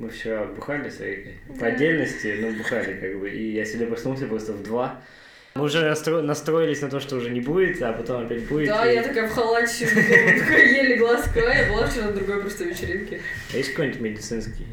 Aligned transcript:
Мы 0.00 0.08
вчера 0.08 0.44
бухали 0.46 0.88
с 0.88 0.98
Эрикой. 1.00 1.34
По 1.58 1.66
отдельности, 1.66 2.38
но 2.40 2.50
бухали 2.52 2.94
как 2.98 3.20
бы. 3.20 3.28
И 3.30 3.52
я 3.52 3.66
сегодня 3.66 3.88
проснулся 3.88 4.26
просто 4.26 4.54
в 4.54 4.62
два. 4.62 5.02
Мы 5.56 5.64
уже 5.64 5.78
настро- 5.90 6.22
настроились 6.22 6.80
на 6.80 6.88
то, 6.88 7.00
что 7.00 7.16
уже 7.16 7.28
не 7.28 7.40
будет, 7.42 7.82
а 7.82 7.92
потом 7.92 8.24
опять 8.24 8.44
будет. 8.48 8.68
Да, 8.68 8.90
и- 8.90 8.94
я 8.94 9.02
такая 9.02 9.28
в 9.28 9.32
халате 9.32 9.86
такая 10.40 10.64
еле 10.66 10.96
глазка, 10.96 11.40
я 11.40 11.68
была 11.70 11.86
вчера 11.86 12.06
на 12.06 12.12
другой 12.12 12.40
просто 12.40 12.64
вечеринке. 12.64 13.20
А 13.52 13.56
есть 13.58 13.72
какой-нибудь 13.72 14.00
медицинский 14.00 14.64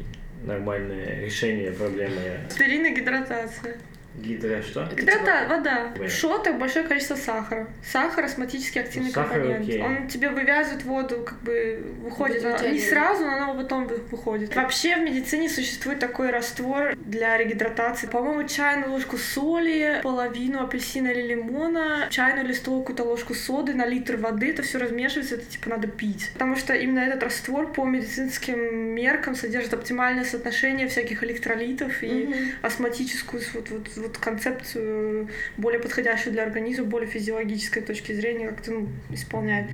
нормальное 0.46 1.20
решение 1.20 1.72
проблемы 1.72 2.14
и 2.58 2.94
гидратация. 2.94 3.76
Гидро 4.22 4.62
что? 4.62 4.82
Это 4.82 4.96
Гидрота, 4.96 5.18
типа- 5.20 5.48
вода. 5.48 5.74
Понятно. 5.76 6.04
В 6.04 6.10
шотах 6.10 6.56
большое 6.58 6.86
количество 6.86 7.16
сахара. 7.16 7.68
Сахар 7.84 8.24
астматически 8.24 8.78
активный 8.78 9.08
Ну, 9.08 9.14
сахар 9.14 9.38
компонент. 9.40 9.62
окей. 9.68 9.82
Он 9.82 10.08
тебе 10.08 10.28
вывязывает 10.30 10.84
воду, 10.84 11.22
как 11.24 11.40
бы 11.40 11.82
выходит. 12.02 12.44
Она 12.44 12.68
не 12.68 12.80
сразу, 12.80 13.24
но 13.24 13.32
она 13.32 13.54
потом 13.54 13.86
вы- 13.86 13.98
выходит. 14.10 14.54
Вообще 14.54 14.96
в 14.96 15.00
медицине 15.00 15.48
существует 15.48 15.98
такой 15.98 16.30
раствор 16.30 16.94
для 16.96 17.36
регидратации. 17.36 18.06
По-моему, 18.06 18.46
чайную 18.48 18.92
ложку 18.92 19.16
соли, 19.16 20.00
половину 20.02 20.62
апельсина 20.62 21.08
или 21.08 21.22
лимона, 21.34 22.06
чайную 22.10 22.44
или 22.44 22.52
столовую 22.52 22.84
какую-то 22.84 23.04
ложку 23.04 23.34
соды 23.34 23.74
на 23.74 23.86
литр 23.86 24.16
воды. 24.16 24.50
Это 24.50 24.62
все 24.62 24.78
размешивается, 24.78 25.36
это 25.36 25.44
типа 25.46 25.70
надо 25.70 25.88
пить. 25.88 26.30
Потому 26.32 26.56
что 26.56 26.74
именно 26.74 27.00
этот 27.00 27.22
раствор 27.22 27.72
по 27.72 27.84
медицинским 27.84 28.58
меркам 28.94 29.34
содержит 29.34 29.74
оптимальное 29.74 30.24
соотношение 30.24 30.88
всяких 30.88 31.22
электролитов 31.24 32.02
и 32.02 32.08
Мгм. 32.26 32.34
астматическую 32.62 33.42
вот, 33.54 33.70
вот, 33.70 33.88
вот 33.96 34.07
концепцию, 34.16 35.28
более 35.56 35.80
подходящую 35.80 36.32
для 36.32 36.44
организма, 36.44 36.86
более 36.86 37.08
физиологической 37.08 37.82
точки 37.82 38.12
зрения, 38.12 38.48
как-то 38.48 38.70
ну, 38.72 38.88
исполняет. 39.10 39.70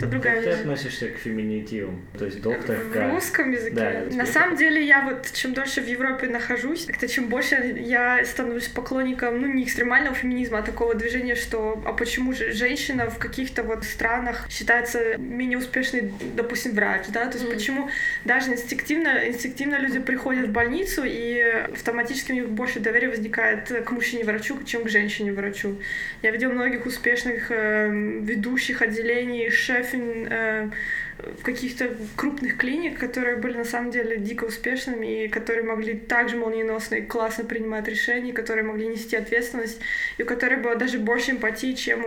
Это 0.00 0.10
другая 0.10 0.36
Как 0.36 0.44
ты 0.44 0.50
относишься 0.50 1.08
к 1.08 1.16
феминитивам? 1.18 2.00
То 2.18 2.24
есть 2.24 2.40
доктор 2.40 2.76
В 2.76 3.12
русском 3.12 3.50
языке. 3.52 3.74
Да, 3.74 3.90
На 4.04 4.10
типа 4.10 4.26
самом 4.26 4.56
деле 4.56 4.84
я 4.84 5.02
вот 5.02 5.30
чем 5.32 5.52
дольше 5.54 5.80
в 5.82 5.86
Европе 5.86 6.28
нахожусь, 6.28 6.86
как-то 6.86 7.06
чем 7.08 7.28
больше 7.28 7.54
я 7.80 8.24
становлюсь 8.24 8.68
поклонником, 8.68 9.40
ну, 9.40 9.46
не 9.46 9.64
экстремального 9.64 10.14
феминизма, 10.14 10.58
а 10.58 10.62
такого 10.62 10.94
движения, 10.94 11.34
что 11.34 11.82
а 11.86 11.92
почему 11.92 12.32
же 12.32 12.52
женщина 12.52 13.10
в 13.10 13.18
каких-то 13.18 13.62
вот 13.62 13.84
странах 13.84 14.46
считается 14.48 15.16
менее 15.18 15.58
успешной, 15.58 16.10
допустим, 16.34 16.72
врач, 16.72 17.02
да, 17.08 17.26
то 17.26 17.36
есть 17.36 17.44
Мгм. 17.44 17.54
почему 17.54 17.90
даже 18.24 18.52
инстинктивно, 18.52 19.28
инстинктивно 19.28 19.78
люди 19.78 19.98
приходят 19.98 20.46
в 20.46 20.52
больницу, 20.52 21.02
и 21.04 21.40
автоматически 21.72 22.32
у 22.32 22.34
них 22.34 22.48
больше 22.48 22.80
доверия 22.80 23.08
возникает 23.10 23.68
к 23.84 23.90
мужчине-врачу, 23.90 24.62
чем 24.64 24.84
к 24.84 24.88
женщине-врачу. 24.88 25.76
Я 26.22 26.30
видела 26.30 26.52
многих 26.52 26.86
успешных 26.86 27.50
э, 27.50 27.88
ведущих 27.90 28.82
отделений, 28.82 29.50
шефин 29.50 29.89
э, 29.94 30.66
в 30.66 30.72
каких-то 31.42 31.90
крупных 32.16 32.56
клиник, 32.56 32.98
которые 32.98 33.36
были 33.36 33.56
на 33.58 33.64
самом 33.64 33.90
деле 33.90 34.16
дико 34.18 34.44
успешными 34.44 35.24
и 35.24 35.28
которые 35.28 35.64
могли 35.64 35.94
также 35.94 36.36
молниеносно 36.36 36.96
и 36.96 37.02
классно 37.02 37.44
принимать 37.44 37.88
решения, 37.88 38.32
которые 38.32 38.64
могли 38.64 38.86
нести 38.88 39.16
ответственность, 39.16 39.80
и 40.18 40.22
у 40.22 40.26
которых 40.26 40.62
было 40.62 40.76
даже 40.76 40.98
больше 40.98 41.32
эмпатии, 41.32 41.72
чем 41.74 42.04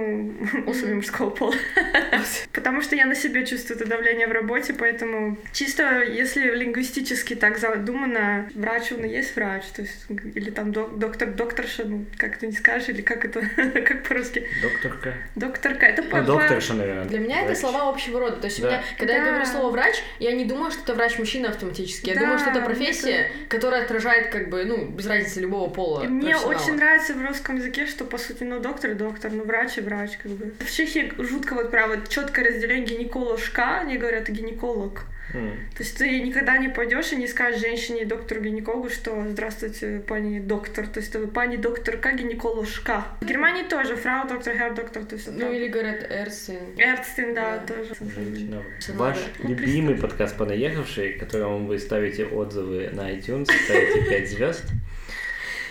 у 0.66 0.70
особей 0.72 0.96
мужского 0.96 1.30
пола. 1.30 1.54
Потому 2.54 2.82
что 2.82 2.96
я 2.96 3.06
на 3.06 3.16
себе 3.16 3.46
чувствую 3.46 3.80
это 3.80 3.88
давление 3.90 4.28
в 4.28 4.32
работе, 4.32 4.74
поэтому 4.74 5.38
чисто 5.52 6.02
если 6.04 6.50
лингвистически 6.56 7.36
так 7.36 7.58
задумано, 7.58 8.50
врач 8.56 8.92
он 8.92 9.04
и 9.06 9.10
есть 9.10 9.36
врач, 9.36 9.64
то 9.76 9.82
есть 9.82 10.06
или 10.36 10.50
там 10.50 10.72
док- 10.72 10.98
доктор, 10.98 11.30
докторша, 11.32 11.84
ну 11.86 12.06
как 12.18 12.38
ты 12.38 12.48
не 12.48 12.54
скажешь, 12.54 12.90
или 12.90 13.02
как 13.02 13.26
это, 13.26 13.42
как 13.82 14.04
по-русски, 14.08 14.48
Докторка. 14.62 15.14
докторка, 15.36 15.86
это 15.86 16.04
по- 16.04 16.18
Ну, 16.22 16.26
по- 16.36 16.40
докторша, 16.40 16.74
наверное. 16.74 17.06
Для 17.06 17.20
меня 17.20 17.42
это 17.44 17.56
слова 17.56 17.90
общего 17.90 18.20
рода. 18.20 18.38
То 18.38 18.48
есть 18.48 18.60
у 18.60 18.66
меня, 18.66 18.84
когда 19.08 19.18
я 19.18 19.24
Да. 19.26 19.30
говорю 19.32 19.46
слово 19.46 19.70
врач, 19.72 19.96
я 20.20 20.32
не 20.34 20.46
думаю, 20.46 20.72
что 20.72 20.82
это 20.82 20.94
врач-мужчина 20.94 21.50
автоматически. 21.50 22.10
Я 22.10 22.16
Да, 22.16 22.22
думаю, 22.22 22.40
что 22.40 22.50
это 22.52 22.62
профессия, 22.62 23.32
которая 23.50 23.84
отражает, 23.84 24.28
как 24.30 24.50
бы, 24.50 24.64
ну, 24.66 24.86
без 24.86 25.06
разницы 25.08 25.42
любого 25.42 25.70
пола. 25.70 26.04
Мне 26.04 26.36
очень 26.38 26.76
нравится 26.76 27.14
в 27.14 27.26
русском 27.26 27.58
языке, 27.58 27.86
что 27.86 28.06
по 28.06 28.18
сути, 28.18 28.44
ну 28.44 28.60
доктор 28.60 28.92
и 28.92 28.94
доктор, 28.94 29.32
ну 29.32 29.44
врач 29.44 29.78
и 29.78 29.82
врач, 29.82 30.12
как 30.22 30.32
бы. 30.32 30.54
В 30.60 30.72
Чехии 30.72 31.14
жутко 31.18 31.54
вот 31.56 31.72
прям 31.72 31.90
вот 31.90 32.10
четкое 32.10 32.46
разделение 32.46 32.86
гинеколожка, 32.86 33.80
они 33.80 33.98
говорят 33.98 34.30
гинеколог. 34.30 35.02
М. 35.34 35.58
То 35.76 35.84
есть 35.84 35.98
ты 35.98 36.22
никогда 36.22 36.58
не 36.58 36.70
пойдешь 36.70 37.12
и 37.12 37.16
не 37.16 37.28
скажешь 37.28 37.60
женщине 37.62 38.06
доктору 38.06 38.42
гинекологу, 38.42 38.90
что 38.90 39.26
здравствуйте, 39.30 40.00
пани 40.08 40.40
доктор, 40.40 40.88
то 40.88 41.00
есть 41.00 41.16
пани 41.34 41.58
докторка 41.58 42.12
гинеколожка. 42.12 43.04
В 43.22 43.26
Германии 43.26 43.64
тоже 43.64 43.96
фрау 43.96 44.28
доктор, 44.28 44.54
хер 44.56 44.76
доктор, 44.76 45.06
то 45.06 45.16
есть 45.16 45.30
Ну, 45.32 45.52
или 45.52 45.68
говорят 45.68 46.06
Эрсин. 46.10 46.60
Эрстин, 46.78 47.34
да, 47.34 47.58
Да. 47.58 47.74
тоже. 47.74 47.96
Женщина. 48.00 48.64
Ваш. 48.90 49.18
Ну, 49.40 49.50
любимый 49.50 49.96
подкаст 49.96 50.38
«Понаехавший», 50.38 51.14
которому 51.14 51.66
вы 51.66 51.80
ставите 51.80 52.26
отзывы 52.26 52.90
на 52.94 53.12
iTunes, 53.12 53.46
ставите 53.66 54.06
5 54.10 54.30
звезд. 54.30 54.66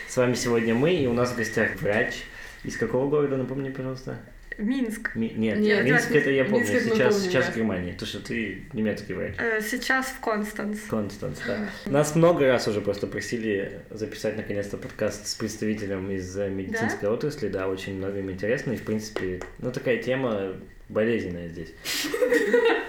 С 0.08 0.16
вами 0.16 0.34
сегодня 0.34 0.74
мы, 0.74 0.92
и 0.94 1.06
у 1.06 1.12
нас 1.12 1.30
в 1.32 1.36
гостях 1.36 1.76
врач. 1.80 2.24
Из 2.64 2.76
какого 2.76 3.08
города, 3.08 3.36
напомни, 3.36 3.70
пожалуйста? 3.70 4.18
Минск. 4.58 5.14
Ми- 5.14 5.32
Нет, 5.36 5.58
Нет, 5.58 5.84
Минск 5.84 6.10
это 6.12 6.30
я 6.30 6.44
помню, 6.44 6.60
Минск 6.66 6.90
сейчас, 6.92 7.22
сейчас 7.22 7.46
да. 7.46 7.52
в 7.52 7.56
Германии, 7.56 7.92
то 7.92 8.06
что 8.06 8.18
ты 8.20 8.62
немецкий 8.72 9.14
врач. 9.14 9.34
Э, 9.38 9.60
Сейчас 9.60 10.06
в 10.06 10.20
Констанс. 10.20 10.80
Констанс, 10.88 11.40
да. 11.46 11.68
Нас 11.86 12.14
много 12.14 12.46
раз 12.46 12.68
уже 12.68 12.80
просто 12.80 13.06
просили 13.06 13.80
записать 13.90 14.36
наконец-то 14.36 14.76
подкаст 14.76 15.26
с 15.26 15.34
представителем 15.34 16.10
из 16.10 16.36
э, 16.36 16.48
медицинской 16.50 17.08
отрасли, 17.08 17.48
да, 17.48 17.68
очень 17.68 17.96
много 17.96 18.18
им 18.18 18.30
интересно, 18.30 18.72
и 18.72 18.76
в 18.76 18.82
принципе, 18.84 19.40
ну 19.58 19.70
такая 19.72 19.98
тема 19.98 20.54
болезненная 20.92 21.48
здесь. 21.48 21.74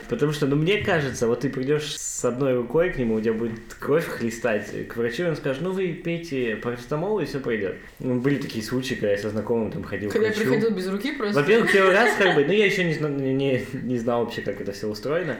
Потому 0.10 0.32
что, 0.34 0.46
ну, 0.46 0.56
мне 0.56 0.78
кажется, 0.78 1.28
вот 1.28 1.40
ты 1.40 1.50
придешь 1.50 1.98
с 1.98 2.26
одной 2.26 2.54
рукой 2.54 2.92
к 2.92 2.98
нему, 2.98 3.16
у 3.16 3.22
тебя 3.22 3.34
будет 3.34 3.60
кровь 3.80 4.06
хлестать, 4.06 4.88
к 4.88 4.96
врачу, 4.96 5.24
и 5.24 5.28
он 5.28 5.36
скажет, 5.36 5.62
ну, 5.64 5.72
вы 5.72 5.94
пейте 5.94 6.56
парацетамол, 6.58 7.20
и 7.20 7.26
все 7.26 7.40
пройдет. 7.40 7.78
Ну, 8.00 8.20
были 8.20 8.36
такие 8.36 8.64
случаи, 8.64 8.96
когда 8.96 9.12
я 9.12 9.18
со 9.18 9.30
знакомым 9.30 9.72
там 9.72 9.84
ходил 9.84 10.12
Когда 10.12 10.28
я 10.28 10.34
приходил 10.34 10.72
без 10.72 10.88
руки 10.88 11.14
просто. 11.14 11.40
Во-первых, 11.40 11.72
первый 11.72 11.94
раз 11.94 12.16
как 12.18 12.36
бы, 12.36 12.46
ну 12.46 12.52
я 12.52 12.66
еще 12.66 12.84
не, 12.84 12.96
не, 13.34 13.66
не 13.82 13.98
знал 13.98 14.26
вообще, 14.26 14.42
как 14.42 14.62
это 14.62 14.72
все 14.74 14.88
устроено. 14.88 15.38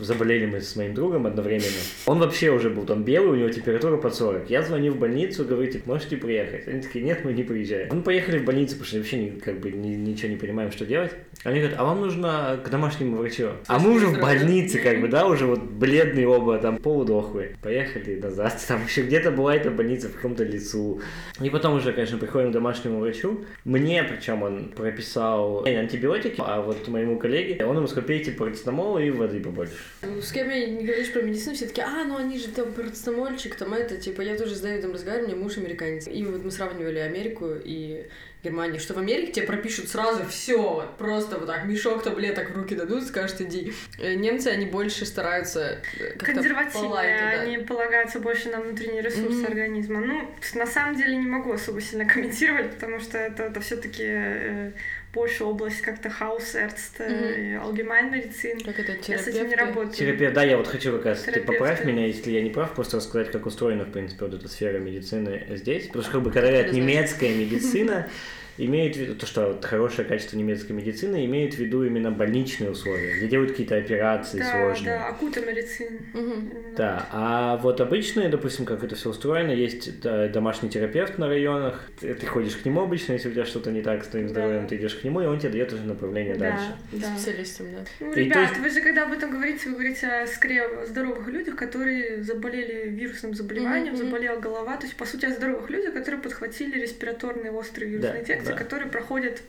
Заболели 0.00 0.46
мы 0.46 0.60
с 0.60 0.76
моим 0.76 0.94
другом 0.94 1.26
одновременно. 1.26 1.66
Он 2.06 2.18
вообще 2.18 2.50
уже 2.50 2.70
был 2.70 2.84
там 2.84 3.04
белый, 3.04 3.30
у 3.30 3.34
него 3.34 3.48
температура 3.48 3.96
под 3.96 4.14
40. 4.14 4.50
Я 4.50 4.62
звоню 4.62 4.92
в 4.92 4.98
больницу, 4.98 5.44
говорю, 5.44 5.70
типа, 5.70 5.88
можете 5.92 6.16
приехать? 6.16 6.68
Они 6.68 6.80
такие, 6.80 7.04
нет, 7.04 7.24
мы 7.24 7.32
не 7.32 7.42
приезжаем. 7.42 7.88
Мы 7.92 8.02
поехали 8.02 8.38
в 8.38 8.44
больницу, 8.44 8.72
потому 8.72 8.86
что 8.86 8.96
вообще 8.98 9.32
как 9.44 9.60
бы 9.60 9.70
ни- 9.70 9.96
ничего 9.96 10.28
не 10.28 10.36
понимаем, 10.36 10.70
что 10.72 10.84
делать. 10.86 11.12
Они 11.44 11.60
говорят, 11.60 11.78
а 11.78 11.84
вам 11.84 12.00
нужно 12.00 12.60
к 12.64 12.68
домашнему 12.68 13.16
врачу. 13.16 13.48
А 13.66 13.78
мы 13.78 13.92
уже 13.92 14.06
в 14.06 14.20
больнице, 14.20 14.78
как 14.78 15.00
бы, 15.00 15.08
да, 15.08 15.26
уже 15.26 15.46
вот 15.46 15.62
бледные 15.62 16.26
оба, 16.28 16.58
там 16.58 16.78
полудохлые. 16.78 17.56
Поехали 17.62 18.18
назад, 18.20 18.60
там 18.68 18.84
еще 18.86 19.02
где-то 19.02 19.30
была 19.30 19.54
эта 19.54 19.70
больница 19.70 20.08
в 20.08 20.14
каком-то 20.14 20.44
лесу. 20.44 21.00
И 21.40 21.50
потом 21.50 21.76
уже, 21.76 21.92
конечно, 21.92 22.18
приходим 22.18 22.50
к 22.50 22.52
домашнему 22.52 23.00
врачу. 23.00 23.44
Мне, 23.64 24.02
причем 24.04 24.42
он 24.42 24.72
прописал 24.76 25.64
антибиотики, 25.64 26.36
а 26.38 26.60
вот 26.60 26.86
моему 26.88 27.18
коллеге, 27.18 27.64
он 27.64 27.76
ему 27.76 27.86
сказал, 27.86 28.06
пейте 28.06 28.32
парацетамол 28.32 28.98
и 28.98 29.10
воды 29.10 29.40
побольше. 29.40 29.74
Ну, 30.02 30.22
С 30.22 30.30
кем 30.30 30.48
я 30.48 30.66
не 30.66 30.84
говоришь 30.84 31.12
про 31.12 31.22
медицину, 31.22 31.56
все 31.56 31.66
такие, 31.66 31.84
а, 31.86 32.04
ну 32.04 32.16
они 32.16 32.38
же 32.38 32.48
там 32.48 32.72
парацетамольчик, 32.72 33.56
там 33.56 33.74
это, 33.74 33.96
типа, 33.96 34.20
я 34.20 34.36
тоже 34.36 34.54
с 34.54 34.60
Давидом 34.60 34.92
разговариваю, 34.92 35.30
у 35.30 35.32
меня 35.34 35.42
муж 35.42 35.58
американец. 35.58 36.06
И 36.06 36.24
вот 36.24 36.44
мы 36.44 36.50
сравнивали 36.52 37.00
Америку 37.00 37.48
и 37.64 38.06
Германию, 38.44 38.78
что 38.78 38.94
в 38.94 38.98
Америке 38.98 39.32
тебе 39.32 39.46
пропишут 39.46 39.88
сразу 39.88 40.24
все, 40.26 40.88
просто 40.98 41.38
вот 41.38 41.48
так, 41.48 41.64
мешок 41.64 42.04
таблеток 42.04 42.50
в 42.50 42.56
руки 42.56 42.76
дадут, 42.76 43.04
скажут, 43.04 43.40
иди. 43.40 43.72
Э, 43.98 44.14
Немцы, 44.14 44.46
они 44.46 44.66
больше 44.66 45.04
стараются 45.04 45.80
э, 45.98 46.12
консервативные, 46.16 47.18
да. 47.20 47.40
они 47.40 47.58
полагаются 47.58 48.20
больше 48.20 48.48
на 48.50 48.60
внутренние 48.60 49.02
ресурсы 49.02 49.40
Мгм. 49.40 49.46
организма. 49.46 50.00
Ну, 50.00 50.30
на 50.54 50.66
самом 50.66 50.94
деле 50.94 51.16
не 51.16 51.26
могу 51.26 51.52
особо 51.52 51.80
сильно 51.80 52.04
комментировать, 52.04 52.70
потому 52.70 53.00
что 53.00 53.18
это, 53.18 53.42
это 53.44 53.60
все-таки 53.60 54.72
больше 55.14 55.44
область 55.44 55.80
как-то 55.80 56.10
Hausarzt, 56.10 56.98
Мгм. 57.00 57.60
Allgemeinmedizin. 57.64 58.60
Как 58.60 58.78
это, 58.78 58.92
Я 59.10 59.18
с 59.18 59.26
этим 59.26 59.44
не 59.44 59.50
терапевты? 59.50 59.56
работаю. 59.64 59.94
Терапия, 59.94 60.30
да, 60.30 60.44
я 60.44 60.56
вот 60.58 60.66
хочу 60.66 60.92
как 60.92 61.06
раз, 61.06 61.20
ты 61.20 61.26
Терапевты. 61.32 61.52
поправь 61.52 61.84
меня, 61.84 62.06
если 62.06 62.30
я 62.30 62.42
не 62.42 62.50
прав, 62.50 62.74
просто 62.74 62.98
рассказать, 62.98 63.30
как 63.32 63.46
устроена, 63.46 63.84
в 63.84 63.90
принципе, 63.92 64.26
вот 64.26 64.34
эта 64.34 64.48
сфера 64.48 64.78
медицины 64.78 65.46
здесь. 65.56 65.86
Потому 65.86 66.02
что, 66.04 66.12
как 66.12 66.22
бы, 66.22 66.30
когда 66.30 66.48
говорят 66.50 66.72
немецкая 66.72 67.34
медицина, 67.34 68.08
имеет 68.58 68.96
в 68.96 69.00
виду, 69.00 69.14
то, 69.14 69.26
что 69.26 69.48
вот 69.48 69.64
хорошее 69.64 70.06
качество 70.06 70.36
немецкой 70.36 70.72
медицины 70.72 71.24
имеет 71.26 71.54
в 71.54 71.58
виду 71.58 71.84
именно 71.84 72.10
больничные 72.10 72.70
условия, 72.70 73.16
где 73.16 73.28
делают 73.28 73.52
какие-то 73.52 73.76
операции 73.76 74.38
Да, 74.38 74.44
сложные. 74.50 74.94
да, 74.98 75.06
акута 75.08 75.40
медицин. 75.40 76.00
Мгм. 76.12 76.52
Да, 76.76 77.06
а 77.12 77.56
вот 77.58 77.80
обычные, 77.80 78.28
допустим, 78.28 78.64
как 78.64 78.84
это 78.84 78.94
все 78.94 79.10
устроено, 79.10 79.50
есть 79.52 80.00
да, 80.00 80.28
домашний 80.28 80.68
терапевт 80.68 81.18
на 81.18 81.28
районах, 81.28 81.90
ты, 82.00 82.14
ты 82.14 82.26
ходишь 82.26 82.56
к 82.56 82.64
нему 82.64 82.82
обычно, 82.82 83.12
если 83.14 83.28
у 83.28 83.32
тебя 83.32 83.44
что-то 83.44 83.70
не 83.70 83.82
так 83.82 84.04
с 84.04 84.08
твоим 84.08 84.26
Да. 84.26 84.32
здоровьем, 84.32 84.66
ты 84.66 84.76
идешь 84.76 84.94
к 84.94 85.04
нему, 85.04 85.20
и 85.20 85.26
он 85.26 85.38
тебе 85.38 85.50
дает 85.50 85.72
уже 85.72 85.82
направление 85.84 86.36
дальше. 86.36 86.74
Да, 86.92 86.98
да. 86.98 87.16
Специалистам, 87.16 87.66
да. 87.72 87.78
Ну, 88.00 88.12
И 88.12 88.24
ребят, 88.24 88.50
есть- 88.50 88.60
вы 88.60 88.70
же 88.70 88.80
когда 88.80 89.04
об 89.04 89.12
этом 89.12 89.30
говорите, 89.30 89.68
вы 89.68 89.72
говорите 89.74 90.06
о 90.06 90.26
скорее 90.26 90.86
здоровых 90.86 91.26
людях, 91.28 91.56
которые 91.56 92.22
заболели 92.22 92.88
вирусным 92.88 93.34
заболеванием, 93.34 93.94
мгм. 93.94 94.04
заболела 94.04 94.38
голова. 94.40 94.76
То 94.76 94.84
есть, 94.86 94.96
по 94.96 95.04
сути, 95.04 95.26
о 95.26 95.30
здоровых 95.30 95.70
людях, 95.70 95.94
которые 95.94 96.20
подхватили 96.20 96.80
респираторные 96.80 97.50
острые 97.52 97.90
вирусные 97.90 98.12
Да, 98.14 98.20
инфекции, 98.20 98.47
да. 98.52 98.58
которые 98.58 98.88
проходят 98.90 99.42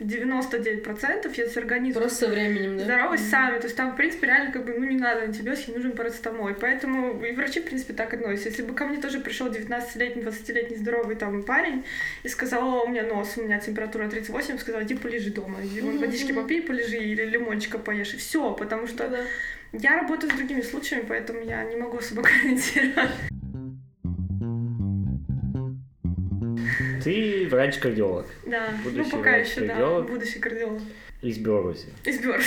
99% 0.00 1.32
если 1.36 1.60
организм 1.60 2.00
Просто 2.00 2.26
со 2.26 2.28
временем, 2.28 2.78
да? 2.78 2.84
здоровый 2.84 3.18
сами. 3.18 3.58
То 3.58 3.64
есть 3.64 3.76
там, 3.76 3.92
в 3.92 3.96
принципе, 3.96 4.26
реально 4.26 4.52
как 4.52 4.64
бы, 4.64 4.74
ну, 4.76 4.84
не 4.84 4.96
надо 4.96 5.22
антибиотики, 5.22 5.70
нужен 5.70 5.92
парацетамол. 5.92 6.50
Поэтому 6.60 7.22
и 7.24 7.32
врачи, 7.32 7.60
в 7.60 7.64
принципе, 7.64 7.92
так 7.94 8.12
относятся. 8.12 8.48
Если 8.48 8.62
бы 8.62 8.74
ко 8.74 8.84
мне 8.86 8.98
тоже 9.00 9.20
пришел 9.20 9.48
19-летний, 9.48 10.22
20-летний 10.22 10.76
здоровый 10.76 11.16
там 11.16 11.42
парень 11.44 11.84
и 12.22 12.28
сказал, 12.28 12.62
«О, 12.64 12.84
у 12.84 12.88
меня 12.88 13.04
нос, 13.04 13.34
у 13.36 13.42
меня 13.42 13.58
температура 13.58 14.08
38, 14.08 14.58
сказал, 14.58 14.82
иди 14.82 14.94
полежи 14.94 15.30
дома, 15.30 15.58
иди 15.62 15.80
вон 15.80 15.98
водички 15.98 16.32
попей, 16.32 16.62
полежи, 16.62 16.96
или 16.96 17.24
лимончика 17.24 17.78
поешь, 17.78 18.14
и 18.14 18.16
все, 18.16 18.52
потому 18.52 18.86
что 18.86 19.08
Да. 19.08 19.20
я 19.72 19.96
работаю 20.00 20.32
с 20.32 20.36
другими 20.36 20.62
случаями, 20.62 21.04
поэтому 21.08 21.40
я 21.44 21.62
не 21.64 21.76
могу 21.76 21.98
особо 21.98 22.22
комментировать. 22.42 23.10
Ты 27.02 27.48
врач-кардиолог 27.50 28.26
Да, 28.46 28.68
Будущий 28.84 29.10
ну 29.10 29.18
пока 29.18 29.36
еще, 29.36 29.60
да, 29.62 30.00
будущий 30.00 30.38
кардиолог. 30.38 30.80
Из 31.22 31.38
Беларуси. 31.38 31.86
Из 32.04 32.18
Бёрс. 32.18 32.46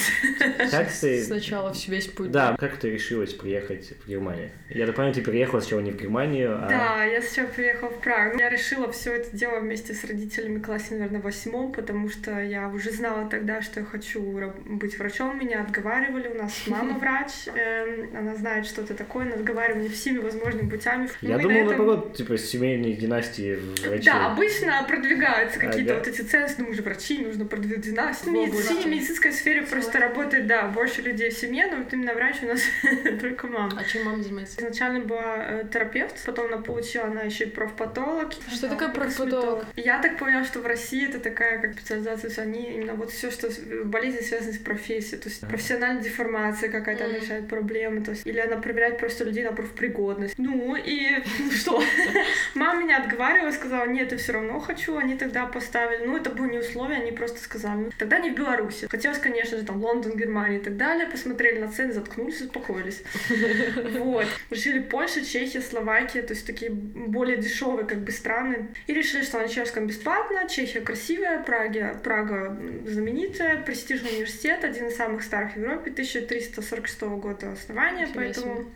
Как 0.70 0.92
ты... 0.92 1.24
Сначала 1.24 1.72
всю 1.72 1.92
весь 1.92 2.08
путь. 2.08 2.30
Да, 2.30 2.58
как 2.60 2.76
ты 2.76 2.92
решилась 2.92 3.34
приехать 3.34 3.94
в 4.04 4.10
Германию? 4.10 4.50
Я 4.70 4.86
так 4.86 4.96
понимаю, 4.96 5.16
ты 5.16 5.22
приехала 5.22 5.62
сначала 5.62 5.80
не 5.80 5.92
в 5.92 5.98
Германию, 5.98 6.58
а... 6.62 6.68
Да, 6.68 7.04
я 7.06 7.22
сначала 7.22 7.48
приехала 7.48 7.90
в 7.90 8.00
Прагу. 8.00 8.38
Я 8.38 8.50
решила 8.50 8.92
все 8.92 9.14
это 9.14 9.36
дело 9.36 9.60
вместе 9.62 9.94
с 9.94 10.04
родителями 10.04 10.58
в 10.58 10.62
классе, 10.62 10.88
наверное, 10.92 11.22
в 11.22 11.24
восьмом, 11.24 11.72
потому 11.72 12.10
что 12.10 12.42
я 12.42 12.68
уже 12.68 12.92
знала 12.92 13.30
тогда, 13.30 13.62
что 13.62 13.80
я 13.80 13.86
хочу 13.86 14.22
быть 14.66 15.00
врачом. 15.00 15.40
Меня 15.40 15.62
отговаривали. 15.62 16.28
У 16.28 16.36
нас 16.36 16.64
мама 16.68 16.98
врач, 17.00 17.32
эм, 17.56 18.10
она 18.18 18.36
знает, 18.36 18.66
что 18.66 18.82
это 18.82 18.94
такое, 18.94 19.26
она 19.26 19.36
отговаривала 19.36 19.88
всеми 19.88 20.18
возможными 20.18 20.70
путями. 20.70 21.10
Я 21.22 21.38
думал, 21.38 21.64
наоборот, 21.64 22.18
типа, 22.18 22.38
семейные 22.38 22.96
династии 22.96 23.58
врачей. 23.88 24.06
Да, 24.06 24.34
обычно 24.34 24.84
продвигаются 24.86 25.60
какие-то 25.60 25.94
Ага. 25.94 26.00
вот 26.00 26.08
эти 26.10 26.22
ценности, 26.22 26.60
ну, 26.60 26.68
мы 26.68 26.74
же 26.74 26.82
врачи, 26.82 27.24
нужно 27.24 27.46
продвигать 27.46 27.82
династию. 27.82 28.34
Медицине, 28.74 28.96
медицинской 28.96 29.32
сфере 29.32 29.62
просто 29.64 30.00
работает, 30.00 30.48
да, 30.48 30.68
больше 30.68 31.02
людей 31.02 31.30
в 31.30 31.34
семье, 31.38 31.68
но 31.68 31.78
вот 31.78 31.94
именно 31.94 32.14
врач 32.14 32.38
у 32.44 32.48
нас 32.48 32.62
только 33.22 33.48
мама. 33.48 33.72
А 33.80 33.84
чем 33.84 34.06
мама 34.06 34.24
занимается? 34.24 34.60
Изначально 34.60 35.00
была 35.02 35.36
э, 35.38 35.64
терапевт, 35.72 36.24
потом 36.26 36.48
она 36.48 36.58
получила, 36.58 37.06
она 37.06 37.22
еще 37.22 37.46
и 37.46 37.50
профпатолог. 37.50 38.34
Что 38.54 38.70
такое 38.70 38.90
профпатолог? 38.90 39.66
Я 39.76 40.02
так 40.02 40.18
поняла, 40.18 40.44
что 40.46 40.60
в 40.60 40.66
России 40.66 41.08
это 41.08 41.20
такая 41.20 41.60
как 41.60 41.74
специализация, 41.74 42.22
то 42.22 42.28
есть 42.28 42.40
они 42.40 42.74
именно 42.74 42.94
вот 42.94 43.12
все, 43.12 43.32
что 43.32 43.52
с- 43.52 43.60
болезни 43.86 44.22
связаны 44.22 44.54
с 44.54 44.58
профессией, 44.58 45.22
то 45.22 45.30
есть 45.30 45.42
профессиональная 45.48 46.02
деформация 46.04 46.70
какая-то, 46.70 47.06
она 47.06 47.16
решает 47.16 47.48
проблемы, 47.48 48.02
то 48.04 48.12
есть 48.12 48.26
или 48.26 48.40
она 48.40 48.58
проверяет 48.58 48.98
просто 48.98 49.24
людей 49.24 49.44
на 49.44 49.52
профпригодность. 49.52 50.36
Ну 50.38 50.76
и 50.76 51.24
ну 51.40 51.52
что? 51.52 51.84
Мама 52.56 52.82
меня 52.84 52.98
отговаривала, 52.98 53.52
сказала, 53.52 53.86
нет, 53.86 54.12
я 54.12 54.18
все 54.18 54.34
равно 54.34 54.60
хочу, 54.60 54.98
они 54.98 55.16
тогда 55.16 55.46
поставили, 55.46 56.06
ну 56.06 56.18
это 56.18 56.30
было 56.30 56.46
не 56.46 56.60
условие, 56.60 57.00
они 57.02 57.12
просто 57.12 57.40
сказали, 57.42 57.76
ну, 57.78 57.92
тогда 57.98 58.20
не 58.20 58.32
в 58.32 58.36
Беларуси. 58.36 58.55
Хотелось, 58.90 59.18
конечно 59.18 59.58
же, 59.58 59.64
там 59.64 59.82
Лондон, 59.82 60.18
Германия 60.18 60.58
и 60.58 60.62
так 60.62 60.78
далее, 60.78 61.08
посмотрели 61.08 61.60
на 61.60 61.72
цены, 61.72 61.94
заткнулись, 61.94 62.42
успокоились. 62.42 63.04
Вот. 63.96 64.26
Решили 64.50 64.80
Польша, 64.80 65.26
Чехия, 65.26 65.62
Словакия, 65.62 66.22
то 66.22 66.34
есть 66.34 66.46
такие 66.46 66.72
более 66.72 67.38
дешевые 67.38 67.86
как 67.86 68.00
бы 68.00 68.12
страны. 68.12 68.68
И 68.88 68.94
решили, 68.94 69.24
что 69.24 69.40
на 69.40 69.48
чешском 69.48 69.88
бесплатно, 69.88 70.48
Чехия 70.48 70.82
красивая, 70.82 71.42
Прага 71.44 72.46
м, 72.48 72.88
знаменитая, 72.88 73.62
престижный 73.64 74.12
университет, 74.12 74.64
один 74.64 74.88
из 74.88 74.96
самых 74.96 75.24
старых 75.24 75.54
в 75.54 75.58
Европе, 75.58 75.92
1346 75.92 77.02
года 77.02 77.52
основания, 77.52 78.08
поэтому. 78.14 78.72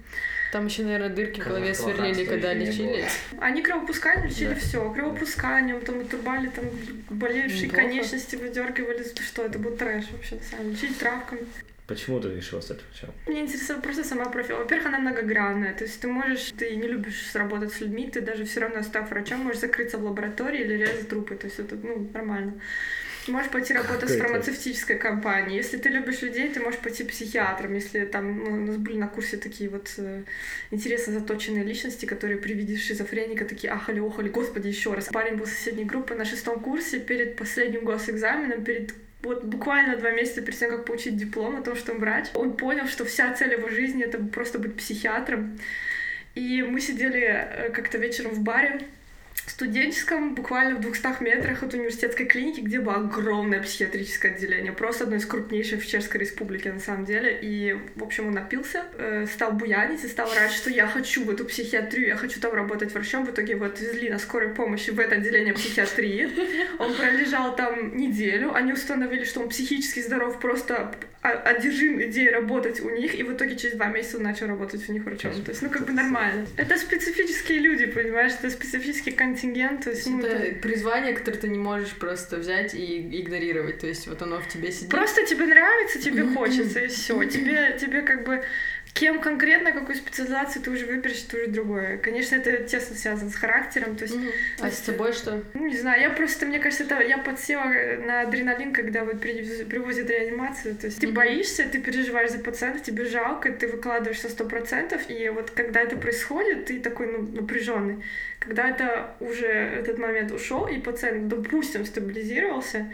Там 0.52 0.66
еще, 0.66 0.84
наверное, 0.84 1.10
дырки 1.10 1.40
в 1.42 1.44
голове 1.44 1.74
сверлили, 1.76 2.26
когда 2.26 2.54
лечили. 2.54 3.06
они 3.40 3.62
кровопускание 3.62 4.28
лечили 4.30 4.54
Да. 4.54 4.56
все, 4.56 4.92
кровопусканием, 4.92 5.82
там 5.82 6.00
отрубали 6.02 6.48
там 6.48 6.66
болевшие 7.10 7.68
Неплохо. 7.68 7.84
конечности, 7.86 8.36
выдергивали, 8.36 9.04
что 9.22 9.46
это 9.46 9.60
был 9.60 9.76
трэш 9.78 10.06
вообще, 10.12 10.36
на 10.36 10.42
самом 10.44 10.74
деле, 10.74 10.76
лечить 10.88 10.98
травками. 10.98 11.42
Почему 11.86 12.20
ты 12.20 12.30
решила 12.36 12.62
стать 12.62 12.80
врачом? 12.92 13.16
Меня 13.28 13.42
интересовала 13.42 13.82
просто 13.82 14.04
сама 14.04 14.26
профессия. 14.26 14.56
Во-первых, 14.60 14.88
она 14.88 15.00
многогранная. 15.00 15.74
То 15.74 15.86
есть 15.86 16.00
ты 16.00 16.08
можешь, 16.08 16.52
ты 16.58 16.76
не 16.76 16.88
любишь 16.88 17.32
работать 17.34 17.74
с 17.74 17.80
людьми, 17.82 18.08
ты 18.10 18.22
даже 18.22 18.46
все 18.46 18.60
равно, 18.60 18.84
став 18.84 19.10
врачом, 19.10 19.40
можешь 19.40 19.62
закрыться 19.62 19.98
в 19.98 20.04
лаборатории 20.04 20.62
или 20.62 20.74
резать 20.74 21.10
трупы. 21.10 21.36
То 21.36 21.48
есть 21.48 21.58
это, 21.60 21.76
ну, 21.76 22.08
нормально. 22.14 22.54
Можешь 23.28 23.52
пойти 23.52 23.74
работать 23.74 24.10
с 24.10 24.14
это? 24.14 24.24
фармацевтической 24.24 24.98
компанией. 24.98 25.58
Если 25.58 25.78
ты 25.78 25.90
любишь 25.90 26.22
людей, 26.22 26.50
ты 26.50 26.60
можешь 26.60 26.80
пойти 26.80 27.04
психиатром. 27.04 27.74
Если 27.74 28.06
там 28.06 28.44
ну, 28.44 28.52
у 28.52 28.66
нас 28.66 28.78
были 28.78 28.98
на 28.98 29.08
курсе 29.08 29.38
такие 29.38 29.70
вот 29.70 29.94
э, 29.98 30.24
интересно 30.72 31.14
заточенные 31.14 31.64
личности, 31.64 32.06
которые 32.06 32.38
при 32.38 32.54
виде 32.54 32.78
шизофреника 32.78 33.46
такие 33.46 33.72
ахали, 33.72 34.00
охали, 34.00 34.30
господи, 34.30 34.68
еще 34.68 34.94
раз. 34.94 35.06
Парень 35.08 35.36
был 35.36 35.46
соседней 35.46 35.86
группы 35.86 36.16
на 36.16 36.26
шестом 36.26 36.60
курсе 36.60 37.00
перед 37.00 37.36
последним 37.36 37.84
госэкзаменом, 37.84 38.64
перед 38.64 38.94
вот 39.22 39.44
буквально 39.44 39.98
два 39.98 40.12
месяца 40.12 40.42
перед 40.42 40.58
тем, 40.58 40.72
как 40.72 40.86
получить 40.86 41.18
диплом 41.18 41.58
о 41.58 41.62
том, 41.62 41.76
что 41.76 41.92
он 41.92 42.00
врач, 42.00 42.28
он 42.36 42.56
понял, 42.56 42.88
что 42.88 43.04
вся 43.04 43.34
цель 43.34 43.52
его 43.52 43.68
жизни— 43.70 44.04
это 44.06 44.18
просто 44.18 44.60
быть 44.60 44.76
психиатром. 44.76 45.60
И 46.36 46.62
мы 46.64 46.80
сидели 46.80 47.22
э, 47.22 47.70
как-то 47.72 47.98
вечером 47.98 48.32
в 48.32 48.40
баре, 48.42 48.82
студенческом, 49.50 50.36
буквально 50.36 50.76
в 50.76 50.82
200 50.82 51.24
метрах 51.24 51.64
от 51.64 51.74
университетской 51.74 52.26
клиники, 52.26 52.62
где 52.62 52.80
было 52.80 52.96
огромное 52.96 53.62
психиатрическое 53.62 54.34
отделение, 54.34 54.72
просто 54.72 55.06
одно 55.06 55.16
из 55.16 55.26
крупнейших 55.26 55.82
в 55.82 55.88
Чешской 55.88 56.22
Республике 56.22 56.72
на 56.72 56.80
самом 56.80 57.06
деле. 57.06 57.38
И, 57.42 57.78
в 57.96 58.04
общем, 58.04 58.28
он 58.28 58.34
напился, 58.34 58.84
э, 58.98 59.26
стал 59.26 59.54
буянить 59.54 60.04
и 60.04 60.08
стал 60.08 60.32
орать, 60.32 60.52
что 60.52 60.70
я 60.70 60.88
хочу 60.88 61.24
в 61.24 61.30
эту 61.30 61.46
психиатрию, 61.46 62.08
я 62.08 62.16
хочу 62.16 62.40
там 62.40 62.54
работать 62.54 62.94
врачом. 62.94 63.26
В 63.26 63.32
итоге 63.32 63.54
его 63.54 63.66
отвезли 63.66 64.10
на 64.10 64.20
скорой 64.20 64.50
помощи 64.50 64.92
в 64.92 65.00
это 65.00 65.16
отделение 65.16 65.54
психиатрии. 65.54 66.30
Он 66.80 66.94
пролежал 66.94 67.56
там 67.56 67.98
неделю, 67.98 68.54
они 68.54 68.74
установили, 68.74 69.24
что 69.24 69.42
он 69.42 69.50
психически 69.50 70.02
здоров, 70.02 70.40
просто 70.40 70.94
одержим 71.22 72.02
идеей 72.02 72.30
работать 72.30 72.80
у 72.80 72.90
них, 72.90 73.14
и 73.14 73.24
в 73.24 73.34
итоге 73.34 73.58
через 73.58 73.76
два 73.76 73.88
месяца 73.88 74.18
он 74.18 74.24
начал 74.24 74.48
работать 74.48 74.88
у 74.88 74.94
них 74.94 75.04
врачом. 75.04 75.34
То 75.44 75.52
есть, 75.52 75.62
ну, 75.62 75.70
как 75.70 75.86
бы 75.86 75.92
нормально. 75.92 76.48
Это 76.56 76.78
специфические 76.78 77.60
люди, 77.60 77.86
понимаешь, 77.88 78.32
это 78.40 78.50
специфический 78.50 79.12
контингент, 79.40 79.84
то 79.84 79.90
есть, 79.92 80.08
ну, 80.08 80.20
это- 80.20 80.28
Это 80.30 80.60
призвание, 80.62 81.14
которое 81.14 81.38
ты 81.38 81.48
не 81.50 81.58
можешь 81.58 81.94
просто 81.94 82.38
взять 82.38 82.74
и 82.74 83.22
игнорировать. 83.22 83.80
То 83.80 83.88
есть 83.88 84.08
вот 84.08 84.22
оно 84.22 84.40
в 84.40 84.48
тебе 84.48 84.72
сидит. 84.72 84.90
Просто 84.90 85.26
тебе 85.26 85.46
нравится, 85.46 86.00
тебе 86.02 86.24
хочется, 86.36 86.80
и 86.80 86.88
все. 86.88 87.24
Тебе, 87.26 87.78
тебе 87.80 88.02
как 88.02 88.26
бы 88.26 88.44
кем 89.00 89.22
конкретно, 89.22 89.72
какую 89.72 89.96
специализацию 89.96 90.62
ты 90.62 90.72
уже 90.72 90.86
выберешь, 90.86 91.24
это 91.26 91.38
уже 91.38 91.48
другое. 91.48 91.98
Конечно, 91.98 92.36
это 92.36 92.64
тесно 92.64 92.98
связано 92.98 93.30
с 93.30 93.36
характером, 93.36 93.96
то 93.96 94.04
есть 94.04 94.16
Мгм. 94.16 94.32
А 94.60 94.70
с 94.70 94.82
тобой 94.82 95.14
что? 95.14 95.42
Ну, 95.54 95.68
не 95.68 95.78
знаю, 95.78 96.02
я 96.02 96.10
просто, 96.10 96.46
мне 96.46 96.60
кажется, 96.60 96.84
это 96.84 97.02
я 97.02 97.18
подсела 97.18 97.64
на 98.06 98.22
адреналин, 98.22 98.74
когда 98.74 99.06
вот 99.06 99.22
привозят 99.22 100.10
реанимацию. 100.10 100.76
То 100.76 100.88
есть 100.88 101.00
ты 101.00 101.08
Мгм. 101.08 101.16
боишься, 101.16 101.64
ты 101.64 101.80
переживаешь 101.80 102.32
за 102.32 102.40
пациента, 102.40 102.80
тебе 102.80 103.06
жалко, 103.06 103.52
ты 103.54 103.68
выкладываешься 103.68 104.28
сто 104.28 104.44
процентов, 104.44 105.10
и 105.10 105.30
вот 105.30 105.52
когда 105.52 105.80
это 105.82 105.96
происходит, 105.96 106.66
ты 106.66 106.80
такой 106.80 107.08
ну, 107.08 107.22
напряженный. 107.42 108.04
Когда 108.40 108.70
это 108.70 109.16
уже 109.22 109.48
этот 109.48 109.98
момент 109.98 110.32
ушел, 110.32 110.68
и 110.68 110.78
пациент, 110.78 111.30
допустим, 111.30 111.86
стабилизировался, 111.86 112.92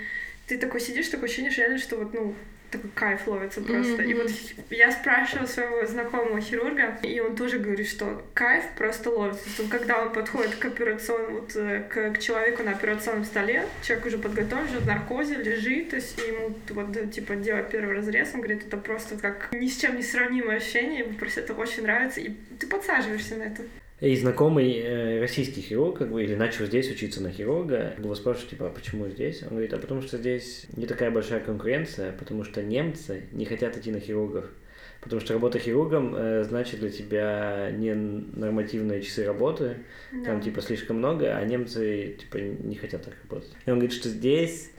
ты 0.48 0.60
такой 0.60 0.82
сидишь, 0.82 1.08
такое 1.08 1.26
ощущение, 1.26 1.52
что 1.52 1.62
реально, 1.62 1.78
что 1.80 1.98
вот, 1.98 2.14
ну, 2.14 2.36
такой 2.76 2.92
кайф 2.94 3.28
ловится 3.28 3.62
просто. 3.62 4.04
И 4.04 4.14
Мгм. 4.14 4.24
вот 4.24 4.32
я 4.70 4.92
спрашивала 4.92 5.46
своего 5.46 5.86
знакомого 5.86 6.40
хирурга, 6.42 6.98
и 7.04 7.20
он 7.20 7.36
тоже 7.36 7.60
говорит, 7.60 7.88
что 7.88 8.24
кайф 8.34 8.64
просто 8.78 9.10
ловится. 9.10 9.50
Что 9.50 9.68
когда 9.68 10.02
он 10.02 10.12
подходит 10.12 10.56
к 10.56 10.66
операционному, 10.66 11.42
вот, 11.42 11.56
э, 11.56 11.84
к, 11.90 12.14
к 12.14 12.20
человеку 12.20 12.64
на 12.64 12.72
операционном 12.72 13.26
столе, 13.26 13.66
человек 13.84 14.06
уже 14.06 14.18
подготовлен, 14.18 14.66
уже 14.66 14.80
в 14.80 14.86
наркозе, 14.88 15.36
лежит, 15.36 15.90
то 15.92 15.96
есть 15.98 16.18
ему 16.28 16.56
вот, 16.70 16.92
да, 16.92 17.06
типа, 17.06 17.36
делать 17.36 17.70
первый 17.70 17.96
разрез, 17.96 18.32
он 18.34 18.42
говорит, 18.42 18.66
это 18.66 18.78
просто 18.78 19.18
как 19.18 19.50
ни 19.54 19.68
с 19.68 19.78
чем 19.78 19.96
не 19.96 20.04
сравнимое 20.04 20.58
ощущение, 20.58 21.02
ему 21.02 21.14
просто 21.14 21.42
это 21.42 21.54
очень 21.54 21.84
нравится, 21.84 22.22
и 22.22 22.30
ты 22.60 22.68
подсаживаешься 22.68 23.36
на 23.36 23.44
это. 23.44 23.64
И 24.02 24.14
знакомый 24.18 24.74
э, 24.74 25.22
российский 25.22 25.62
хирург, 25.62 26.00
как 26.00 26.12
бы, 26.12 26.22
или 26.24 26.36
начал 26.36 26.66
здесь 26.66 26.92
учиться 26.92 27.24
на 27.24 27.32
хирурга, 27.32 27.94
его 27.98 28.14
спрашивают, 28.14 28.50
типа, 28.50 28.68
а 28.68 28.70
почему 28.70 29.08
здесь? 29.08 29.42
Он 29.44 29.50
говорит, 29.50 29.74
а 29.74 29.78
потому 29.78 30.02
что 30.02 30.18
здесь 30.18 30.66
не 30.76 30.86
такая 30.86 31.12
большая 31.12 31.40
конкуренция, 31.40 32.12
потому 32.12 32.44
что 32.44 32.62
немцы 32.62 33.24
не 33.32 33.46
хотят 33.46 33.78
идти 33.78 33.92
на 33.92 34.02
хирургов. 34.02 34.46
Потому 35.00 35.22
что 35.22 35.34
работа 35.34 35.60
хирургом 35.60 36.14
э, 36.14 36.44
значит 36.44 36.82
для 36.82 36.90
тебя 36.90 37.70
не 37.72 37.94
нормативные 37.94 39.02
часы 39.02 39.24
работы, 39.24 39.78
там 40.12 40.40
Да. 40.40 40.42
типа 40.42 40.62
слишком 40.62 40.98
много, 40.98 41.38
а 41.38 41.46
немцы 41.46 42.18
типа 42.20 42.38
не 42.38 42.76
хотят 42.76 43.04
так 43.06 43.14
работать. 43.24 43.52
И 43.66 43.70
он 43.70 43.78
говорит, 43.78 43.94
что 43.94 44.10
здесь 44.10 44.72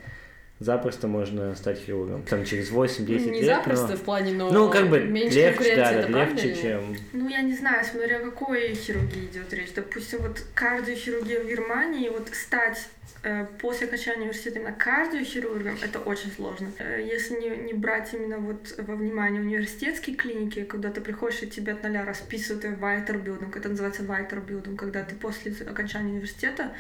запросто 0.61 1.07
можно 1.09 1.55
стать 1.55 1.79
хирургом. 1.79 2.23
Там 2.23 2.45
через 2.45 2.71
8-10 2.71 3.31
Не 3.31 3.41
лет. 3.43 3.57
запросто 3.57 3.89
но- 3.89 3.97
в 3.97 4.03
плане, 4.03 4.33
но 4.33 4.51
Ну, 4.51 4.71
как 4.71 4.89
бы 4.89 5.01
меньше 5.01 5.37
легче, 5.39 5.77
да, 5.77 5.93
это 5.93 6.11
правда 6.11 6.33
легче, 6.35 6.49
нет? 6.49 6.61
чем... 6.63 6.97
Ну, 7.13 7.29
я 7.29 7.43
не 7.43 7.55
знаю, 7.55 7.85
смотря 7.85 8.19
о 8.19 8.21
какой 8.21 8.75
хирургии 8.75 9.27
идет 9.27 9.53
речь. 9.53 9.73
Допустим, 9.75 10.21
вот 10.23 10.43
кардиохирургия 10.55 11.41
в 11.41 11.47
Германии, 11.47 12.09
вот 12.09 12.29
стать 12.33 12.89
э, 13.23 13.45
после 13.61 13.87
окончания 13.87 14.21
университета 14.23 14.61
именно 14.61 14.73
кардиохирургом, 14.73 15.77
это 15.83 15.99
очень 15.99 16.31
сложно. 16.33 16.71
Э, 16.79 17.03
Если 17.05 17.35
не, 17.39 17.51
не 17.51 17.75
брать 17.75 18.15
именно 18.15 18.39
вот 18.39 18.75
во 18.79 18.95
внимание 18.95 19.43
университетские 19.43 20.17
клиники, 20.17 20.65
когда 20.65 20.91
ты 20.91 21.01
приходишь 21.03 21.43
и 21.43 21.47
тебе 21.49 21.73
от 21.73 21.83
нуля 21.83 22.05
расписывают 22.05 22.79
вайтербилдинг, 22.81 23.55
это 23.57 23.69
называется 23.69 24.05
вайтербилдинг, 24.05 24.79
когда 24.79 25.03
ты 25.03 25.15
после 25.17 25.53
окончания 25.69 26.13
университета 26.13 26.73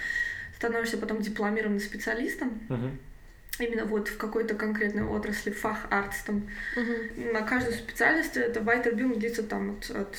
становишься 0.56 0.97
потом 0.97 1.21
дипломированным 1.21 1.80
специалистом, 1.80 2.59
Мгм. 2.71 2.99
Именно 3.58 3.84
вот 3.84 4.08
в 4.08 4.16
какой-то 4.16 4.54
конкретной 4.54 5.04
отрасли, 5.04 5.50
фах 5.50 5.86
артс 5.90 6.22
там. 6.22 6.48
На 7.16 7.42
каждую 7.42 7.75
специальность 7.76 8.36
это 8.36 8.60
вайтербилм 8.60 9.18
длится 9.18 9.42
там 9.42 9.70
от, 9.70 9.90
от 9.90 10.16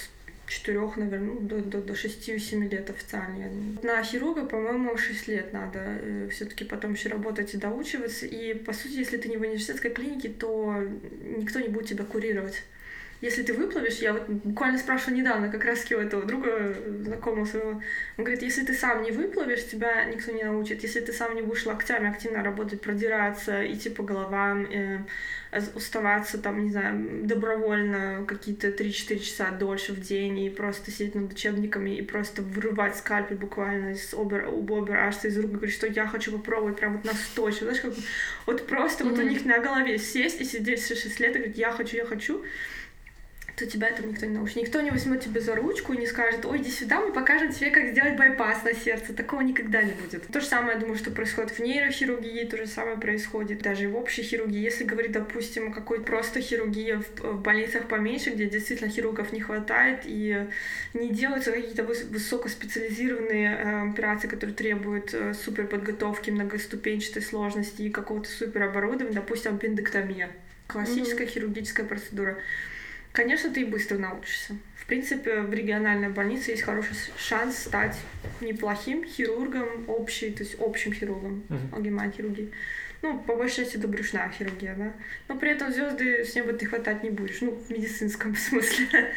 четырех, 0.48 0.98
наверное, 0.98 1.34
ну, 1.34 1.40
до, 1.40 1.62
до, 1.62 1.82
до 1.82 1.94
6-7 1.94 2.70
лет 2.70 2.90
официально. 2.90 3.50
На 3.84 4.02
хирурга, 4.04 4.46
по-моему, 4.46 4.98
6 4.98 5.28
лет 5.28 5.54
надо 5.54 5.80
э, 5.80 6.30
все-таки 6.32 6.64
потом 6.64 6.94
еще 6.94 7.10
работать 7.10 7.54
и 7.54 7.58
доучиваться. 7.58 8.26
И, 8.26 8.54
по 8.54 8.74
сути, 8.74 8.94
если 8.94 9.18
ты 9.18 9.30
не 9.30 9.38
в 9.38 9.42
университетской 9.42 9.92
клинике, 9.92 10.30
то 10.30 10.84
никто 11.38 11.60
не 11.60 11.68
будет 11.68 11.88
тебя 11.88 12.06
курировать 12.06 12.64
если 13.22 13.42
ты 13.42 13.54
выплывешь, 13.54 13.98
я 13.98 14.14
вот 14.14 14.30
буквально 14.30 14.78
спрашивала 14.78 15.16
недавно 15.16 15.50
как 15.50 15.66
раз 15.66 15.86
у 15.92 15.96
этого 15.96 16.24
друга 16.24 16.50
э, 16.52 17.02
знакомого 17.04 17.46
своего, 17.46 17.82
он 18.18 18.24
говорит, 18.24 18.44
если 18.44 18.64
ты 18.64 18.74
сам 18.74 19.02
не 19.02 19.12
выплывешь, 19.12 19.66
тебя 19.66 20.06
никто 20.06 20.32
не 20.32 20.44
научит, 20.44 20.84
если 20.84 21.00
ты 21.00 21.12
сам 21.14 21.36
не 21.36 21.42
будешь 21.42 21.66
локтями 21.66 22.10
активно 22.10 22.44
работать, 22.44 22.82
продираться, 22.82 23.66
идти 23.72 23.90
по 23.90 24.04
головам, 24.04 24.66
э, 24.66 25.00
уставаться 25.74 26.38
там, 26.38 26.64
не 26.64 26.72
знаю, 26.72 27.26
добровольно 27.26 28.24
какие-то 28.28 28.68
3-4 28.68 29.20
часа 29.20 29.52
дольше 29.52 29.94
в 29.94 30.02
день 30.02 30.40
и 30.40 30.50
просто 30.50 30.92
сидеть 30.92 31.16
над 31.16 31.32
учебниками 31.32 31.98
и 31.98 32.02
просто 32.02 32.42
вырывать 32.42 32.98
скальпель 32.98 33.38
буквально 33.38 33.92
из 33.92 34.14
обер, 34.14 34.50
у 34.50 34.62
обер 34.78 35.10
из 35.24 35.38
рук 35.40 35.52
и 35.52 35.56
говорить, 35.56 35.76
что 35.76 35.88
я 35.88 36.06
хочу 36.06 36.32
попробовать 36.32 36.78
прям 36.78 36.98
вот 36.98 37.06
настойчиво, 37.06 37.72
знаешь, 37.72 37.82
как 37.82 37.94
вот 38.46 38.68
просто 38.68 39.04
mm-hmm. 39.04 39.10
вот 39.10 39.20
у 39.20 39.24
них 39.24 39.46
на 39.46 39.60
голове 39.60 39.98
сесть 39.98 40.42
и 40.42 40.44
сидеть 40.44 40.82
все 40.82 40.96
6 40.96 41.20
лет 41.20 41.36
и 41.36 41.40
говорить, 41.40 41.58
я 41.58 41.72
хочу, 41.72 41.98
я 41.98 42.06
хочу, 42.06 42.44
то 43.58 43.66
тебя 43.66 43.88
этого 43.88 44.06
никто 44.06 44.28
не 44.28 44.36
научит. 44.36 44.58
Никто 44.58 44.82
не 44.82 44.92
возьмет 44.92 45.22
тебя 45.22 45.42
за 45.42 45.56
ручку 45.56 45.92
и 45.92 45.98
не 45.98 46.06
скажет, 46.06 46.46
ой, 46.46 46.60
иди 46.60 46.70
сюда, 46.70 47.02
мы 47.02 47.12
покажем 47.12 47.52
тебе, 47.52 47.72
как 47.72 47.90
сделать 47.90 48.16
байпас 48.16 48.64
на 48.64 48.76
сердце. 48.76 49.14
Такого 49.14 49.42
никогда 49.42 49.82
не 49.82 49.94
будет. 49.94 50.28
То 50.28 50.40
же 50.40 50.46
самое, 50.46 50.76
я 50.76 50.80
думаю, 50.80 50.96
что 50.96 51.10
происходит 51.10 51.54
в 51.54 51.60
нейрохирургии, 51.60 52.44
то 52.44 52.56
же 52.56 52.68
самое 52.68 52.98
происходит 52.98 53.64
даже 53.64 53.86
и 53.86 53.88
в 53.88 53.96
общей 53.96 54.22
хирургии. 54.22 54.60
Если 54.60 54.84
говорить, 54.84 55.12
допустим, 55.12 55.72
о 55.72 55.74
какой-то 55.74 56.04
просто 56.04 56.40
хирургии 56.40 57.02
в, 57.02 57.20
в 57.20 57.42
больницах 57.42 57.88
поменьше, 57.88 58.30
где 58.30 58.46
действительно 58.46 58.92
хирургов 58.92 59.34
не 59.34 59.42
хватает 59.42 60.02
и 60.06 60.46
не 60.94 61.10
делаются 61.10 61.52
какие-то 61.52 61.84
высокоспециализированные 61.84 63.58
э, 63.58 63.90
операции, 63.90 64.28
которые 64.28 64.56
требуют 64.56 65.16
э, 65.16 65.34
суперподготовки, 65.34 66.30
многоступенчатой 66.30 67.24
сложности 67.24 67.82
и 67.82 67.90
какого-то 67.90 68.30
супероборудования, 68.30 69.16
допустим, 69.16 69.56
аппендэктомия. 69.56 70.30
Классическая 70.68 71.26
mm-hmm. 71.26 71.32
хирургическая 71.32 71.86
процедура 71.88 72.38
Конечно, 73.12 73.50
ты 73.50 73.62
и 73.62 73.66
быстро 73.66 73.98
научишься. 73.98 74.56
В 74.76 74.86
принципе, 74.86 75.42
в 75.42 75.54
региональной 75.54 76.10
больнице 76.10 76.52
есть 76.52 76.64
хороший 76.64 76.96
шанс 77.18 77.58
стать 77.58 77.98
неплохим 78.40 79.04
хирургом 79.04 79.90
общий, 79.90 80.32
то 80.32 80.44
есть 80.44 80.56
общим 80.60 80.94
хирургом, 80.94 81.44
uh-huh. 81.50 82.12
хирургии. 82.16 82.52
Ну, 83.02 83.20
по 83.20 83.36
большей 83.36 83.58
части 83.58 83.78
это 83.78 83.88
брюшная 83.88 84.30
хирургия, 84.30 84.76
да. 84.76 84.94
Но 85.28 85.38
при 85.38 85.52
этом 85.52 85.72
звезды 85.72 86.24
с 86.24 86.36
неба 86.36 86.54
ты 86.54 86.66
хватать 86.66 87.04
не 87.04 87.10
будешь, 87.10 87.42
ну, 87.42 87.52
в 87.52 87.70
медицинском 87.70 88.36
смысле. 88.36 89.14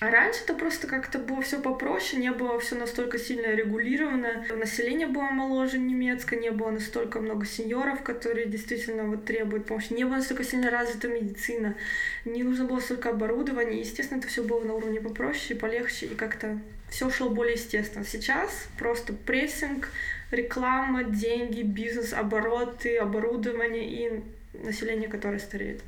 А 0.00 0.10
раньше 0.10 0.40
это 0.42 0.54
просто 0.54 0.88
как-то 0.88 1.20
было 1.20 1.40
все 1.40 1.60
попроще, 1.60 2.20
не 2.20 2.32
было 2.32 2.58
все 2.58 2.74
настолько 2.74 3.16
сильно 3.18 3.46
регулировано. 3.54 4.44
Население 4.54 5.06
было 5.06 5.30
моложе 5.30 5.78
немецкое, 5.78 6.40
не 6.40 6.50
было 6.50 6.70
настолько 6.70 7.20
много 7.20 7.46
сеньоров, 7.46 8.02
которые 8.02 8.46
действительно 8.46 9.04
вот 9.04 9.24
требуют 9.24 9.66
помощи. 9.66 9.92
Не 9.92 10.04
было 10.04 10.16
настолько 10.16 10.42
сильно 10.42 10.68
развита 10.68 11.06
медицина, 11.06 11.76
не 12.24 12.42
нужно 12.42 12.64
было 12.64 12.80
столько 12.80 13.10
оборудования. 13.10 13.80
Естественно, 13.80 14.18
это 14.18 14.26
все 14.26 14.42
было 14.42 14.64
на 14.64 14.74
уровне 14.74 15.00
попроще, 15.00 15.58
полегче, 15.58 16.06
и 16.06 16.14
как-то 16.16 16.58
все 16.90 17.08
шло 17.08 17.30
более 17.30 17.54
естественно. 17.54 18.04
Сейчас 18.04 18.68
просто 18.76 19.12
прессинг, 19.12 19.90
реклама, 20.32 21.04
деньги, 21.04 21.62
бизнес, 21.62 22.12
обороты, 22.12 22.96
оборудование 22.98 23.88
и 23.88 24.22
население, 24.54 25.08
которое 25.08 25.38
стареет. 25.38 25.82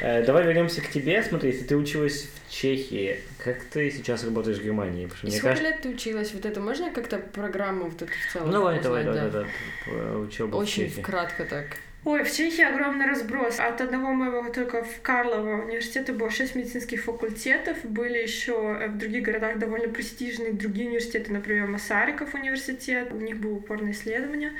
Давай 0.00 0.46
вернемся 0.46 0.80
к 0.80 0.88
тебе. 0.88 1.22
Смотри, 1.22 1.50
если 1.50 1.64
ты 1.64 1.76
училась 1.76 2.28
в 2.46 2.52
Чехии, 2.52 3.20
как 3.42 3.62
ты 3.64 3.90
сейчас 3.90 4.24
работаешь 4.24 4.58
в 4.58 4.64
Германии? 4.64 5.06
Потому 5.06 5.30
что, 5.30 5.38
сколько 5.38 5.56
кажется... 5.56 5.70
лет 5.70 5.82
ты 5.82 5.88
училась? 5.90 6.32
Вот 6.32 6.46
это 6.46 6.60
можно 6.60 6.90
как-то 6.90 7.18
программу 7.18 7.84
вот 7.84 8.02
эту 8.02 8.12
в 8.12 8.32
целом? 8.32 8.46
Ну, 8.46 8.52
давай, 8.52 8.80
давай, 8.80 9.04
давай, 9.04 9.20
да, 9.20 9.28
да, 9.28 9.46
да. 9.86 10.18
Учеба 10.18 10.56
Очень 10.56 10.88
в 10.88 11.00
кратко 11.00 11.44
так. 11.44 11.78
Ой, 12.06 12.22
в 12.22 12.32
Чехии 12.32 12.62
огромный 12.62 13.06
разброс. 13.06 13.58
От 13.58 13.80
одного 13.80 14.12
моего 14.12 14.48
только 14.50 14.84
в 14.84 15.00
Карлово 15.02 15.64
университета 15.64 16.12
было 16.12 16.30
шесть 16.30 16.54
медицинских 16.54 17.02
факультетов. 17.02 17.78
Были 17.82 18.18
еще 18.18 18.78
э, 18.80 18.86
в 18.86 18.96
других 18.96 19.24
городах 19.24 19.58
довольно 19.58 19.88
престижные 19.88 20.52
другие 20.52 20.86
университеты, 20.86 21.32
например, 21.32 21.66
Масариков 21.66 22.32
университет. 22.34 23.08
У 23.10 23.16
них 23.16 23.38
было 23.38 23.54
упорное 23.54 23.90
исследование. 23.90 24.52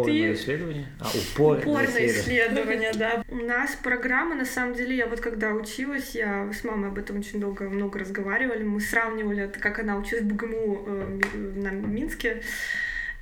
Упорное 0.00 0.32
ты... 0.32 0.32
исследование? 0.34 0.86
А, 1.00 1.06
упорное, 1.08 1.60
упорное 1.60 2.06
исследование, 2.06 2.92
да. 2.98 3.24
У 3.28 3.36
нас 3.36 3.76
программа, 3.82 4.34
на 4.34 4.44
самом 4.44 4.74
деле, 4.74 4.96
я 4.96 5.06
вот 5.06 5.20
когда 5.20 5.52
училась, 5.52 6.14
я 6.14 6.50
с 6.52 6.64
мамой 6.64 6.88
об 6.90 6.98
этом 6.98 7.18
очень 7.18 7.40
долго 7.40 7.68
много 7.68 7.98
разговаривали, 7.98 8.62
мы 8.62 8.80
сравнивали, 8.80 9.50
как 9.60 9.78
она 9.78 9.96
училась 9.96 10.24
в 10.24 10.28
БГМУ 10.28 10.84
э, 10.86 11.20
на 11.56 11.70
Минске, 11.70 12.42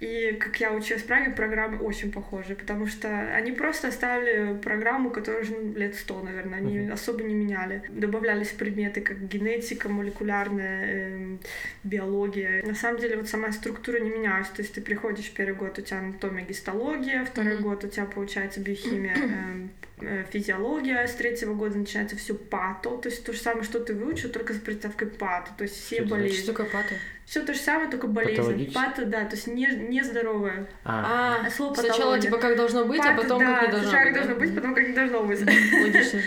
и 0.02 0.32
как 0.32 0.56
я 0.56 0.72
училась 0.72 1.04
в 1.04 1.06
Праге, 1.06 1.30
программы 1.30 1.78
очень 1.78 2.10
похожи, 2.10 2.56
потому 2.56 2.88
что 2.88 3.08
они 3.08 3.52
просто 3.52 3.86
оставили 3.86 4.58
программу, 4.58 5.10
которая 5.10 5.42
уже 5.42 5.54
лет 5.76 5.94
сто, 5.94 6.20
наверное, 6.20 6.58
они 6.58 6.78
uh-huh. 6.78 6.94
особо 6.94 7.22
не 7.22 7.34
меняли. 7.34 7.84
Добавлялись 7.88 8.48
предметы, 8.48 9.00
как 9.00 9.28
генетика, 9.28 9.88
молекулярная, 9.88 10.86
э, 10.88 11.36
биология. 11.84 12.66
На 12.66 12.74
самом 12.74 12.98
деле 12.98 13.16
вот 13.16 13.28
сама 13.28 13.52
структура 13.52 14.00
не 14.00 14.10
менялась, 14.10 14.48
то 14.48 14.62
есть 14.62 14.74
ты 14.74 14.80
приходишь 14.80 15.30
первый 15.30 15.54
год, 15.54 15.78
у 15.78 15.82
тебя 15.82 16.00
анатомия, 16.00 16.44
гистология, 16.44 17.24
второй 17.24 17.54
uh-huh. 17.54 17.62
год 17.62 17.84
у 17.84 17.88
тебя 17.88 18.06
получается 18.06 18.58
биохимия, 18.58 19.14
Э, 19.22 19.68
физиология, 20.30 21.06
с 21.06 21.14
третьего 21.14 21.54
года 21.54 21.78
начинается 21.78 22.16
все 22.16 22.34
пато, 22.34 22.96
то 22.96 23.08
есть 23.08 23.24
то 23.24 23.32
же 23.32 23.38
самое, 23.38 23.64
что 23.64 23.80
ты 23.80 23.94
выучил, 23.94 24.30
только 24.30 24.54
с 24.54 24.58
представкой 24.58 25.08
пато, 25.08 25.50
то 25.56 25.64
есть 25.64 25.76
все 25.76 25.96
что 26.04 26.06
болезни. 26.06 26.36
Что 26.36 26.52
такое 26.52 26.66
пато? 26.66 26.94
Все 27.32 27.40
то 27.42 27.54
же 27.54 27.60
самое, 27.60 27.88
только 27.88 28.08
болезнь. 28.08 28.70
Пато, 28.74 29.06
да, 29.06 29.24
то 29.24 29.36
есть 29.36 29.46
не, 29.46 29.66
нездоровое. 29.66 30.66
А, 30.84 31.40
а 31.46 31.50
слово 31.50 31.74
Сначала 31.74 32.18
типа 32.18 32.36
как 32.36 32.56
должно 32.56 32.84
быть, 32.84 33.00
а 33.00 33.14
пато, 33.14 33.14
а 33.14 33.22
потом 33.22 33.38
да, 33.38 33.60
как 33.60 33.66
не 33.66 33.72
должно 33.72 33.90
быть. 33.90 34.02
как 34.02 34.14
должно 34.14 34.34
быть, 34.34 34.54
потом 34.54 34.74
как 34.74 34.88
не 34.88 34.94
должно 34.94 35.22
быть. 35.22 35.40
Логично, 35.40 36.20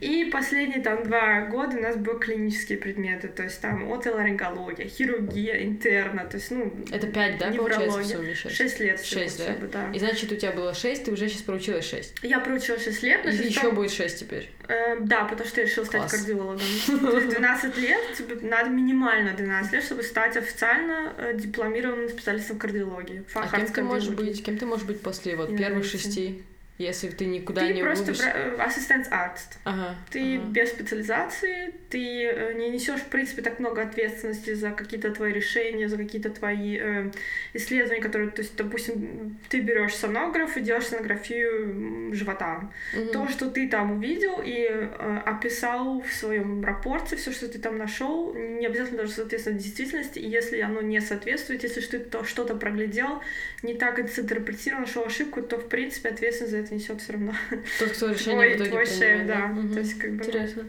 И 0.00 0.24
последние 0.26 0.80
там 0.80 1.02
два 1.02 1.46
года 1.46 1.78
у 1.78 1.80
нас 1.80 1.96
были 1.96 2.18
клинические 2.18 2.78
предметы, 2.78 3.26
то 3.26 3.42
есть 3.42 3.60
там 3.60 3.92
отоларингология, 3.92 4.86
хирургия, 4.86 5.64
интерна, 5.64 6.26
то 6.26 6.36
есть, 6.36 6.50
ну... 6.50 6.72
Это 6.92 7.06
пять, 7.08 7.38
да, 7.38 7.50
получается, 7.50 7.98
в 7.98 8.06
сумме? 8.06 8.34
Шесть 8.34 8.78
лет. 8.78 9.04
Шесть, 9.04 9.38
да? 9.38 9.66
да? 9.72 9.90
И 9.92 9.98
значит, 9.98 10.30
у 10.30 10.36
тебя 10.36 10.52
было 10.52 10.74
шесть, 10.74 11.06
ты 11.06 11.12
уже 11.12 11.28
сейчас 11.28 11.42
проучилась 11.42 11.88
шесть. 11.88 12.14
Я 12.22 12.38
проучилась 12.38 12.84
шесть 12.84 13.02
лет, 13.02 13.21
и 13.24 13.46
еще 13.48 13.70
будет 13.70 13.92
6 13.92 14.20
теперь. 14.20 14.50
Э, 14.68 14.96
да, 15.00 15.24
потому 15.24 15.48
что 15.48 15.60
я 15.60 15.66
решила 15.66 15.84
стать 15.84 16.10
кардиологом. 16.10 16.60
То 16.86 17.18
есть 17.18 17.28
12 17.28 17.78
лет, 17.78 18.14
тебе 18.16 18.36
надо 18.48 18.70
минимально 18.70 19.34
12 19.34 19.72
лет, 19.72 19.84
чтобы 19.84 20.02
стать 20.02 20.36
официально 20.36 21.12
э, 21.18 21.34
дипломированным 21.34 22.08
специалистом 22.08 22.58
кардиологии. 22.58 23.24
А 23.34 23.48
кем 23.48 23.66
ты 23.66 23.82
можешь 23.82 24.14
быть? 24.14 24.44
Кем 24.44 24.58
ты 24.58 24.66
можешь 24.66 24.86
быть 24.86 25.00
после 25.00 25.36
вот 25.36 25.56
первых 25.56 25.84
шести? 25.84 26.44
Если 26.78 27.08
ты 27.10 27.26
никуда 27.26 27.60
ты 27.60 27.74
не 27.74 27.82
просто 27.82 28.06
будешь... 28.06 28.24
Э, 28.24 28.56
ассистент 28.58 29.06
арт. 29.10 29.40
Ага, 29.64 29.94
ты 30.10 30.36
ага. 30.36 30.46
без 30.46 30.70
специализации, 30.70 31.74
ты 31.90 32.24
э, 32.24 32.54
не 32.54 32.70
несешь, 32.70 33.00
в 33.00 33.06
принципе, 33.06 33.42
так 33.42 33.60
много 33.60 33.82
ответственности 33.82 34.54
за 34.54 34.70
какие-то 34.70 35.10
твои 35.10 35.32
решения, 35.32 35.88
за 35.88 35.98
какие-то 35.98 36.30
твои 36.30 36.78
э, 36.80 37.10
исследования, 37.52 38.00
которые, 38.00 38.30
то 38.30 38.40
есть, 38.40 38.56
допустим, 38.56 39.38
ты 39.48 39.60
берешь 39.60 39.94
сонограф 39.94 40.56
и 40.56 40.60
делаешь 40.60 40.86
сонографию 40.86 42.12
живота. 42.14 42.70
Угу. 42.96 43.12
То, 43.12 43.28
что 43.28 43.50
ты 43.50 43.68
там 43.68 43.92
увидел 43.92 44.40
и 44.42 44.66
э, 44.66 45.18
описал 45.26 46.00
в 46.00 46.12
своем 46.12 46.64
рапорте, 46.64 47.16
все, 47.16 47.32
что 47.32 47.48
ты 47.48 47.58
там 47.58 47.76
нашел, 47.76 48.34
не 48.34 48.66
обязательно 48.66 49.02
даже 49.02 49.12
соответствовать 49.12 49.58
действительности, 49.58 50.18
и 50.18 50.28
если 50.28 50.60
оно 50.60 50.80
не 50.80 51.00
соответствует, 51.00 51.62
если 51.62 51.80
ты 51.80 52.24
что-то 52.24 52.56
проглядел, 52.56 53.22
не 53.62 53.74
так 53.74 53.98
это 53.98 54.20
интерпретировал, 54.20 54.82
нашел 54.82 55.04
ошибку, 55.04 55.42
то, 55.42 55.58
в 55.58 55.68
принципе, 55.68 56.08
ответственность 56.08 56.52
за 56.52 56.58
это 56.58 56.71
несет 56.72 57.00
все 57.00 57.12
равно. 57.12 57.34
Тот, 57.78 57.90
кто 57.90 58.08
решение 58.08 58.34
твой, 58.34 58.52
в 58.52 58.56
итоге 58.56 58.70
твой 58.70 58.86
шеф, 58.86 59.26
да. 59.26 59.50
Угу. 59.56 59.74
То 59.74 59.78
есть, 59.80 59.98
как 59.98 60.12
бы, 60.12 60.24
Интересно. 60.24 60.64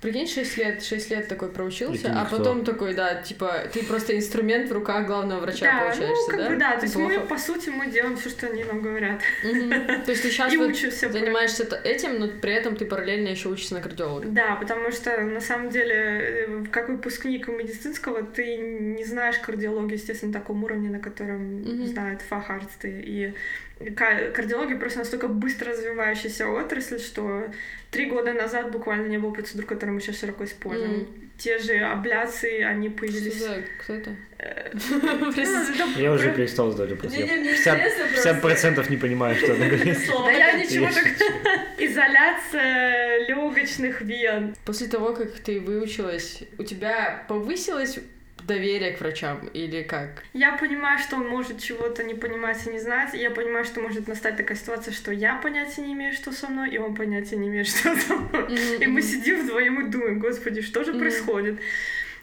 Прикинь, 0.00 0.28
6 0.28 0.58
лет, 0.58 0.84
6 0.84 1.10
лет 1.10 1.26
такой 1.26 1.48
проучился, 1.48 2.12
а 2.14 2.26
потом 2.26 2.64
такой, 2.66 2.92
да, 2.92 3.14
типа, 3.14 3.62
ты 3.72 3.82
просто 3.82 4.14
инструмент 4.14 4.68
в 4.68 4.72
руках 4.72 5.06
главного 5.06 5.40
врача 5.40 5.64
да, 5.64 5.80
получаешься, 5.80 6.22
ну, 6.22 6.28
как 6.28 6.38
да? 6.38 6.48
бы, 6.50 6.56
да, 6.56 6.76
то 6.76 6.82
есть 6.82 6.96
мы, 6.96 7.20
по 7.20 7.38
сути, 7.38 7.70
мы 7.70 7.86
делаем 7.86 8.16
все, 8.18 8.28
что 8.28 8.46
они 8.46 8.62
нам 8.64 8.82
говорят. 8.82 9.22
То 9.42 10.10
есть 10.10 10.22
ты 10.22 10.30
сейчас 10.30 10.52
занимаешься 10.52 11.64
этим, 11.82 12.18
но 12.20 12.28
при 12.28 12.52
этом 12.52 12.76
ты 12.76 12.84
параллельно 12.84 13.28
еще 13.28 13.48
учишься 13.48 13.74
на 13.74 13.80
кардиолога. 13.80 14.28
Да, 14.28 14.56
потому 14.56 14.90
что, 14.90 15.18
на 15.22 15.40
самом 15.40 15.70
деле, 15.70 15.94
э, 15.94 16.64
как 16.70 16.90
выпускник 16.90 17.48
медицинского, 17.48 18.22
ты 18.22 18.58
не 18.58 19.04
знаешь 19.04 19.38
кардиологию, 19.38 19.98
естественно, 19.98 20.32
на 20.32 20.38
таком 20.38 20.62
уровне, 20.62 20.90
на 20.90 21.00
котором 21.00 21.86
знают 21.86 22.20
фахарсты, 22.20 23.02
и 23.04 23.34
кардиология 23.78 24.78
просто 24.78 25.00
настолько 25.00 25.28
быстро 25.28 25.72
развивающаяся 25.72 26.48
отрасль, 26.48 26.98
что 26.98 27.44
три 27.90 28.06
года 28.06 28.32
назад 28.32 28.70
буквально 28.72 29.06
не 29.06 29.18
было 29.18 29.32
процедур, 29.32 29.66
которые 29.66 29.94
мы 29.94 30.00
сейчас 30.00 30.18
широко 30.18 30.44
используем. 30.44 31.00
Мгм. 31.00 31.30
Те 31.36 31.58
же 31.58 31.74
абляции, 31.76 32.62
они 32.62 32.88
Что 32.88 32.98
появились... 32.98 33.38
за... 33.38 33.62
Кто 33.82 33.94
это? 33.94 34.16
э, 34.38 34.70
ну, 34.72 35.30
это 35.30 36.00
Я 36.00 36.12
уже 36.12 36.32
перестал 36.32 36.72
задать 36.72 36.92
вопрос. 36.92 37.12
Я 37.12 37.26
Не-не, 37.26 37.40
мне 37.40 37.50
50 37.50 37.74
интересно 37.74 38.40
просто. 38.40 38.80
50% 38.80 38.90
не 38.90 38.96
понимаю, 38.96 39.36
что 39.36 39.52
она 39.54 39.66
говорит. 39.66 39.98
Да 40.24 40.30
я 40.30 40.52
ничего 40.52 40.86
так... 40.86 41.06
Изоляция 41.78 43.28
легочных 43.28 44.00
вен. 44.00 44.56
После 44.64 44.86
того, 44.86 45.12
как 45.12 45.32
ты 45.32 45.60
выучилась, 45.60 46.42
у 46.58 46.62
тебя 46.62 47.24
повысилось 47.28 47.98
доверие 48.46 48.92
к 48.92 49.00
врачам 49.00 49.46
или 49.52 49.82
как? 49.82 50.22
Я 50.32 50.56
понимаю, 50.56 50.98
что 50.98 51.16
он 51.16 51.28
может 51.28 51.60
чего-то 51.60 52.04
не 52.04 52.14
понимать 52.14 52.66
и 52.66 52.70
не 52.70 52.78
знать. 52.78 53.14
и 53.14 53.18
Я 53.18 53.30
понимаю, 53.30 53.64
что 53.64 53.80
может 53.80 54.08
настать 54.08 54.36
такая 54.36 54.56
ситуация, 54.56 54.92
что 54.92 55.12
я 55.12 55.36
понятия 55.36 55.82
не 55.82 55.92
имею, 55.94 56.12
что 56.12 56.32
со 56.32 56.48
мной, 56.48 56.70
и 56.70 56.78
он 56.78 56.94
понятия 56.94 57.36
не 57.36 57.48
имеет, 57.48 57.66
что 57.74 57.94
со 57.96 58.14
мной. 58.16 58.56
И 58.80 58.86
мы 58.86 59.02
сидим 59.02 59.42
вдвоем 59.42 59.86
и 59.86 59.90
думаем, 59.90 60.18
господи, 60.18 60.62
что 60.62 60.84
же 60.84 60.94
происходит? 60.94 61.58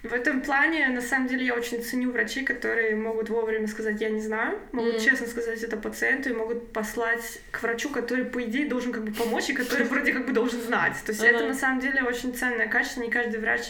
В 0.02 0.12
этом 0.12 0.42
плане, 0.42 0.90
на 0.90 1.00
самом 1.02 1.30
деле, 1.30 1.46
я 1.46 1.54
очень 1.56 1.82
ценю 1.82 2.12
врачей, 2.12 2.44
которые 2.44 2.94
могут 2.94 3.30
вовремя 3.30 3.68
сказать 3.68 4.02
«я 4.02 4.10
не 4.10 4.20
знаю», 4.20 4.60
могут 4.74 4.96
Мгм. 4.96 5.02
честно 5.02 5.28
сказать 5.28 5.64
это 5.64 5.78
пациенту 5.78 6.30
и 6.30 6.34
могут 6.34 6.74
послать 6.74 7.40
к 7.52 7.62
врачу, 7.64 7.90
который, 7.90 8.26
по 8.26 8.44
идее, 8.44 8.66
должен 8.68 8.92
как 8.92 9.06
бы 9.06 9.14
помочь 9.14 9.50
и 9.50 9.54
который 9.54 9.86
вроде 9.86 10.12
как 10.12 10.26
бы 10.26 10.34
должен 10.34 10.60
знать. 10.60 10.96
То 11.06 11.14
есть 11.14 11.24
Ага. 11.24 11.38
это, 11.38 11.48
на 11.48 11.54
самом 11.54 11.80
деле, 11.80 12.04
очень 12.04 12.34
ценное 12.36 12.68
качество, 12.68 13.00
не 13.02 13.10
каждый 13.10 13.40
врач 13.40 13.62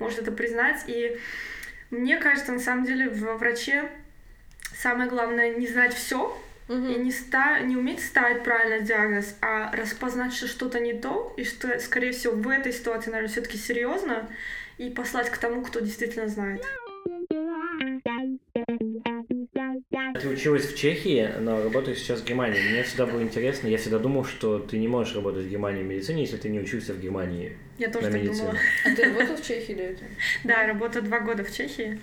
может 0.00 0.18
это 0.18 0.32
признать. 0.32 0.82
И 0.88 1.18
мне 1.90 2.16
кажется, 2.18 2.52
на 2.52 2.58
самом 2.58 2.84
деле, 2.84 3.08
во 3.08 3.36
враче 3.36 3.90
самое 4.74 5.08
главное 5.08 5.54
не 5.54 5.66
знать 5.66 5.94
все, 5.94 6.36
и 6.68 6.72
Мгм. 6.72 7.04
не, 7.04 7.12
ста... 7.12 7.60
не 7.60 7.76
уметь 7.76 8.04
ставить 8.04 8.42
правильно 8.42 8.80
диагноз, 8.80 9.36
а 9.40 9.70
распознать, 9.72 10.34
что 10.34 10.48
что-то 10.48 10.80
не 10.80 10.94
то, 10.94 11.32
и 11.36 11.44
что, 11.44 11.78
скорее 11.78 12.12
всего, 12.12 12.34
в 12.34 12.48
этой 12.48 12.72
ситуации, 12.72 13.10
наверное, 13.10 13.30
все-таки 13.30 13.56
серьезно, 13.56 14.28
и 14.78 14.90
послать 14.90 15.30
к 15.30 15.38
тому, 15.38 15.62
кто 15.62 15.80
действительно 15.80 16.28
знает. 16.28 16.64
Ты 20.20 20.28
училась 20.28 20.66
в 20.66 20.76
Чехии, 20.76 21.28
но 21.40 21.62
работаешь 21.62 21.98
сейчас 21.98 22.20
в 22.20 22.24
Германии. 22.24 22.58
Мне 22.70 22.82
всегда 22.82 23.06
было 23.06 23.22
интересно, 23.22 23.68
я 23.68 23.78
всегда 23.78 23.98
думал, 23.98 24.24
что 24.24 24.58
ты 24.58 24.78
не 24.78 24.88
можешь 24.88 25.14
работать 25.14 25.44
в 25.46 25.48
Германии 25.50 25.82
в 25.82 25.86
медицине, 25.86 26.22
если 26.22 26.36
ты 26.36 26.48
не 26.48 26.60
учился 26.60 26.92
в 26.94 27.00
Германии 27.00 27.56
Я 27.78 27.88
тоже 27.90 28.06
на 28.06 28.12
так 28.12 28.22
медицину. 28.22 28.46
думала. 28.48 28.58
А 28.84 28.94
ты 28.96 29.04
работал 29.04 29.36
в 29.36 29.46
Чехии 29.46 29.72
до 29.74 29.82
этого? 29.82 30.10
Да, 30.44 30.62
я 30.62 30.66
работаю 30.68 31.04
два 31.04 31.20
года 31.20 31.44
в 31.44 31.52
Чехии. 31.54 31.98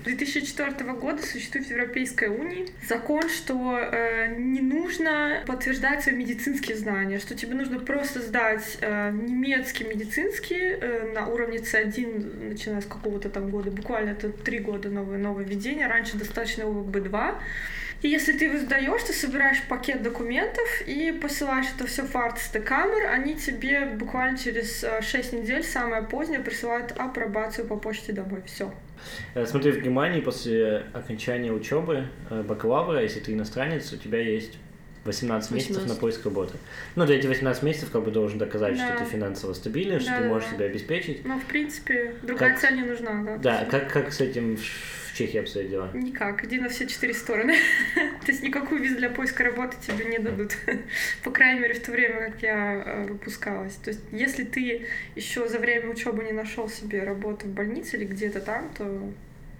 С 0.00 0.04
2004 0.04 0.92
года 0.94 1.22
существует 1.22 1.66
в 1.66 1.70
Европейской 1.70 2.28
унии 2.28 2.66
закон, 2.86 3.28
что 3.28 3.78
э, 3.78 4.34
не 4.36 4.60
нужно 4.60 5.42
подтверждать 5.46 6.02
свои 6.02 6.14
медицинские 6.14 6.76
знания, 6.76 7.18
что 7.18 7.34
тебе 7.34 7.54
нужно 7.54 7.78
просто 7.78 8.20
сдать 8.20 8.78
э, 8.80 9.10
немецкий 9.10 9.84
медицинский 9.84 10.54
э, 10.80 11.12
на 11.12 11.26
уровне 11.26 11.58
C1, 11.58 12.48
начиная 12.50 12.80
с 12.80 12.86
какого-то 12.86 13.28
там 13.28 13.50
года, 13.50 13.70
буквально 13.70 14.10
это 14.10 14.30
три 14.30 14.58
года 14.58 14.88
новое 14.88 15.18
нововведение, 15.18 15.86
раньше 15.86 16.16
достаточно 16.16 16.66
было 16.88 17.02
B2. 17.02 17.34
И 18.00 18.08
если 18.08 18.32
ты 18.32 18.44
его 18.44 18.58
сдаешь, 18.58 19.02
ты 19.02 19.12
собираешь 19.12 19.60
пакет 19.68 20.02
документов 20.04 20.64
и 20.86 21.10
посылаешь 21.10 21.66
это 21.76 21.84
все 21.88 22.04
в 22.06 22.14
Артстекамер, 22.14 23.08
они 23.08 23.34
тебе 23.34 23.86
буквально 23.86 24.38
через 24.38 24.84
6 25.00 25.32
недель, 25.32 25.64
самое 25.64 26.02
позднее, 26.02 26.38
присылают 26.38 26.92
апробацию 26.96 27.66
по 27.66 27.76
почте 27.76 28.12
домой. 28.12 28.42
Все. 28.46 28.72
Э, 29.34 29.46
Смотри, 29.46 29.72
в 29.72 29.82
Германии 29.82 30.20
после 30.20 30.84
окончания 30.92 31.50
учебы 31.52 32.04
э, 32.30 32.42
бакалавра, 32.42 33.02
если 33.02 33.18
ты 33.18 33.32
иностранец, 33.32 33.92
у 33.92 33.96
тебя 33.96 34.20
есть 34.20 34.58
18 35.04 35.50
месяцев 35.50 35.76
18. 35.76 35.94
на 35.96 36.00
поиск 36.00 36.24
работы. 36.24 36.54
Ну, 36.94 37.04
ты 37.04 37.14
эти 37.14 37.26
18 37.26 37.62
месяцев 37.64 37.90
как 37.90 38.04
бы 38.04 38.12
должен 38.12 38.38
доказать, 38.38 38.76
Да. 38.76 38.86
что 38.94 39.04
ты 39.04 39.10
финансово 39.10 39.54
стабильный, 39.54 39.98
что 39.98 40.16
ты 40.16 40.24
можешь 40.24 40.50
себя 40.50 40.66
обеспечить. 40.66 41.24
Ну, 41.24 41.38
в 41.40 41.44
принципе, 41.46 42.14
другая 42.22 42.50
Как- 42.50 42.60
цель 42.60 42.76
не 42.76 42.82
нужна, 42.82 43.24
да. 43.24 43.36
Да, 43.38 43.64
как, 43.64 43.90
как 43.92 44.12
с 44.12 44.20
этим 44.20 44.56
в 44.56 45.07
Чехии 45.18 45.38
обстоят 45.38 45.68
дела? 45.68 45.90
Никак, 45.94 46.44
иди 46.44 46.58
на 46.60 46.68
все 46.68 46.86
четыре 46.86 47.12
стороны. 47.12 47.56
То 47.94 48.28
есть 48.28 48.40
никакую 48.40 48.80
визу 48.80 48.98
для 48.98 49.10
поиска 49.10 49.42
работы 49.42 49.76
тебе 49.84 50.04
не 50.04 50.18
дадут. 50.18 50.56
По 51.24 51.32
крайней 51.32 51.58
мере, 51.58 51.74
в 51.74 51.82
то 51.82 51.90
время, 51.90 52.30
как 52.30 52.40
я 52.40 52.74
э, 52.74 53.06
выпускалась. 53.06 53.74
То 53.74 53.90
есть, 53.90 54.00
если 54.12 54.44
ты 54.44 54.86
еще 55.16 55.48
за 55.48 55.58
время 55.58 55.88
учебы 55.88 56.22
не 56.22 56.30
нашел 56.30 56.68
себе 56.68 57.02
работу 57.02 57.46
в 57.46 57.50
больнице 57.50 57.96
или 57.96 58.04
где-то 58.04 58.40
там, 58.40 58.70
то 58.78 59.12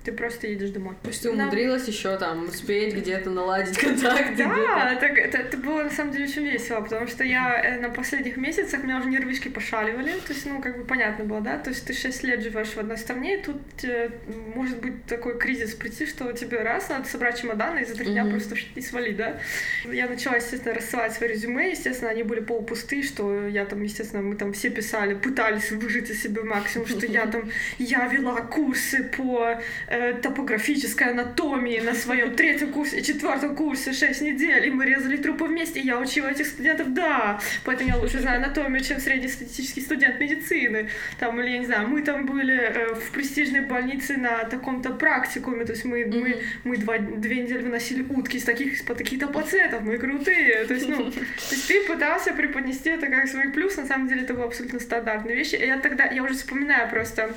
ты 0.08 0.14
просто 0.14 0.46
едешь 0.46 0.70
домой. 0.70 0.94
То 1.02 1.08
есть 1.10 1.22
ты 1.22 1.28
Да. 1.30 1.34
умудрилась 1.42 1.86
еще 1.86 2.16
там 2.16 2.46
успеть 2.48 2.94
где-то 2.94 3.28
наладить 3.30 3.76
контакты? 3.84 4.44
Да, 4.44 4.96
так, 4.98 5.18
это, 5.18 5.36
это 5.38 5.56
было 5.58 5.82
на 5.82 5.90
самом 5.90 6.12
деле 6.12 6.24
очень 6.24 6.44
весело, 6.46 6.80
потому 6.80 7.06
что 7.06 7.24
я 7.24 7.60
э, 7.62 7.78
на 7.80 7.90
последних 7.90 8.36
месяцах, 8.38 8.80
у 8.80 8.84
меня 8.84 8.98
уже 8.98 9.08
нервишки 9.10 9.48
пошаливали, 9.48 10.12
то 10.26 10.32
есть, 10.32 10.46
ну, 10.46 10.62
как 10.62 10.78
бы 10.78 10.84
понятно 10.84 11.24
было, 11.26 11.40
да, 11.42 11.58
то 11.58 11.70
есть 11.70 11.84
ты 11.86 11.92
6 11.92 12.22
лет 12.24 12.42
живешь 12.42 12.68
в 12.68 12.78
одной 12.78 12.96
стране, 12.96 13.38
и 13.38 13.42
тут 13.42 13.58
э, 13.84 14.08
может 14.54 14.80
быть 14.80 15.04
такой 15.04 15.38
кризис 15.38 15.74
прийти, 15.74 16.06
что 16.06 16.32
тебе 16.32 16.62
раз, 16.62 16.88
надо 16.88 17.06
собрать 17.06 17.38
чемоданы 17.40 17.80
и 17.80 17.84
за 17.84 17.94
три 17.94 18.06
дня 18.06 18.24
Мгм. 18.24 18.32
просто 18.32 18.56
и 18.74 18.80
свали, 18.80 19.12
да. 19.12 19.38
Я 19.84 20.08
начала, 20.08 20.36
естественно, 20.36 20.74
рассылать 20.74 21.12
свои 21.12 21.28
резюме, 21.28 21.70
естественно, 21.70 22.10
они 22.10 22.22
были 22.22 22.40
полупустые, 22.40 23.02
что 23.02 23.46
я 23.46 23.66
там, 23.66 23.82
естественно, 23.82 24.22
мы 24.22 24.36
там 24.36 24.52
все 24.54 24.70
писали, 24.70 25.14
пытались 25.14 25.70
выжить 25.70 26.08
из 26.10 26.22
себя 26.22 26.42
максимум, 26.44 26.86
что 26.86 27.04
я 27.06 27.26
там, 27.26 27.50
я 27.78 28.06
вела 28.06 28.40
курсы 28.40 29.04
по 29.16 29.60
э, 29.88 29.97
топографической 30.22 31.10
анатомии 31.10 31.80
на 31.80 31.94
своем 31.94 32.34
третьем 32.34 32.72
курсе 32.72 33.02
четвертом 33.02 33.56
курсе 33.56 33.92
6 33.92 34.20
недель, 34.22 34.66
и 34.66 34.70
мы 34.70 34.86
резали 34.86 35.16
трупы 35.16 35.44
вместе, 35.46 35.80
и 35.80 35.86
я 35.86 35.98
учила 35.98 36.28
этих 36.28 36.46
студентов, 36.46 36.92
да, 36.94 37.40
поэтому 37.64 37.90
я 37.90 37.96
лучше 37.96 38.18
знаю 38.20 38.38
анатомию, 38.38 38.82
чем 38.82 39.00
среднестатистический 39.00 39.80
студент 39.80 40.20
медицины, 40.20 40.88
там, 41.18 41.40
или, 41.40 41.50
я 41.50 41.58
не 41.58 41.66
знаю, 41.66 41.88
мы 41.88 42.02
там 42.02 42.26
были 42.26 42.54
э, 42.56 42.94
в 42.94 43.10
престижной 43.10 43.60
больнице 43.60 44.16
на 44.16 44.44
таком-то 44.44 44.90
практикуме, 44.90 45.64
то 45.64 45.72
есть 45.72 45.84
мы, 45.84 46.04
мы, 46.06 46.28
Мгм. 46.28 46.34
мы 46.64 46.76
два, 46.76 46.98
две 46.98 47.42
недели 47.42 47.62
выносили 47.62 48.04
утки 48.08 48.36
из 48.36 48.44
таких, 48.44 48.84
по 48.84 48.94
таких-то 48.94 49.28
пациентов, 49.28 49.82
мы 49.82 49.98
крутые, 49.98 50.64
то 50.64 50.74
есть, 50.74 50.88
ну, 50.88 51.10
то 51.10 51.20
есть 51.50 51.68
ты 51.68 51.84
пытался 51.86 52.32
преподнести 52.32 52.90
это 52.90 53.06
как 53.06 53.28
свой 53.28 53.48
плюс, 53.50 53.76
на 53.76 53.86
самом 53.86 54.08
деле 54.08 54.22
это 54.22 54.34
было 54.34 54.46
абсолютно 54.46 54.80
стандартные 54.80 55.36
вещи, 55.36 55.54
и 55.56 55.66
я 55.66 55.78
тогда, 55.78 56.04
я 56.06 56.22
уже 56.22 56.34
вспоминаю 56.34 56.88
просто 56.90 57.34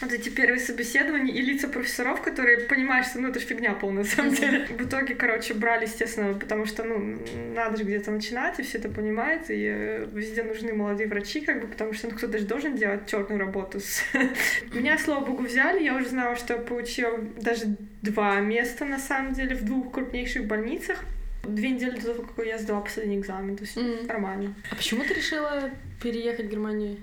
вот 0.00 0.12
эти 0.12 0.28
первые 0.28 0.60
собеседования 0.60 1.34
и 1.34 1.42
лица 1.42 1.66
профессоров, 1.68 2.22
которые 2.22 2.60
понимают, 2.60 3.06
что 3.06 3.18
ну 3.20 3.28
это 3.28 3.40
ж 3.40 3.42
фигня 3.42 3.74
полная, 3.74 4.04
на 4.04 4.08
самом 4.08 4.32
деле. 4.32 4.66
В 4.66 4.86
итоге, 4.86 5.14
короче, 5.14 5.54
брали, 5.54 5.86
естественно, 5.86 6.34
потому 6.34 6.66
что, 6.66 6.84
ну, 6.84 7.18
надо 7.54 7.76
же 7.78 7.84
где-то 7.84 8.10
начинать, 8.12 8.60
и 8.60 8.62
все 8.62 8.78
это 8.78 8.88
понимают, 8.88 9.50
и 9.50 9.54
э, 9.66 10.06
везде 10.12 10.42
нужны 10.44 10.72
молодые 10.72 11.08
врачи, 11.08 11.40
как 11.40 11.60
бы, 11.62 11.66
потому 11.66 11.92
что 11.94 12.08
ну, 12.08 12.16
кто-то 12.16 12.38
же 12.38 12.44
должен 12.44 12.76
делать 12.76 13.06
черную 13.10 13.40
работу. 13.40 13.80
с- 13.80 14.02
Меня, 14.72 14.98
слава 14.98 15.24
богу, 15.24 15.42
взяли, 15.42 15.82
я 15.82 15.96
уже 15.96 16.08
знала, 16.08 16.36
что 16.36 16.54
я 16.54 16.60
получила 16.60 17.18
даже 17.40 17.64
два 18.02 18.38
места, 18.40 18.84
на 18.84 18.98
самом 18.98 19.32
деле, 19.32 19.56
в 19.56 19.64
двух 19.64 19.92
крупнейших 19.92 20.44
больницах. 20.46 20.98
Две 21.44 21.70
недели 21.70 21.92
до 21.98 22.12
того, 22.14 22.22
как 22.36 22.44
я 22.46 22.58
сдала 22.58 22.80
последний 22.82 23.18
экзамен, 23.18 23.56
то 23.56 23.62
есть 23.64 23.76
Мгм. 23.76 24.06
нормально. 24.06 24.54
А 24.70 24.74
почему 24.76 25.02
ты 25.04 25.14
решила 25.14 25.70
переехать 26.02 26.46
в 26.46 26.50
Германию? 26.50 26.96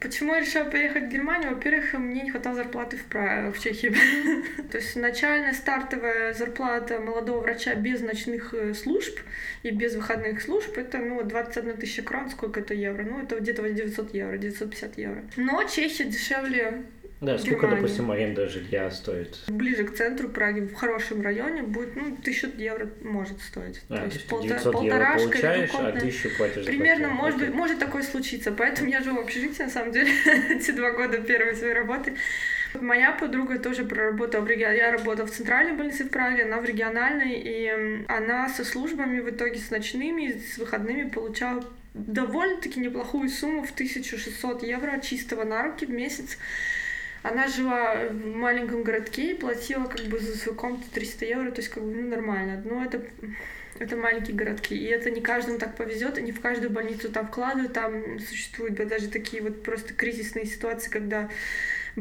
Почему 0.00 0.34
я 0.34 0.40
решила 0.40 0.64
переехать 0.64 1.04
в 1.04 1.08
Германию? 1.08 1.54
Во-первых, 1.54 1.92
мне 1.92 2.22
не 2.22 2.30
хватало 2.30 2.56
зарплаты 2.56 2.96
в, 2.96 3.52
в 3.52 3.58
Чехии. 3.62 3.94
То 4.70 4.78
есть 4.78 4.96
начальная 4.96 5.52
стартовая 5.52 6.32
зарплата 6.32 6.98
молодого 6.98 7.40
врача 7.40 7.74
без 7.74 8.00
ночных 8.00 8.54
э, 8.54 8.72
служб 8.72 9.20
и 9.62 9.70
без 9.70 9.94
выходных 9.94 10.40
служб 10.40 10.78
это 10.78 10.98
ну, 10.98 11.22
21 11.22 11.76
тысяча 11.76 12.02
крон, 12.02 12.30
сколько 12.30 12.60
это 12.60 12.72
евро? 12.72 13.02
Ну, 13.02 13.22
это 13.22 13.38
где-то 13.38 13.68
900 13.68 14.14
евро, 14.14 14.38
950 14.38 14.96
евро. 14.96 15.22
Но 15.36 15.62
Чехия 15.64 16.04
дешевле 16.04 16.84
Да, 17.20 17.36
сколько, 17.36 17.56
Германия. 17.66 17.82
допустим, 17.82 18.10
аренда 18.10 18.48
жилья 18.48 18.90
стоит? 18.90 19.38
ближе 19.48 19.84
к 19.84 19.94
центру 19.94 20.28
Праги, 20.30 20.60
в 20.60 20.74
хорошем 20.74 21.20
районе, 21.20 21.62
будет, 21.62 21.94
ну, 21.94 22.16
1000 22.22 22.52
евро 22.56 22.88
может 23.02 23.40
стоить. 23.42 23.82
А, 23.90 23.96
то 23.98 24.04
есть 24.04 24.14
есть 24.16 24.26
ты 24.28 24.34
полта- 24.34 24.42
900 24.48 24.64
евро 24.64 24.80
полторашка 24.80 25.22
или 25.24 25.30
получаешь, 25.30 25.70
а 25.74 25.92
тысячу 26.00 26.28
платишь 26.38 26.54
за 26.56 26.64
Примерно, 26.64 27.08
квартиру. 27.08 27.22
может 27.22 27.38
быть, 27.40 27.54
может 27.54 27.78
такое 27.78 28.02
случиться. 28.04 28.52
Поэтому 28.52 28.88
я 28.88 29.02
живу 29.02 29.18
в 29.18 29.20
общежитии, 29.24 29.62
на 29.62 29.68
самом 29.68 29.92
деле, 29.92 30.10
эти 30.50 30.70
два 30.70 30.92
года 30.92 31.18
первой 31.18 31.54
своей 31.54 31.74
работы. 31.74 32.14
Моя 32.80 33.12
подруга 33.12 33.58
тоже 33.58 33.84
проработала 33.84 34.42
в 34.42 34.48
регионе. 34.48 34.78
Я 34.78 34.92
работала 34.92 35.26
в 35.26 35.30
центральной 35.32 35.72
больнице 35.76 36.04
в 36.04 36.08
Праге, 36.08 36.44
она 36.44 36.60
в 36.60 36.64
региональной, 36.64 37.34
и 37.34 38.04
она 38.08 38.48
со 38.48 38.64
службами 38.64 39.20
в 39.20 39.28
итоге 39.28 39.58
с 39.58 39.70
ночными, 39.70 40.40
с 40.54 40.56
выходными 40.56 41.08
получала 41.10 41.64
довольно-таки 41.94 42.78
неплохую 42.80 43.28
сумму 43.28 43.64
в 43.64 43.72
1600 43.72 44.62
евро 44.62 44.98
чистого 45.00 45.44
на 45.44 45.64
руки 45.64 45.84
в 45.84 45.90
месяц. 45.90 46.38
Она 47.22 47.48
жила 47.48 48.06
в 48.08 48.26
маленьком 48.36 48.82
городке 48.82 49.32
и 49.32 49.34
платила 49.34 49.84
как 49.84 50.06
бы 50.06 50.18
за 50.18 50.36
свою 50.36 50.56
комнату 50.56 50.84
300 50.92 51.24
евро, 51.26 51.50
то 51.50 51.60
есть 51.60 51.70
как 51.70 51.82
бы 51.82 51.94
ну, 51.94 52.08
нормально. 52.08 52.62
Но 52.64 52.82
это, 52.82 53.02
это 53.78 53.96
маленькие 53.96 54.36
городки, 54.36 54.74
и 54.74 54.86
это 54.86 55.10
не 55.10 55.20
каждому 55.20 55.58
так 55.58 55.76
повезет, 55.76 56.18
и 56.18 56.22
не 56.22 56.32
в 56.32 56.40
каждую 56.40 56.70
больницу 56.70 57.10
там 57.10 57.28
вкладывают, 57.28 57.74
там 57.74 58.18
существуют 58.20 58.74
да, 58.74 58.86
даже 58.86 59.08
такие 59.08 59.42
вот 59.42 59.62
просто 59.62 59.92
кризисные 59.92 60.46
ситуации, 60.46 60.90
когда 60.90 61.28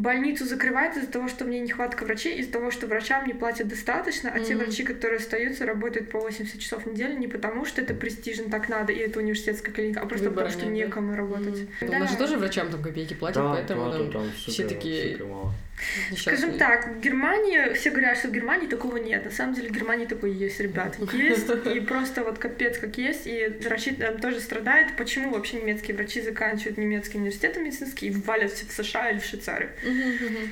больницу 0.02 0.46
закрывают 0.46 0.96
из-за 0.98 1.08
того, 1.08 1.28
что 1.28 1.46
мне 1.46 1.60
нехватка 1.60 2.04
врачей, 2.06 2.38
из-за 2.40 2.52
того, 2.52 2.72
что 2.72 2.88
врачам 2.88 3.28
не 3.28 3.34
платят 3.34 3.68
достаточно, 3.68 4.32
а 4.34 4.40
те 4.40 4.56
Мгм. 4.56 4.66
врачи, 4.66 4.84
которые 4.84 5.18
остаются, 5.18 5.66
работают 5.66 6.10
по 6.12 6.20
80 6.20 6.60
часов 6.60 6.84
в 6.86 6.92
неделю 6.92 7.18
не 7.18 7.28
потому, 7.28 7.66
что 7.66 7.82
это 7.82 7.94
престижно, 7.94 8.50
так 8.50 8.70
надо, 8.70 8.92
и 8.94 8.98
это 8.98 9.20
университетская 9.20 9.74
клиника, 9.74 10.02
а 10.02 10.06
просто 10.06 10.30
Выбора 10.30 10.46
потому, 10.46 10.62
что 10.62 10.70
нет, 10.72 10.80
да. 10.80 10.86
некому 10.88 11.16
работать. 11.16 11.60
Мгм. 11.82 11.90
Да. 11.92 11.98
У 11.98 12.00
нас 12.00 12.12
же 12.12 12.18
тоже 12.18 12.38
врачам 12.38 12.70
там 12.70 12.82
копейки 12.82 13.14
платят, 13.14 13.44
Да, 13.44 13.54
поэтому 13.54 13.92
да, 13.92 13.98
там 13.98 14.12
там 14.12 14.32
все 14.38 14.52
супер- 14.52 14.70
такие 14.70 15.12
супер 15.14 15.26
мало. 15.26 15.54
Скажем 16.18 16.58
так, 16.58 16.88
в 16.88 17.00
Германии, 17.00 17.74
все 17.74 17.90
говорят, 17.90 18.18
что 18.18 18.28
в 18.28 18.32
Германии 18.32 18.68
такого 18.68 18.98
нет. 18.98 19.26
На 19.26 19.32
самом 19.32 19.54
деле 19.54 19.70
в 19.70 19.72
Германии 19.72 20.06
такое 20.06 20.32
есть, 20.32 20.60
ребят. 20.60 20.96
Есть, 21.14 21.48
и 21.76 21.80
просто 21.88 22.24
вот 22.24 22.38
капец 22.40 22.78
как 22.78 22.98
есть. 22.98 23.26
И 23.28 23.48
врачи 23.64 23.92
там 23.92 24.20
тоже 24.20 24.40
страдают. 24.40 24.96
Почему 24.98 25.32
вообще 25.32 25.58
немецкие 25.62 25.96
врачи 25.96 26.22
заканчивают 26.22 26.78
немецкий 26.78 27.18
университет 27.18 27.58
медицинский 27.58 28.08
и 28.08 28.12
валят 28.12 28.52
в 28.52 28.72
США 28.72 29.12
или 29.12 29.20
в 29.20 29.26
Швейцарию? 29.26 29.70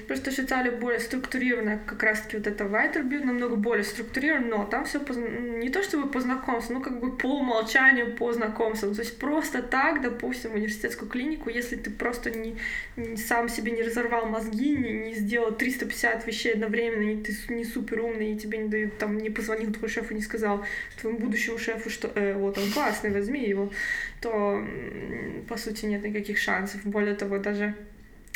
Просто 0.08 0.32
Швейцария 0.32 0.72
более 0.72 1.00
структурирована, 1.00 1.80
как 1.86 2.04
раз 2.04 2.22
таки 2.22 2.38
вот 2.38 2.48
это 2.48 2.64
Weiterbildung 2.64 3.26
намного 3.26 3.56
более 3.56 3.84
структурировано, 3.84 4.48
но 4.48 4.66
там 4.66 4.86
все 4.86 5.00
не 5.00 5.70
то 5.70 5.84
чтобы 5.84 6.10
по 6.10 6.20
знакомству, 6.20 6.74
ну 6.74 6.82
как 6.82 7.00
бы 7.00 7.16
по 7.16 7.40
умолчанию 7.40 8.16
по 8.16 8.32
знакомству. 8.34 8.94
То 8.94 9.02
есть 9.02 9.18
просто 9.20 9.62
так, 9.62 10.02
допустим, 10.02 10.52
в 10.52 10.56
университетскую 10.56 11.10
клинику, 11.10 11.50
если 11.50 11.76
ты 11.76 11.90
просто 11.90 12.32
не, 12.32 12.58
не- 12.96 13.18
сам 13.18 13.50
себе 13.50 13.72
не 13.72 13.82
разорвал 13.84 14.26
мозги, 14.28 14.76
не, 14.76 14.92
не 14.92 15.17
сделал 15.18 15.52
350 15.52 16.26
вещей 16.26 16.54
одновременно, 16.54 17.12
и 17.12 17.24
ты 17.24 17.36
не 17.54 17.66
супер 17.66 18.02
умный, 18.02 18.34
и 18.34 18.38
тебе 18.38 18.58
не 18.60 18.70
дают, 18.70 18.98
там, 18.98 19.18
не 19.18 19.30
позвонил 19.30 19.72
твой 19.74 19.90
шеф 19.90 20.12
и 20.12 20.16
не 20.16 20.22
сказал 20.22 20.64
твоему 21.00 21.20
будущему 21.20 21.58
шефу, 21.58 21.90
что 21.90 22.12
э, 22.16 22.34
вот 22.34 22.58
он 22.58 22.72
классный, 22.72 23.12
возьми 23.12 23.48
его, 23.48 23.72
то, 24.22 24.66
по 25.48 25.58
сути, 25.58 25.86
нет 25.86 26.04
никаких 26.04 26.38
шансов. 26.38 26.84
Более 26.86 27.16
того, 27.16 27.38
даже 27.38 27.76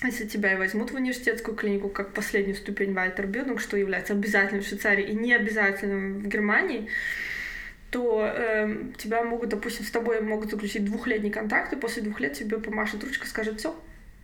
если 0.03 0.25
тебя 0.25 0.53
и 0.53 0.57
возьмут 0.57 0.91
в 0.91 0.95
университетскую 0.95 1.55
клинику 1.55 1.89
как 1.89 2.13
последнюю 2.13 2.55
ступень 2.55 2.93
Weiterbildung, 2.93 3.59
что 3.59 3.77
является 3.77 4.13
обязательным 4.13 4.63
в 4.63 4.67
Швейцарии 4.67 5.05
и 5.05 5.15
не 5.15 5.33
обязательным 5.33 6.19
в 6.19 6.27
Германии, 6.27 6.87
то 7.91 8.25
эм, 8.25 8.93
тебя 8.93 9.23
могут, 9.23 9.49
допустим, 9.49 9.85
с 9.85 9.91
тобой 9.91 10.21
могут 10.21 10.49
заключить 10.49 10.85
двухлетний 10.85 11.29
контракт, 11.29 11.73
и 11.73 11.75
после 11.75 12.01
двух 12.01 12.19
лет 12.19 12.33
тебе 12.33 12.57
помашет 12.57 13.03
ручка, 13.03 13.27
скажет, 13.27 13.59
все, 13.59 13.79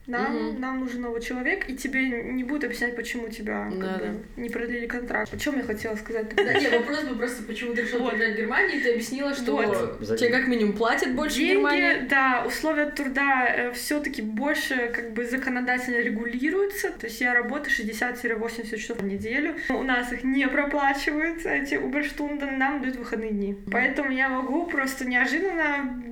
нам, 0.07 0.35
Мгм. 0.51 0.61
нам 0.61 0.79
нужен 0.79 1.01
новый 1.01 1.21
человек, 1.21 1.69
и 1.69 1.75
тебе 1.75 2.07
не 2.09 2.43
будут 2.43 2.63
объяснять, 2.63 2.95
почему 2.95 3.27
тебя 3.29 3.69
как 3.69 3.79
Да, 3.79 3.93
бы, 3.97 4.05
да. 4.05 4.41
не 4.41 4.49
продлили 4.49 4.85
контракт. 4.87 5.33
О 5.33 5.37
чем 5.37 5.57
я 5.57 5.63
хотела 5.63 5.95
сказать? 5.95 6.33
Да, 6.35 6.53
не, 6.53 6.69
вопрос 6.69 7.03
был 7.03 7.17
просто, 7.17 7.43
почему 7.43 7.73
ты 7.73 7.81
решил 7.81 7.99
Вот. 7.99 8.11
приезжать 8.13 8.35
в 8.35 8.37
Германию, 8.37 8.77
и 8.77 8.81
ты 8.81 8.91
объяснила, 8.91 9.33
что 9.35 9.51
Вот. 9.57 10.17
Тебе 10.17 10.29
как 10.29 10.47
минимум 10.47 10.73
платят 10.73 11.13
больше 11.13 11.37
в 11.37 11.39
Германии. 11.39 11.81
Деньги, 11.93 12.07
да, 12.09 12.43
условия 12.47 12.85
труда 12.85 13.71
все-таки 13.73 14.21
больше 14.21 14.91
как 14.95 15.11
бы 15.13 15.25
законодательно 15.25 15.97
регулируются. 15.97 16.91
То 16.91 17.07
есть 17.07 17.19
я 17.21 17.33
работаю 17.33 17.69
60-80 17.75 18.77
часов 18.77 18.99
в 18.99 19.05
неделю. 19.05 19.55
У 19.69 19.83
нас 19.83 20.11
их 20.13 20.23
не 20.23 20.47
проплачивают, 20.47 21.45
эти 21.45 21.75
уберштунды, 21.75 22.45
нам 22.45 22.81
дают 22.81 22.95
выходные 22.95 23.31
дни. 23.31 23.57
Поэтому 23.71 24.11
я 24.11 24.29
могу 24.29 24.67
просто 24.67 25.05
неожиданно 25.05 26.03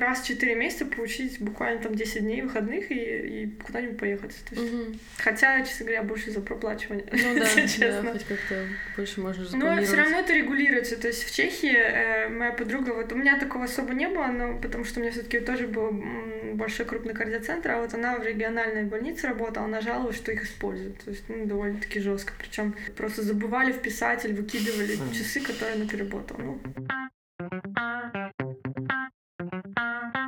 раз 0.00 0.20
в 0.22 0.26
4 0.26 0.54
месяца 0.54 0.86
получить 0.86 1.40
буквально 1.40 1.80
там 1.82 1.94
10 1.94 2.22
дней 2.22 2.42
выходных 2.42 2.90
и, 2.90 3.19
и 3.20 3.46
куда-нибудь 3.46 3.98
поехать. 3.98 4.34
То 4.48 4.54
есть, 4.54 4.72
Мгм. 4.72 4.98
Хотя, 5.18 5.62
честно 5.64 5.86
говоря, 5.86 6.02
больше 6.02 6.30
за 6.30 6.40
проплачивание. 6.40 7.04
Ну 7.12 7.34
да, 7.38 7.44
если 7.50 7.80
да, 7.80 7.92
честно. 7.92 8.12
хоть 8.12 8.24
как-то 8.26 8.66
больше 8.96 9.20
можно 9.20 9.44
Но 9.52 9.82
все 9.82 9.96
равно 9.96 10.18
это 10.20 10.32
регулируется. 10.32 10.96
То 10.96 11.08
есть 11.08 11.24
в 11.24 11.34
Чехии 11.34 11.74
э, 11.76 12.28
моя 12.28 12.52
подруга, 12.52 12.90
вот 12.90 13.12
у 13.12 13.16
меня 13.16 13.38
такого 13.38 13.64
особо 13.64 13.92
не 13.94 14.08
было, 14.08 14.26
но 14.26 14.58
потому 14.58 14.84
что 14.84 15.00
у 15.00 15.02
меня 15.02 15.12
все-таки 15.12 15.40
тоже 15.40 15.66
был 15.66 15.90
большой 16.54 16.86
крупный 16.86 17.14
кардиоцентр, 17.14 17.70
а 17.70 17.80
вот 17.80 17.94
она 17.94 18.16
в 18.18 18.24
региональной 18.24 18.84
больнице 18.84 19.28
работала, 19.28 19.66
она 19.66 19.80
жаловалась, 19.80 20.16
что 20.16 20.32
их 20.32 20.44
используют. 20.44 20.98
То 21.04 21.10
есть 21.10 21.24
ну, 21.28 21.46
довольно-таки 21.46 22.00
жестко. 22.00 22.32
Причем 22.38 22.74
просто 22.96 23.22
забывали 23.22 23.72
вписать 23.72 24.24
или 24.24 24.32
выкидывали 24.32 24.96
Мгм. 24.96 25.12
часы, 25.12 25.40
которые 25.40 25.76
она 25.76 25.86
переработала. 25.86 26.38
Ну, 26.40 26.60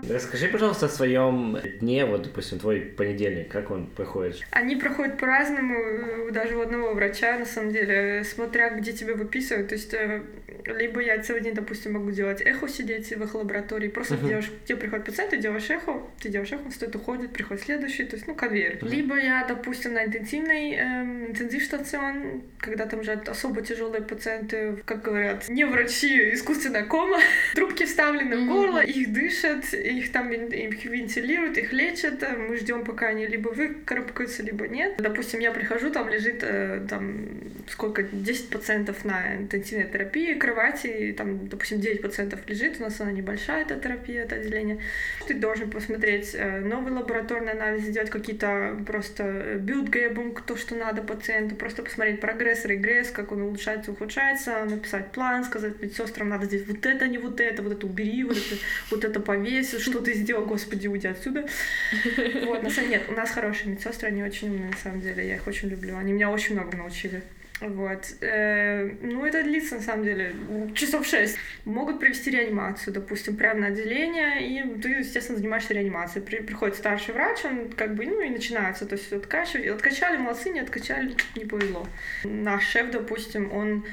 Расскажи, 0.08 0.48
пожалуйста, 0.48 0.86
о 0.86 0.88
своем 0.88 1.56
дне, 1.80 2.04
вот, 2.04 2.22
допустим, 2.22 2.58
твой 2.58 2.80
понедельник, 2.80 3.48
как 3.48 3.70
он 3.70 3.86
проходит? 3.86 4.42
Они 4.50 4.74
проходят 4.76 5.16
по-разному, 5.18 5.74
э, 5.74 6.30
даже 6.32 6.56
у 6.56 6.60
одного 6.60 6.92
врача, 6.92 7.38
на 7.38 7.44
самом 7.46 7.72
деле, 7.72 8.20
э, 8.20 8.24
смотря 8.24 8.70
где 8.70 8.92
тебя 8.92 9.14
выписывают. 9.14 9.68
То 9.68 9.74
есть, 9.74 9.94
э, 9.94 10.22
либо 10.66 11.00
я 11.00 11.22
целый 11.22 11.40
день, 11.40 11.54
допустим, 11.54 11.92
могу 11.92 12.10
делать 12.10 12.40
эхо, 12.42 12.68
сидеть 12.68 13.10
в 13.10 13.22
их 13.22 13.34
лаборатории, 13.34 13.88
просто 13.88 14.14
Мгм. 14.14 14.28
делаешь, 14.28 14.50
тебе 14.66 14.76
приходит 14.76 15.06
пациент, 15.06 15.30
ты 15.30 15.36
делаешь 15.36 15.70
эхо, 15.70 16.02
ты 16.20 16.28
делаешь 16.28 16.52
эхо, 16.52 16.62
он 16.64 16.72
стоит, 16.72 16.94
уходит, 16.96 17.32
приходит 17.32 17.62
следующий, 17.62 18.04
то 18.04 18.16
есть, 18.16 18.26
ну, 18.26 18.34
конвейер. 18.34 18.78
Мгм. 18.82 18.90
Либо 18.90 19.16
я, 19.16 19.44
допустим, 19.48 19.94
на 19.94 20.04
интенсивной, 20.04 20.74
эм, 20.74 21.26
интенсивстацион, 21.28 22.42
когда 22.58 22.86
там 22.86 23.00
лежат 23.00 23.28
особо 23.28 23.62
тяжелые 23.62 24.02
пациенты, 24.02 24.82
как 24.84 25.02
говорят, 25.02 25.48
не 25.48 25.64
врачи, 25.64 26.34
искусственная 26.34 26.84
кома, 26.84 27.18
трубки 27.54 27.84
вставлены 27.84 28.36
в 28.36 28.46
горло, 28.48 28.80
их 28.82 29.12
дышат, 29.12 29.31
их 29.32 30.12
там 30.12 30.32
их 30.32 30.84
вентилируют, 30.84 31.58
их 31.58 31.72
лечат, 31.72 32.22
э, 32.22 32.36
мы 32.36 32.56
ждем, 32.56 32.84
пока 32.84 33.08
они 33.08 33.26
либо 33.26 33.48
выкарабкаются, 33.48 34.42
либо 34.42 34.68
нет. 34.68 34.96
Допустим, 34.98 35.40
я 35.40 35.52
прихожу, 35.52 35.90
там 35.90 36.08
лежит 36.08 36.42
э, 36.42 36.86
там 36.88 37.26
сколько, 37.68 38.02
10 38.02 38.50
пациентов 38.50 39.04
на 39.04 39.36
интенсивной 39.36 39.86
терапии, 39.86 40.34
кровати, 40.34 40.86
и 40.86 41.12
там, 41.12 41.48
допустим, 41.48 41.80
9 41.80 42.02
пациентов 42.02 42.40
лежит, 42.46 42.80
у 42.80 42.82
нас 42.82 43.00
она 43.00 43.12
небольшая, 43.12 43.62
эта 43.62 43.76
терапия, 43.76 44.24
это 44.24 44.36
отделение. 44.36 44.78
Ты 45.26 45.34
должен 45.34 45.70
посмотреть 45.70 46.34
э, 46.34 46.60
новый 46.60 46.92
лабораторный 46.92 47.52
анализ, 47.52 47.84
сделать 47.84 48.10
какие-то 48.10 48.76
просто 48.86 49.58
Bildgebung, 49.58 50.42
то, 50.42 50.56
что 50.56 50.74
надо 50.74 51.02
пациенту, 51.02 51.54
просто 51.54 51.82
посмотреть 51.82 52.20
прогресс, 52.20 52.64
регресс, 52.64 53.10
как 53.10 53.32
он 53.32 53.42
улучшается, 53.42 53.92
ухудшается, 53.92 54.64
написать 54.64 55.12
план, 55.12 55.44
сказать 55.44 55.80
медсестрам, 55.80 56.28
надо 56.28 56.46
здесь 56.46 56.66
вот 56.66 56.84
это, 56.84 57.08
не 57.08 57.18
вот 57.18 57.40
это, 57.40 57.62
вот 57.62 57.72
это 57.72 57.86
убери, 57.86 58.24
вот 58.24 58.36
это, 58.36 58.56
вот 58.90 59.04
это 59.04 59.20
повесь, 59.22 59.78
что 59.80 60.00
ты 60.00 60.14
сделал, 60.14 60.44
господи, 60.44 60.88
уйди 60.88 61.08
отсюда. 61.08 61.46
Вот, 62.44 62.62
на 62.62 62.70
самом 62.70 62.90
деле, 62.90 63.00
нет, 63.00 63.02
у 63.08 63.12
нас 63.12 63.30
хорошие 63.30 63.70
медсестры, 63.70 64.08
они 64.08 64.22
очень 64.22 64.48
умные, 64.50 64.70
на 64.70 64.76
самом 64.76 65.00
деле, 65.00 65.26
я 65.26 65.36
их 65.36 65.46
очень 65.46 65.68
люблю, 65.68 65.96
они 65.96 66.12
меня 66.12 66.30
очень 66.30 66.54
много 66.54 66.76
научили. 66.76 67.22
Вот. 67.62 68.14
Э, 68.20 68.90
ну, 69.02 69.24
это 69.24 69.42
длится, 69.44 69.76
на 69.76 69.80
самом 69.82 70.04
деле, 70.04 70.34
часов 70.74 71.06
шесть. 71.06 71.36
Могут 71.64 72.00
провести 72.00 72.30
реанимацию, 72.30 72.92
допустим, 72.92 73.36
прямо 73.36 73.60
на 73.60 73.66
отделение, 73.68 74.48
и 74.48 74.80
ты, 74.80 74.88
естественно, 74.88 75.38
занимаешься 75.38 75.74
реанимацией. 75.74 76.24
При- 76.24 76.40
приходит 76.40 76.76
старший 76.76 77.14
врач, 77.14 77.44
он 77.44 77.70
как 77.70 77.94
бы, 77.94 78.04
ну, 78.06 78.20
и 78.20 78.30
начинается. 78.30 78.84
То 78.84 78.96
есть 78.96 79.12
откачивать. 79.12 79.68
Откачали, 79.68 80.16
молодцы, 80.16 80.50
не 80.50 80.60
откачали, 80.60 81.14
не 81.36 81.44
повезло. 81.44 81.86
Наш 82.24 82.66
шеф, 82.66 82.90
допустим, 82.90 83.52
он 83.52 83.84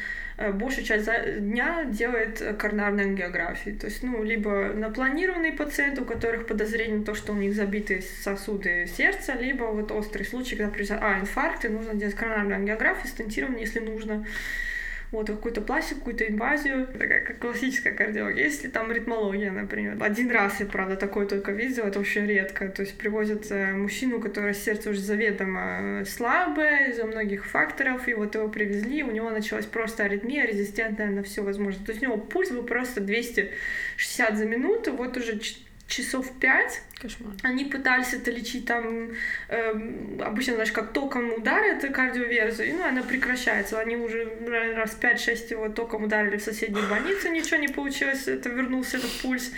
большую 0.54 0.86
часть 0.86 1.06
дня 1.40 1.84
делает 1.86 2.42
э, 2.42 2.54
коронарной 2.54 3.04
ангиографии. 3.06 3.72
То 3.72 3.88
есть, 3.88 4.04
ну, 4.04 4.24
либо 4.24 4.72
напланированные 4.74 5.52
пациенты, 5.52 6.02
у 6.02 6.06
которых 6.06 6.48
подозрение 6.48 7.00
на 7.00 7.04
то, 7.04 7.14
что 7.14 7.34
у 7.34 7.36
них 7.36 7.54
забиты 7.54 8.02
сосуды 8.24 8.88
сердца, 8.88 9.34
либо 9.34 9.66
вот 9.66 9.92
острый 9.92 10.24
случай, 10.24 10.56
когда 10.56 10.72
приезжает, 10.72 11.04
а, 11.04 11.20
инфаркт, 11.20 11.66
и 11.66 11.70
нужно 11.70 11.94
делать 11.94 12.16
коронарную 12.16 12.56
ангиографию, 12.56 13.08
стентирование, 13.08 13.62
если 13.62 13.80
нужно. 13.80 14.26
Вот, 15.12 15.28
какую-то 15.28 15.62
пластику, 15.62 16.00
какую-то 16.00 16.28
инвазию, 16.28 16.86
такая 16.88 17.22
как 17.22 17.40
классическая 17.40 17.92
кардиология. 17.92 18.44
Если 18.44 18.68
там 18.68 18.92
ритмология, 18.92 19.52
например. 19.52 19.98
Один 20.00 20.30
раз 20.30 20.60
я, 20.60 20.68
правда, 20.68 20.96
такое 20.98 21.26
только 21.26 21.52
видела, 21.52 21.88
это 21.88 22.00
очень 22.00 22.28
редко. 22.28 22.70
То 22.70 22.84
есть 22.84 22.96
привозят 22.96 23.50
э, 23.50 23.74
мужчину, 23.74 24.18
у 24.18 24.22
которого 24.22 24.54
сердце 24.54 24.92
уже 24.92 25.00
заведомо 25.00 26.02
э, 26.02 26.06
слабое 26.06 26.92
из-за 26.92 27.06
многих 27.06 27.48
факторов, 27.48 28.08
и 28.08 28.14
вот 28.14 28.36
его 28.36 28.50
привезли, 28.50 29.02
у 29.02 29.10
него 29.10 29.32
началась 29.32 29.66
просто 29.66 30.04
аритмия, 30.04 30.46
резистентная 30.46 31.10
на 31.10 31.24
все 31.24 31.42
возможное. 31.42 31.84
То 31.84 31.92
есть 31.92 32.04
у 32.04 32.06
него 32.06 32.18
пульс 32.18 32.52
был 32.52 32.64
просто 32.64 33.02
260 33.02 34.38
за 34.38 34.46
минуту, 34.46 34.94
вот 34.94 35.18
уже 35.18 35.40
часов 35.88 36.32
5 36.40 36.82
Кошмар. 37.02 37.34
они 37.44 37.66
пытались 37.66 38.14
это 38.14 38.32
лечить 38.32 38.66
там, 38.66 39.12
эм, 39.48 40.22
обычно, 40.22 40.56
знаешь, 40.56 40.72
как 40.72 40.94
током 40.94 41.34
ударят 41.34 41.82
кардиоверзу, 41.94 42.64
и 42.64 42.72
ну, 42.74 42.84
она 42.84 43.04
прекращается. 43.04 43.80
Они 43.80 43.96
уже 43.96 44.28
раз 44.76 44.98
5-6 45.00 45.52
его 45.52 45.70
током 45.70 46.04
ударили 46.04 46.38
в 46.38 46.44
соседней 46.44 46.82
больнице, 46.90 47.30
ничего 47.30 47.58
не 47.58 47.68
получилось, 47.68 48.28
это 48.28 48.50
вернулся 48.50 48.98
этот 48.98 49.12
пульс. 49.22 49.52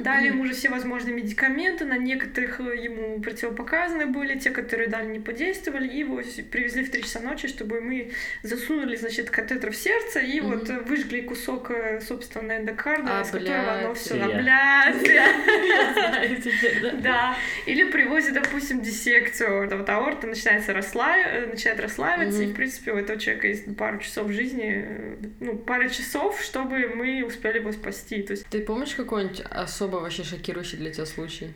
Дали 0.00 0.26
ему 0.26 0.42
уже 0.42 0.54
все 0.54 0.68
возможные 0.70 1.14
медикаменты, 1.14 1.84
на 1.84 1.96
некоторых 1.98 2.60
э, 2.60 2.76
ему 2.76 3.20
противопоказаны 3.20 4.06
были, 4.06 4.38
те, 4.38 4.50
которые 4.50 4.88
дали, 4.88 5.06
не 5.06 5.20
подействовали, 5.20 5.88
и 5.88 5.98
его 5.98 6.20
привезли 6.50 6.84
в 6.84 6.90
3 6.90 7.02
часа 7.02 7.20
ночи, 7.20 7.48
чтобы 7.48 7.80
мы 7.80 8.12
засунули, 8.42 8.96
значит, 8.96 9.30
катетер 9.30 9.70
в 9.70 9.76
сердце 9.76 10.20
и 10.20 10.40
вот 10.40 10.68
э, 10.68 10.80
выжгли 10.80 11.20
кусок, 11.20 11.70
э, 11.70 12.00
собственно, 12.00 12.56
эндокарда, 12.58 13.20
А, 13.20 13.24
с 13.24 13.30
которого 13.30 13.72
оно 13.72 13.88
блядь. 13.88 13.98
все... 13.98 14.16
Я. 14.16 14.26
блядь, 14.26 15.08
Я 15.08 15.92
знаю 15.92 16.36
теперь, 16.36 16.80
да? 16.82 16.87
Да. 16.92 17.36
Или 17.66 17.84
привозят, 17.90 18.34
допустим, 18.34 18.80
диссекцию. 18.80 19.68
Вот 19.68 19.88
аорта 19.88 20.26
начинается 20.26 20.72
расслаив... 20.72 21.26
э, 21.26 21.46
начинает 21.46 21.80
расслаиваться, 21.80 22.40
Мгм. 22.40 22.50
и, 22.50 22.52
в 22.52 22.56
принципе, 22.56 22.92
у 22.92 22.96
этого 22.96 23.18
человека 23.18 23.46
есть 23.48 23.76
пару 23.76 23.98
часов 23.98 24.30
жизни, 24.30 24.84
э, 24.86 25.16
ну, 25.40 25.56
пара 25.56 25.88
часов, 25.88 26.40
чтобы 26.40 26.88
мы 26.94 27.22
успели 27.24 27.58
его 27.58 27.72
спасти. 27.72 28.22
То 28.22 28.32
есть, 28.32 28.46
Ты 28.46 28.60
помнишь 28.60 28.94
какой-нибудь 28.94 29.42
особо 29.50 29.96
вообще 29.96 30.24
шокирующий 30.24 30.78
для 30.78 30.90
тебя 30.92 31.06
случай? 31.06 31.52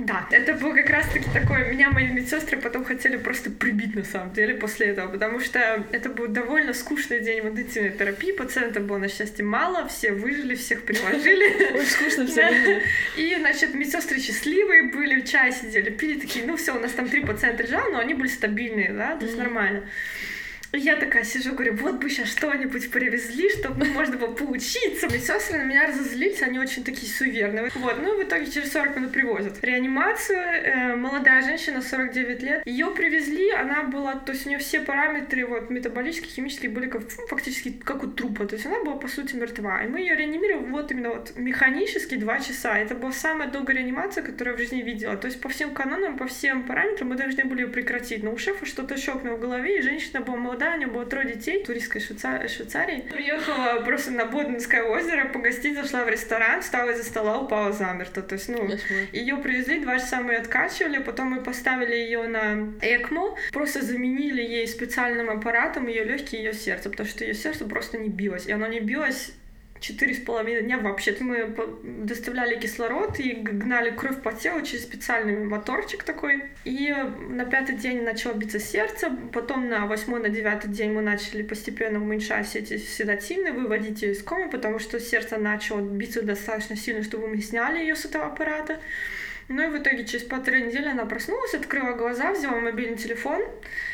Да, 0.00 0.26
это 0.30 0.54
был 0.54 0.74
как 0.74 0.88
раз-таки 0.88 1.28
такое, 1.30 1.70
меня 1.70 1.90
мои 1.90 2.08
медсестры 2.08 2.56
потом 2.58 2.84
хотели 2.84 3.16
просто 3.18 3.50
прибить 3.50 3.94
на 3.94 4.04
самом 4.04 4.32
деле 4.32 4.54
после 4.54 4.86
этого, 4.86 5.08
потому 5.08 5.40
что 5.40 5.84
это 5.92 6.08
был 6.08 6.26
довольно 6.28 6.72
скучный 6.72 7.20
день 7.20 7.42
в 7.42 7.48
интенсивной 7.48 7.90
терапии, 7.90 8.32
пациентов 8.32 8.84
было, 8.84 8.96
на 8.96 9.08
счастье, 9.08 9.44
мало, 9.44 9.86
все 9.88 10.12
выжили, 10.12 10.54
всех 10.54 10.84
приложили. 10.84 11.74
Очень 11.74 11.86
скучно 11.86 12.26
все. 12.26 12.82
И, 13.18 13.36
значит, 13.38 13.74
медсестры 13.74 14.18
счастливые 14.18 14.84
были, 14.84 15.20
в 15.20 15.28
чай 15.28 15.52
сидели, 15.52 15.90
пили, 15.90 16.18
такие, 16.18 16.46
ну 16.46 16.56
все, 16.56 16.74
у 16.74 16.80
нас 16.80 16.92
там 16.92 17.08
три 17.08 17.20
пациента 17.20 17.62
лежало, 17.62 17.90
но 17.90 17.98
они 17.98 18.14
были 18.14 18.28
стабильные, 18.28 18.92
да, 18.92 19.16
то 19.16 19.26
есть 19.26 19.36
нормально. 19.36 19.82
Я 20.72 20.96
такая 20.96 21.24
сижу, 21.24 21.52
говорю, 21.52 21.74
вот 21.74 21.96
бы 21.96 22.08
сейчас 22.08 22.28
что-нибудь 22.28 22.90
привезли, 22.92 23.50
чтобы 23.50 23.86
можно 23.86 24.16
было 24.16 24.32
поучиться. 24.32 25.08
Медсестры 25.08 25.58
на 25.58 25.64
меня 25.64 25.88
разозлились, 25.88 26.42
они 26.42 26.60
очень 26.60 26.84
такие 26.84 27.10
суеверные. 27.10 27.70
Вот, 27.74 27.98
ну 28.00 28.16
в 28.16 28.22
итоге 28.22 28.46
через 28.46 28.72
40 28.72 28.96
минут 28.96 29.12
привозят. 29.12 29.62
Реанимацию, 29.62 30.38
э, 30.38 30.94
молодая 30.94 31.42
женщина, 31.42 31.82
49 31.82 32.42
лет, 32.42 32.62
ее 32.66 32.86
привезли, 32.92 33.50
она 33.50 33.82
была, 33.82 34.14
то 34.14 34.30
есть 34.32 34.46
у 34.46 34.48
нее 34.48 34.58
все 34.58 34.80
параметры 34.80 35.44
вот 35.44 35.70
метаболические, 35.70 36.30
химические 36.30 36.70
были 36.70 36.88
как, 36.88 37.02
ну, 37.02 37.26
фактически 37.26 37.72
как 37.72 38.04
у 38.04 38.06
трупа, 38.06 38.46
то 38.46 38.54
есть 38.54 38.66
она 38.66 38.78
была 38.84 38.96
по 38.96 39.08
сути 39.08 39.34
мертва. 39.34 39.82
И 39.82 39.88
мы 39.88 40.00
ее 40.00 40.14
реанимировали 40.14 40.70
вот 40.70 40.92
именно 40.92 41.10
вот 41.10 41.32
механически 41.36 42.14
2 42.14 42.40
часа. 42.40 42.78
Это 42.78 42.94
была 42.94 43.12
самая 43.12 43.48
долгая 43.50 43.76
реанимация, 43.76 44.22
которую 44.22 44.54
я 44.54 44.56
в 44.56 44.60
жизни 44.60 44.82
видела. 44.82 45.16
То 45.16 45.26
есть 45.26 45.40
по 45.40 45.48
всем 45.48 45.74
канонам, 45.74 46.16
по 46.16 46.28
всем 46.28 46.62
параметрам 46.62 47.08
мы 47.08 47.16
должны 47.16 47.44
были 47.44 47.62
ее 47.62 47.68
прекратить. 47.68 48.22
Но 48.22 48.32
у 48.32 48.38
шефа 48.38 48.66
что-то 48.66 48.96
щелкнуло 48.96 49.36
в 49.36 49.40
голове, 49.40 49.78
и 49.78 49.82
женщина 49.82 50.20
была 50.20 50.36
молодая, 50.36 50.59
у 50.74 50.78
нее 50.78 50.86
было 50.86 51.06
трое 51.06 51.34
детей, 51.34 51.64
туристской 51.64 52.00
Швейца... 52.00 52.46
Швейцарии. 52.48 53.00
Приехала 53.10 53.82
просто 53.84 54.10
на 54.10 54.26
Боденское 54.26 54.82
озеро 54.82 55.28
погостить, 55.28 55.74
зашла 55.74 56.04
в 56.04 56.08
ресторан, 56.08 56.62
встала 56.62 56.90
из-за 56.90 57.04
стола, 57.04 57.38
упала 57.38 57.72
замерто. 57.72 58.22
То 58.22 58.34
есть, 58.34 58.48
ну, 58.48 58.68
ее 59.12 59.36
привезли, 59.36 59.80
два 59.80 59.98
часа 59.98 60.20
мы 60.20 60.36
откачивали, 60.36 60.98
потом 60.98 61.28
мы 61.28 61.42
поставили 61.42 61.94
ее 61.94 62.26
на 62.28 62.72
ЭКМО, 62.80 63.36
просто 63.52 63.82
заменили 63.82 64.42
ей 64.42 64.66
специальным 64.66 65.30
аппаратом 65.30 65.86
ее 65.86 66.04
легкие, 66.04 66.44
ее 66.44 66.52
сердце, 66.52 66.90
потому 66.90 67.08
что 67.08 67.24
ее 67.24 67.34
сердце 67.34 67.64
просто 67.64 67.98
не 67.98 68.08
билось. 68.08 68.46
И 68.46 68.52
оно 68.52 68.66
не 68.66 68.80
билось 68.80 69.32
четыре 69.80 70.14
с 70.14 70.18
половиной 70.18 70.62
дня 70.62 70.78
вообще. 70.78 71.16
Мы 71.20 71.54
доставляли 71.82 72.58
кислород 72.60 73.18
и 73.18 73.32
гнали 73.32 73.90
кровь 73.90 74.22
по 74.22 74.32
телу 74.32 74.62
через 74.62 74.84
специальный 74.84 75.36
моторчик 75.44 76.02
такой. 76.04 76.44
И 76.64 76.94
на 77.28 77.44
пятый 77.44 77.76
день 77.76 78.02
начало 78.02 78.34
биться 78.34 78.60
сердце, 78.60 79.10
потом 79.32 79.68
на 79.68 79.86
восьмой, 79.86 80.20
на 80.20 80.28
девятый 80.28 80.70
день 80.70 80.92
мы 80.92 81.02
начали 81.02 81.42
постепенно 81.42 82.00
уменьшать 82.00 82.54
эти 82.54 82.76
седативные, 82.76 83.52
выводить 83.52 84.02
ее 84.02 84.12
из 84.12 84.22
комы, 84.22 84.50
потому 84.50 84.78
что 84.78 85.00
сердце 85.00 85.38
начало 85.38 85.80
биться 85.80 86.22
достаточно 86.22 86.76
сильно, 86.76 87.02
чтобы 87.02 87.28
мы 87.28 87.40
сняли 87.40 87.80
ее 87.80 87.96
с 87.96 88.04
этого 88.04 88.26
аппарата. 88.26 88.80
Ну 89.50 89.64
и 89.64 89.66
в 89.66 89.82
итоге 89.82 90.04
через 90.04 90.24
полторы 90.24 90.60
недели 90.60 90.86
она 90.86 91.04
проснулась, 91.06 91.54
открыла 91.54 91.96
глаза, 91.96 92.32
взяла 92.32 92.60
мобильный 92.60 92.96
телефон. 92.96 93.42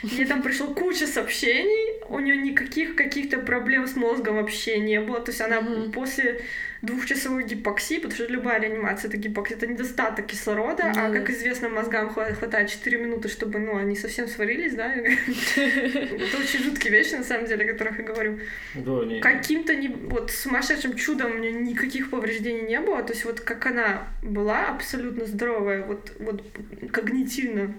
Ей 0.02 0.26
там 0.26 0.42
пришло 0.42 0.74
куча 0.74 1.06
сообщений, 1.06 2.02
у 2.10 2.18
нее 2.18 2.36
никаких 2.36 2.94
каких-то 2.94 3.38
проблем 3.38 3.86
с 3.86 3.96
мозгом 3.96 4.36
вообще 4.36 4.78
не 4.78 5.00
было. 5.00 5.18
То 5.20 5.30
есть 5.30 5.40
она 5.40 5.60
mm-hmm. 5.60 5.92
после 5.92 6.42
двухчасовой 6.82 7.44
гипоксии, 7.44 7.96
потому 7.96 8.14
что 8.14 8.26
любая 8.26 8.60
реанимация 8.60 9.08
это 9.08 9.16
гипоксия, 9.16 9.56
это 9.56 9.66
недостаток 9.66 10.26
кислорода, 10.26 10.84
mm-hmm. 10.84 11.06
а 11.06 11.10
как 11.10 11.30
известно, 11.30 11.68
мозгам 11.68 12.10
хватает 12.10 12.68
4 12.68 12.98
минуты, 12.98 13.28
чтобы 13.28 13.58
ну, 13.58 13.76
они 13.76 13.96
совсем 13.96 14.28
сварились, 14.28 14.74
да? 14.74 14.92
Это 14.94 16.38
очень 16.38 16.62
жуткие 16.62 16.92
вещи, 16.92 17.14
на 17.14 17.24
самом 17.24 17.46
деле, 17.46 17.64
о 17.64 17.72
которых 17.72 17.98
я 17.98 18.04
говорю. 18.04 18.38
Каким-то 19.20 19.74
не 19.74 19.88
вот 19.88 20.30
сумасшедшим 20.30 20.94
чудом 20.96 21.36
у 21.36 21.38
нее 21.38 21.52
никаких 21.52 22.10
повреждений 22.10 22.62
не 22.62 22.80
было. 22.80 23.02
То 23.02 23.12
есть 23.12 23.24
вот 23.24 23.40
как 23.40 23.66
она 23.66 24.08
была 24.22 24.66
абсолютно 24.68 25.24
здоровая, 25.24 25.45
вот, 25.54 26.12
вот 26.18 26.42
когнитивно 26.92 27.74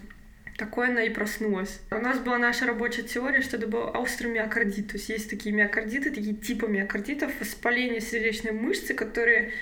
такое 0.57 0.89
она 0.89 1.03
и 1.03 1.09
проснулась. 1.09 1.79
У 1.91 1.95
нас 1.95 2.19
была 2.19 2.37
наша 2.37 2.65
рабочая 2.65 3.03
теория, 3.03 3.41
что 3.41 3.57
это 3.57 3.67
был 3.67 3.83
аустромиокардит. 3.93 4.87
То 4.87 4.93
есть 4.95 5.09
есть 5.09 5.29
такие 5.29 5.53
миокардиты, 5.53 6.09
такие 6.09 6.35
типы 6.35 6.67
миокардитов, 6.67 7.31
воспаление 7.39 8.01
сердечной 8.01 8.51
мышцы, 8.51 8.93
которые 8.93 9.53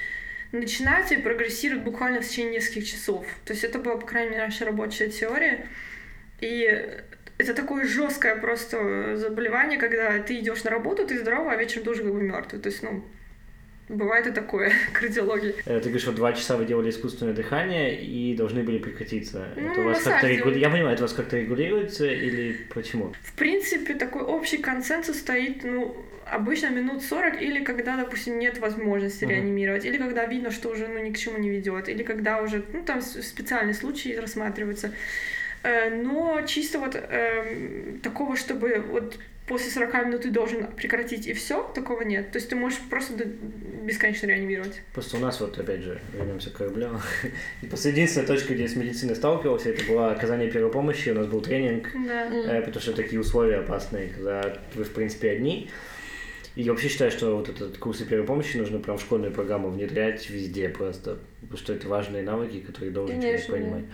начинаются 0.52 1.16
и 1.16 1.22
прогрессируют 1.22 1.84
буквально 1.84 2.22
в 2.22 2.28
течение 2.28 2.56
нескольких 2.56 2.88
часов. 2.88 3.28
То 3.46 3.54
есть 3.54 3.64
это 3.64 3.80
была, 3.80 3.98
по 3.98 4.08
крайней 4.08 4.32
мере, 4.32 4.44
наша 4.44 4.66
рабочая 4.66 5.10
теория. 5.10 5.68
И 6.40 7.02
это 7.38 7.54
такое 7.54 7.86
жесткое 7.86 8.38
просто 8.38 9.18
заболевание, 9.18 9.78
когда 9.78 10.18
ты 10.20 10.40
идешь 10.40 10.64
на 10.64 10.72
работу, 10.72 11.06
ты 11.06 11.20
здоровый, 11.20 11.56
а 11.56 11.58
вечером 11.58 11.84
тоже 11.84 12.04
как 12.04 12.14
бы 12.14 12.22
мертвый. 12.22 12.62
То 12.62 12.70
есть, 12.70 12.82
ну, 12.82 13.04
Бывает 13.88 14.26
и 14.28 14.32
такое, 14.32 14.72
кардиологии. 14.94 15.56
Ты 15.64 15.80
говоришь, 15.80 16.06
вот 16.06 16.16
два 16.16 16.34
часа 16.34 16.58
вы 16.58 16.66
делали 16.66 16.90
искусственное 16.90 17.34
дыхание 17.34 18.02
и 18.02 18.36
должны 18.36 18.64
были 18.64 18.80
прекратиться. 18.80 19.48
Ну, 19.56 19.72
это 19.72 19.82
у 19.82 19.84
вас 19.84 20.02
как-то 20.02 20.28
регули... 20.28 20.60
Я 20.60 20.70
понимаю, 20.70 20.96
это 20.96 21.04
у 21.04 21.08
вас 21.08 21.14
как-то 21.14 21.38
регулируется 21.38 22.06
или 22.08 22.58
почему? 22.74 23.14
В 23.22 23.34
принципе, 23.34 23.94
такой 23.94 24.24
общий 24.24 24.58
консенсус 24.58 25.18
стоит, 25.18 25.64
ну, 25.64 25.96
обычно 26.26 26.70
минут 26.70 27.04
40, 27.04 27.42
или 27.42 27.64
когда, 27.64 27.96
допустим, 27.98 28.40
нет 28.40 28.58
возможности 28.58 29.24
uh-huh. 29.24 29.30
реанимировать, 29.30 29.86
или 29.86 29.98
когда 29.98 30.26
видно, 30.26 30.50
что 30.50 30.70
уже 30.70 30.88
ну, 30.88 31.00
ни 31.00 31.12
к 31.12 31.18
чему 31.18 31.38
не 31.38 31.50
ведет, 31.50 31.88
или 31.88 32.02
когда 32.02 32.42
уже, 32.42 32.64
ну, 32.74 32.84
там 32.84 33.02
специальные 33.02 33.76
случаи 33.76 34.16
рассматриваются. 34.16 34.92
Э, 35.62 35.90
но 35.90 36.42
чисто 36.42 36.80
вот 36.80 36.96
э, 36.96 37.98
такого, 38.02 38.36
чтобы 38.36 38.84
вот 38.88 39.20
после 39.48 39.70
40 39.72 40.06
минут 40.06 40.22
ты 40.22 40.32
должен 40.32 40.68
прекратить, 40.68 41.28
и 41.28 41.34
все, 41.34 41.70
такого 41.74 42.02
нет. 42.02 42.32
То 42.32 42.38
есть 42.38 42.50
ты 42.50 42.56
можешь 42.56 42.80
просто 42.90 43.14
бесконечно 43.84 44.28
реанимировать. 44.28 44.82
Просто 44.94 45.18
у 45.18 45.20
нас 45.20 45.40
вот, 45.40 45.58
опять 45.58 45.82
же, 45.82 46.00
вернемся 46.14 46.50
к 46.50 46.54
кораблю. 46.54 47.00
И 47.62 47.68
просто 47.68 47.90
единственная 47.90 48.28
точка, 48.28 48.54
где 48.54 48.64
я 48.64 48.70
с 48.70 48.76
медициной 48.76 49.16
сталкивался, 49.16 49.70
это 49.70 49.84
было 49.86 50.12
оказание 50.12 50.50
первой 50.50 50.72
помощи, 50.72 51.10
у 51.10 51.16
нас 51.16 51.28
был 51.28 51.42
тренинг, 51.42 51.90
да. 51.94 52.28
э, 52.32 52.62
потому 52.62 52.82
что 52.82 52.94
такие 52.94 53.20
условия 53.20 53.58
опасные, 53.58 54.10
когда 54.10 54.58
вы, 54.74 54.84
в 54.84 54.92
принципе, 54.92 55.32
одни. 55.32 55.70
И 56.56 56.64
я 56.64 56.72
вообще 56.72 56.88
считаю, 56.88 57.12
что 57.12 57.36
вот 57.36 57.50
этот 57.50 57.78
курсы 57.78 58.06
первой 58.06 58.26
помощи 58.26 58.56
нужно 58.56 58.80
прям 58.80 58.98
в 58.98 59.02
школьную 59.02 59.34
программу 59.34 59.70
внедрять 59.70 60.30
везде 60.30 60.70
просто, 60.70 61.18
потому 61.42 61.58
что 61.58 61.74
это 61.74 61.88
важные 61.90 62.24
навыки, 62.24 62.62
которые 62.62 62.92
должен 62.92 63.20
Конечно, 63.20 63.48
человек 63.48 63.66
понимать. 63.66 63.86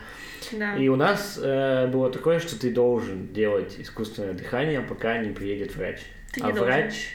Да. 0.52 0.76
И 0.78 0.88
у 0.88 0.96
нас 0.96 1.40
э, 1.42 1.88
было 1.88 2.12
такое, 2.12 2.40
что 2.40 2.60
ты 2.60 2.72
должен 2.72 3.34
делать 3.34 3.76
искусственное 3.80 4.34
дыхание, 4.34 4.82
пока 4.82 5.18
не 5.18 5.32
приедет 5.32 5.76
врач. 5.76 6.02
Ты 6.34 6.42
а 6.42 6.52
не 6.52 6.60
врач. 6.60 7.10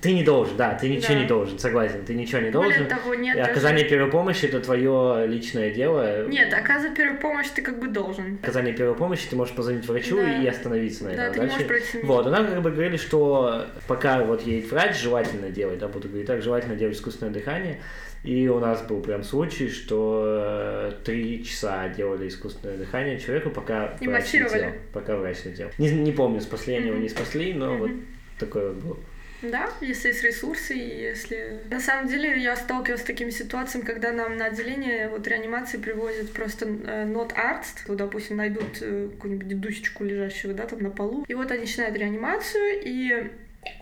Ты 0.00 0.14
не 0.14 0.24
должен, 0.24 0.56
да, 0.56 0.74
ты 0.74 0.88
ничего 0.88 1.14
Да. 1.14 1.20
не 1.20 1.26
должен, 1.26 1.58
согласен, 1.58 2.04
ты 2.04 2.14
ничего 2.14 2.40
не 2.40 2.50
должен. 2.50 2.72
Более 2.72 2.88
того, 2.88 3.14
нет 3.14 3.36
И 3.36 3.38
даже- 3.38 3.50
оказание 3.52 3.84
первой 3.88 4.10
помощи 4.10 4.46
это 4.46 4.58
твое 4.60 5.26
личное 5.28 5.70
дело. 5.70 6.26
Нет, 6.26 6.52
оказывать 6.52 6.96
первую 6.96 7.20
помощь 7.20 7.46
ты 7.54 7.62
как 7.62 7.78
бы 7.78 7.86
должен. 7.88 8.38
Оказание 8.42 8.74
первой 8.74 8.96
помощи 8.96 9.28
ты 9.30 9.36
можешь 9.36 9.54
позвонить 9.54 9.86
врачу 9.86 10.16
Да. 10.16 10.42
и 10.42 10.46
остановиться 10.46 11.04
на 11.04 11.10
Да, 11.14 11.22
этом. 11.26 11.34
ты 11.34 11.40
не 11.40 11.46
можешь 11.52 11.66
пройти. 11.68 11.98
Вот, 12.02 12.26
и 12.26 12.30
нам 12.30 12.46
как 12.46 12.62
бы 12.62 12.70
говорили, 12.72 12.96
что 12.96 13.66
пока 13.86 14.24
вот 14.24 14.42
едет 14.42 14.70
врач, 14.72 14.96
желательно 15.00 15.50
делать, 15.50 15.78
да, 15.78 15.86
буду 15.86 16.08
говорить 16.08 16.26
так, 16.26 16.42
желательно 16.42 16.74
делать 16.74 16.96
искусственное 16.96 17.32
дыхание. 17.32 17.80
И 18.24 18.48
у 18.48 18.58
нас 18.58 18.82
был 18.82 19.00
прям 19.00 19.22
случай, 19.22 19.68
что 19.68 20.24
э, 20.26 20.92
три 21.04 21.42
часа 21.44 21.88
делали 21.88 22.28
искусственное 22.28 22.76
дыхание 22.76 23.18
человеку, 23.20 23.50
пока 23.50 23.96
И 24.00 24.06
врач 24.08 24.24
массировали. 24.24 24.58
летел. 24.58 24.72
Пока 24.92 25.16
врач 25.16 25.38
летел. 25.44 25.68
Не, 25.78 25.90
не 25.92 26.12
помню, 26.12 26.40
спасли 26.40 26.74
они 26.74 26.86
его, 26.86 26.94
Мгм. 26.96 27.02
не 27.04 27.08
спасли, 27.08 27.54
но 27.54 27.76
вот 27.78 27.88
Мгм. 27.88 28.04
такое 28.38 28.72
вот 28.72 28.76
было. 28.82 28.96
Да, 29.42 29.70
если 29.80 30.08
есть 30.08 30.22
ресурсы, 30.22 30.74
если... 30.74 31.60
На 31.70 31.80
самом 31.80 32.08
деле 32.08 32.40
я 32.40 32.56
сталкивалась 32.56 33.02
с 33.02 33.04
такими 33.04 33.30
ситуациями, 33.30 33.86
когда 33.86 34.12
нам 34.12 34.36
на 34.36 34.46
отделение 34.46 35.08
вот 35.08 35.26
реанимации 35.26 35.78
привозят 35.78 36.32
просто 36.32 36.66
э, 36.66 37.06
not 37.06 37.34
arts, 37.34 37.86
то, 37.86 37.94
допустим, 37.94 38.36
найдут 38.36 38.78
э, 38.82 39.08
какую-нибудь 39.14 39.48
дедусечку 39.48 40.04
лежащего, 40.04 40.52
да, 40.52 40.66
там 40.66 40.82
на 40.82 40.90
полу, 40.90 41.24
и 41.26 41.34
вот 41.34 41.50
они 41.50 41.62
начинают 41.62 41.96
реанимацию, 41.96 42.80
и 42.84 43.30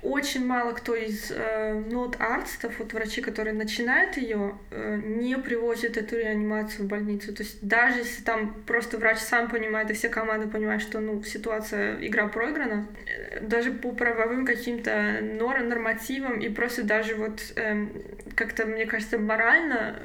очень 0.02 0.44
мало 0.44 0.72
кто 0.72 0.94
из 0.94 1.30
э, 1.30 1.82
arts, 1.90 2.72
вот 2.78 2.92
врачи, 2.92 3.20
которые 3.20 3.54
начинают 3.54 4.16
ее, 4.16 4.58
э, 4.70 5.00
не 5.04 5.38
привозят 5.38 5.96
эту 5.96 6.16
реанимацию 6.16 6.84
в 6.84 6.88
больницу. 6.88 7.32
То 7.34 7.42
есть 7.42 7.58
даже 7.62 8.00
если 8.00 8.22
там 8.22 8.54
просто 8.66 8.98
врач 8.98 9.18
сам 9.18 9.48
понимает, 9.48 9.90
и 9.90 9.94
вся 9.94 10.08
команда 10.08 10.48
понимает, 10.48 10.82
что 10.82 11.00
ну, 11.00 11.22
ситуация, 11.22 11.96
игра 12.04 12.26
проиграна, 12.26 12.88
э, 13.06 13.40
даже 13.40 13.70
по 13.70 13.92
правовым 13.92 14.46
каким-то 14.46 14.90
нор- 15.20 15.62
нормативам 15.62 16.40
и 16.40 16.48
просто 16.48 16.82
даже 16.82 17.14
вот 17.14 17.40
эм, 17.56 17.92
как-то, 18.34 18.66
мне 18.66 18.86
кажется, 18.86 19.18
морально 19.18 19.96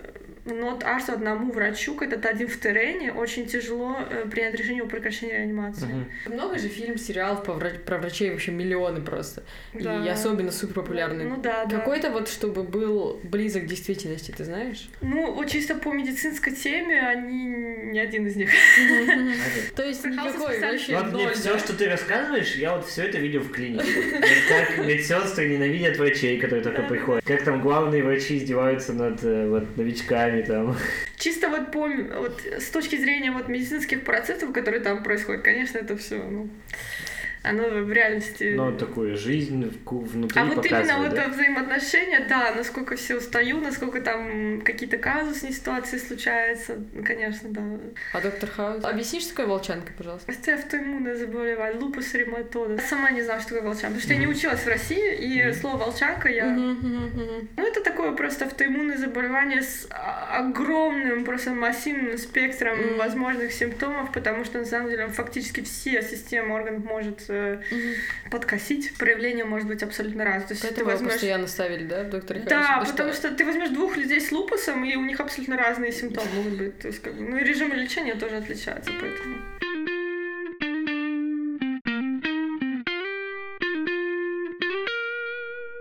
not 0.46 0.82
arts 0.84 1.10
одному 1.12 1.52
врачу, 1.52 1.96
когда 1.96 2.18
ты 2.18 2.28
один 2.28 2.48
в 2.48 2.60
террене, 2.60 3.14
очень 3.14 3.46
тяжело 3.46 3.98
э, 4.10 4.26
принять 4.30 4.56
решение 4.56 4.84
о 4.84 4.88
прекращении 4.88 5.34
реанимации. 5.34 5.86
Мгм. 5.86 6.34
Много 6.34 6.58
же 6.60 6.68
фильм, 6.68 6.98
сериалов 6.98 7.44
по 7.44 7.52
вра- 7.52 7.80
про 7.80 7.98
врачей, 7.98 8.32
вообще 8.32 8.52
миллионы 8.52 9.02
просто. 9.02 9.44
Да. 9.74 10.04
И 10.06 10.10
особенно 10.10 10.52
супер 10.52 10.74
популярные. 10.76 11.28
Ну 11.28 11.38
да, 11.42 11.66
да. 11.66 11.78
Какой-то 11.78 12.10
вот, 12.10 12.28
чтобы 12.28 12.64
был 12.64 13.20
близок 13.24 13.64
к 13.64 13.66
действительности, 13.68 14.32
ты 14.32 14.44
знаешь? 14.44 14.90
Ну, 15.02 15.34
вот 15.34 15.48
чисто 15.50 15.76
по 15.76 15.92
медицинской 15.94 16.54
теме 16.54 17.00
они 17.02 17.46
не 17.92 18.00
один 18.00 18.28
из 18.28 18.36
них. 18.36 18.50
То 19.76 19.84
есть 19.84 20.06
никакой 20.06 20.60
вообще 20.60 20.98
Вот 20.98 21.14
мне 21.14 21.30
все, 21.30 21.58
что 21.58 21.74
ты 21.78 21.90
рассказываешь, 21.90 22.56
я 22.56 22.76
вот 22.76 22.86
все 22.86 23.04
это 23.04 23.18
видел 23.18 23.42
в 23.42 23.52
клинике. 23.52 23.86
Как 24.50 24.86
медсестры 24.86 25.48
ненавидят 25.48 25.98
врачей, 25.98 26.40
которые 26.40 26.64
только 26.64 26.84
приходят. 26.84 27.24
Как 27.26 27.44
там 27.44 27.62
главные 27.62 28.04
врачи 28.04 28.38
издеваются 28.38 28.94
над 28.94 29.24
э, 29.24 29.66
новичками 29.76 30.33
ногами 30.34 30.42
там. 30.42 30.78
Чисто 31.18 31.50
вот 31.50 31.72
по 31.72 31.88
вот 31.88 32.42
с 32.46 32.70
точки 32.70 32.96
зрения 32.96 33.32
вот 33.32 33.48
медицинских 33.48 34.04
процессов, 34.04 34.52
которые 34.54 34.82
там 34.82 35.04
происходят, 35.04 35.44
конечно, 35.44 35.78
это 35.78 35.96
все, 35.98 36.22
ну, 36.24 36.50
оно 37.44 37.64
в 37.68 37.92
реальности... 37.92 38.54
Но 38.56 38.72
такую 38.72 39.18
жизнь 39.18 39.70
внутри 39.86 40.42
А 40.42 40.46
вот 40.46 40.66
именно 40.66 40.98
вот 41.00 41.14
да? 41.14 41.28
взаимоотношения, 41.28 42.26
да, 42.30 42.54
насколько 42.56 42.96
все 42.96 43.18
устаю, 43.18 43.60
насколько 43.60 44.02
там 44.02 44.62
какие-то 44.62 44.98
казусные 44.98 45.52
ситуации 45.52 45.98
случаются, 45.98 46.78
конечно, 47.06 47.50
да. 47.50 47.62
А 48.14 48.22
доктор 48.22 48.50
Хаус? 48.50 48.86
Объясни, 48.86 49.20
что 49.20 49.32
такое 49.32 49.48
волчанка, 49.48 49.92
пожалуйста. 49.98 50.32
Это 50.32 50.54
автоиммунное 50.54 51.16
заболевание, 51.16 51.80
лупус 51.80 52.14
рематода. 52.14 52.78
Сама 52.82 53.12
не 53.12 53.22
знала, 53.22 53.42
что 53.42 53.56
такое 53.56 53.68
волчанка, 53.68 53.96
потому 53.96 54.02
что 54.02 54.14
я 54.14 54.20
не 54.20 54.28
училась 54.28 54.62
в 54.62 54.68
России, 54.68 55.16
и 55.16 55.42
mm-hmm. 55.42 55.54
слово 55.54 55.78
волчанка 55.78 56.30
я... 56.30 56.46
Mm-hmm, 56.46 56.82
mm-hmm. 56.82 57.48
Ну, 57.58 57.68
это 57.68 57.84
такое 57.84 58.14
просто 58.14 58.46
автоиммунное 58.46 58.98
заболевание 58.98 59.64
с 59.64 59.86
огромным, 59.90 61.26
просто 61.26 61.52
массивным 61.52 62.18
спектром 62.18 62.80
mm-hmm. 62.80 62.98
возможных 62.98 63.52
симптомов, 63.52 64.14
потому 64.14 64.46
что, 64.46 64.60
на 64.60 64.66
самом 64.66 64.90
деле, 64.90 65.08
фактически 65.08 65.62
все 65.62 66.02
системы 66.02 66.56
органов 66.56 66.86
может 66.86 67.33
угу. 67.34 68.30
подкосить. 68.32 68.96
Проявление 68.98 69.46
может 69.46 69.68
быть 69.68 69.84
абсолютно 69.84 70.26
разное. 70.26 70.48
То 70.48 70.54
есть 70.54 70.62
Поэтому 70.62 70.86
ты 70.86 70.92
возьмешь... 70.92 71.12
постоянно 71.14 71.48
ставили, 71.48 71.86
да, 71.86 72.04
доктор 72.04 72.40
Да, 72.40 72.84
потому 72.86 73.14
что... 73.14 73.30
что 73.30 73.36
ты 73.36 73.46
возьмешь 73.46 73.70
двух 73.70 73.98
людей 73.98 74.22
с 74.22 74.32
лупусом, 74.32 74.84
и 74.84 74.96
у 74.96 75.06
них 75.06 75.20
абсолютно 75.20 75.58
разные 75.58 75.92
симптомы 75.92 76.28
могут 76.36 76.54
быть. 76.58 76.80
То 76.80 76.88
есть, 76.88 77.02
как 77.02 77.16
бы, 77.16 77.22
ну 77.22 77.38
и 77.38 77.44
режимы 77.44 77.76
лечения 77.76 78.16
тоже 78.16 78.38
отличаются, 78.38 78.92
поэтому... 79.00 79.38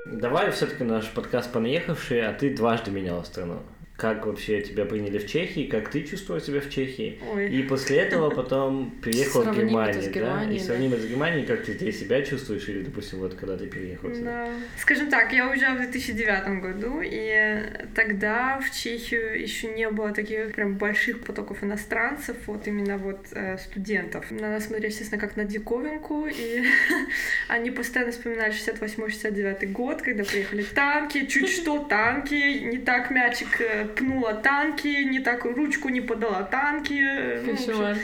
Давай 0.06 0.50
все-таки 0.52 0.84
наш 0.84 1.10
подкаст 1.10 1.52
«Понаехавший», 1.52 2.26
а 2.26 2.32
ты 2.32 2.54
дважды 2.54 2.90
меняла 2.90 3.24
страну 3.24 3.62
как 4.02 4.26
вообще 4.26 4.60
тебя 4.62 4.84
приняли 4.84 5.18
в 5.18 5.28
Чехии, 5.28 5.68
как 5.68 5.88
ты 5.88 6.02
чувствовал 6.02 6.40
себя 6.40 6.60
в 6.60 6.68
Чехии. 6.68 7.20
Ой. 7.34 7.48
И 7.54 7.62
после 7.62 7.98
этого 7.98 8.30
потом 8.30 8.90
приехал 9.00 9.42
в 9.42 9.56
Германию, 9.56 10.12
да? 10.12 10.42
И 10.52 10.58
сравним 10.58 10.94
это 10.94 11.02
с 11.02 11.06
Германией, 11.06 11.46
как 11.46 11.64
ты 11.64 11.74
здесь 11.74 12.00
себя 12.00 12.20
чувствуешь, 12.22 12.68
или, 12.68 12.82
допустим, 12.82 13.20
вот 13.20 13.34
когда 13.34 13.56
ты 13.56 13.68
переехал 13.68 14.12
сюда. 14.12 14.46
Да. 14.46 14.52
Скажем 14.76 15.08
так, 15.08 15.32
я 15.32 15.48
уезжала 15.48 15.76
в 15.76 15.78
2009 15.82 16.60
году, 16.60 17.00
и 17.00 17.62
тогда 17.94 18.58
в 18.58 18.76
Чехию 18.76 19.40
еще 19.40 19.68
не 19.68 19.88
было 19.88 20.10
таких 20.12 20.52
прям 20.52 20.74
больших 20.74 21.20
потоков 21.20 21.62
иностранцев, 21.62 22.36
вот 22.46 22.66
именно 22.66 22.98
вот 22.98 23.20
э, 23.30 23.56
студентов. 23.58 24.32
На 24.32 24.50
нас 24.50 24.66
смотрели, 24.66 24.90
естественно, 24.90 25.20
как 25.20 25.36
на 25.36 25.44
диковинку, 25.44 26.26
и 26.26 26.64
они 27.48 27.70
постоянно 27.70 28.10
вспоминали 28.10 28.52
68-69 28.52 29.66
год, 29.70 30.02
когда 30.02 30.24
приехали 30.24 30.64
танки, 30.64 31.26
чуть 31.26 31.50
что 31.50 31.78
танки, 31.84 32.64
не 32.64 32.78
так 32.78 33.12
мячик 33.12 33.60
э, 33.92 33.96
пнула 33.96 34.34
танки, 34.34 35.04
не 35.04 35.20
так 35.20 35.44
ручку 35.44 35.88
не 35.88 36.00
подала 36.00 36.42
танки. 36.42 37.40
Ну, 37.44 37.52
общем, 37.52 38.00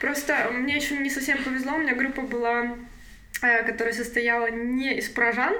просто 0.00 0.50
мне 0.52 0.76
еще 0.76 0.96
не 0.96 1.10
совсем 1.10 1.42
повезло, 1.42 1.74
у 1.74 1.78
меня 1.78 1.94
группа 1.94 2.22
была, 2.22 2.76
э, 3.42 3.62
которая 3.64 3.94
состояла 3.94 4.50
не 4.50 4.96
из 4.96 5.08
прожан, 5.08 5.54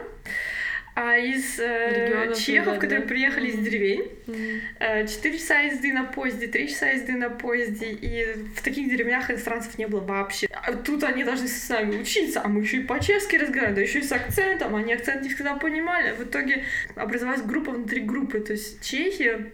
а 0.98 1.18
из 1.18 1.60
э, 1.60 2.32
чехов, 2.34 2.78
которые 2.78 3.02
да? 3.02 3.06
приехали 3.06 3.48
из 3.48 3.58
деревень. 3.58 4.10
Mm-hmm. 4.26 5.36
Часа 5.36 5.60
езды 5.60 5.92
на 5.92 6.04
поезде, 6.04 6.46
три 6.46 6.68
часа 6.68 6.86
езды 6.88 7.12
на 7.12 7.28
поезде, 7.28 7.92
и 7.92 8.24
в 8.56 8.62
таких 8.62 8.88
деревнях 8.88 9.30
иностранцев 9.30 9.76
не 9.76 9.86
было 9.86 10.00
вообще. 10.00 10.48
А 10.50 10.72
тут 10.72 11.04
они 11.04 11.22
должны 11.22 11.48
с 11.48 11.68
нами 11.68 12.00
учиться, 12.00 12.40
а 12.42 12.48
мы 12.48 12.62
еще 12.62 12.78
и 12.78 12.84
по-чешски 12.84 13.36
разговариваем, 13.36 13.74
да 13.74 13.82
еще 13.82 13.98
и 13.98 14.02
с 14.02 14.10
акцентом, 14.10 14.74
они 14.74 14.94
акцент 14.94 15.22
не 15.22 15.28
всегда 15.28 15.54
понимали. 15.54 16.12
В 16.12 16.22
итоге 16.22 16.64
образовалась 16.94 17.42
группа 17.42 17.72
внутри 17.72 18.00
группы, 18.00 18.40
то 18.40 18.52
есть 18.52 18.82
чехи 18.82 19.52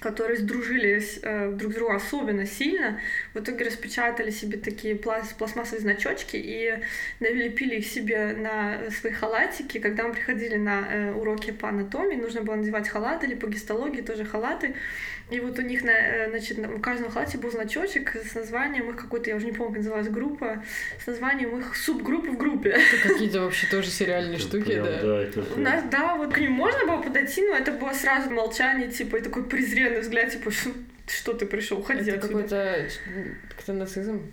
которые 0.00 0.38
сдружились 0.38 1.18
э, 1.22 1.50
друг 1.52 1.72
с 1.72 1.74
другом 1.76 1.96
особенно 1.96 2.46
сильно, 2.46 3.00
в 3.34 3.40
итоге 3.40 3.64
распечатали 3.64 4.30
себе 4.30 4.58
такие 4.58 4.94
пласт, 4.94 5.36
пластмассовые 5.36 5.80
значочки 5.80 6.36
и 6.36 6.78
налепили 7.20 7.76
их 7.76 7.86
себе 7.86 8.34
на 8.36 8.90
свои 8.90 9.12
халатики. 9.12 9.78
Когда 9.78 10.04
мы 10.04 10.14
приходили 10.14 10.56
на 10.56 10.86
э, 10.90 11.12
уроки 11.12 11.50
по 11.50 11.68
анатомии, 11.68 12.16
нужно 12.16 12.42
было 12.42 12.56
надевать 12.56 12.88
халаты 12.88 13.26
или 13.26 13.34
по 13.34 13.46
гистологии 13.46 14.00
тоже 14.00 14.24
халаты. 14.24 14.74
И 15.30 15.40
вот 15.40 15.58
у 15.58 15.62
них, 15.62 15.84
на, 15.84 15.90
э, 15.90 16.30
значит, 16.30 16.58
у 16.58 16.78
каждого 16.78 17.10
халате 17.10 17.36
был 17.36 17.50
значочек 17.50 18.16
с 18.16 18.34
названием 18.34 18.88
их 18.88 18.96
какой-то, 18.96 19.28
я 19.28 19.36
уже 19.36 19.44
не 19.44 19.52
помню, 19.52 19.72
как 19.72 19.78
называлась 19.78 20.08
группа, 20.08 20.64
с 21.04 21.06
названием 21.06 21.58
их 21.58 21.76
субгруппы 21.76 22.30
в 22.30 22.38
группе. 22.38 22.70
Это 22.70 23.08
какие-то 23.08 23.42
вообще 23.42 23.66
тоже 23.66 23.90
сериальные 23.90 24.38
штуки, 24.38 24.80
да? 24.80 25.40
У 25.54 25.60
нас, 25.60 25.84
да, 25.90 26.14
вот 26.16 26.32
к 26.32 26.38
ним 26.38 26.52
можно 26.52 26.86
было 26.86 27.02
подойти, 27.02 27.42
но 27.42 27.54
это 27.54 27.72
было 27.72 27.92
сразу 27.92 28.30
молчание, 28.30 28.88
типа, 28.88 29.16
и 29.16 29.20
такой 29.20 29.44
презренный 29.88 30.00
взгляд, 30.00 30.32
типа, 30.32 30.50
что 31.06 31.32
ты 31.34 31.46
пришел, 31.46 31.78
уходи 31.78 32.10
Это 32.10 32.26
какой-то 32.26 32.88
какой-то 33.48 33.72
нацизм. 33.72 34.30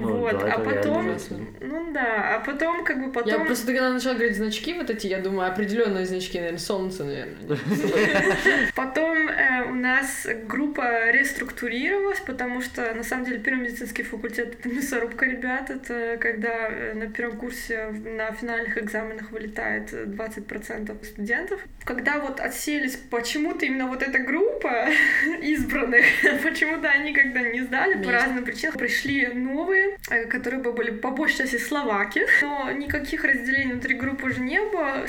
Ну, 0.00 0.18
вот, 0.18 0.38
да, 0.38 0.54
а 0.54 0.58
потом, 0.60 1.16
ну 1.60 1.92
да, 1.92 2.36
а 2.36 2.40
потом 2.40 2.84
как 2.84 3.04
бы 3.04 3.12
потом... 3.12 3.32
Я 3.32 3.44
просто 3.44 3.66
когда 3.66 3.90
начала 3.90 4.14
говорить 4.14 4.36
значки 4.36 4.74
вот 4.74 4.90
эти, 4.90 5.06
я 5.06 5.18
думаю, 5.18 5.50
определенные 5.50 6.06
значки, 6.06 6.38
наверное, 6.38 6.58
солнце, 6.58 7.04
наверное. 7.04 7.36
Потом 8.74 9.28
э, 9.28 9.64
у 9.68 9.74
нас 9.74 10.26
группа 10.46 11.10
реструктурировалась, 11.10 12.20
потому 12.20 12.60
что, 12.60 12.94
на 12.94 13.02
самом 13.02 13.24
деле, 13.24 13.38
первый 13.38 13.64
медицинский 13.64 14.02
факультет— 14.02 14.54
это 14.58 14.68
мясорубка, 14.68 15.26
ребят, 15.26 15.70
это 15.70 16.18
когда 16.20 16.68
э, 16.68 16.94
на 16.94 17.10
первом 17.10 17.38
курсе 17.38 17.88
на 17.88 18.32
финальных 18.32 18.78
экзаменах 18.78 19.30
вылетает 19.30 19.92
20% 19.92 21.04
студентов. 21.04 21.60
Когда 21.84 22.18
вот 22.18 22.40
отселись 22.40 22.96
почему-то 23.10 23.66
именно 23.66 23.86
вот 23.86 24.02
эта 24.02 24.18
группа 24.18 24.88
избранных, 25.42 26.04
почему-то 26.42 26.88
они 26.88 27.12
когда 27.12 27.42
не 27.42 27.62
сдали 27.62 28.02
по 28.02 28.12
разным 28.12 28.44
причинам, 28.44 28.78
пришли 28.78 29.26
новые, 29.28 29.87
которые 30.28 30.62
бы 30.62 30.72
были 30.72 30.90
по 30.90 31.10
большей 31.10 31.38
части 31.38 31.56
словаки, 31.56 32.26
но 32.42 32.70
никаких 32.72 33.24
разделений 33.24 33.72
внутри 33.72 33.94
группы 33.94 34.26
уже 34.26 34.40
не 34.40 34.60
было. 34.60 35.06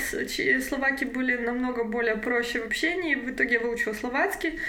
Словаки 0.68 1.04
были 1.04 1.36
намного 1.36 1.84
более 1.84 2.16
проще 2.16 2.60
в 2.60 2.66
общении, 2.66 3.14
в 3.14 3.30
итоге 3.30 3.54
я 3.54 3.60
выучила 3.60 3.92
словацкий, 3.92 4.60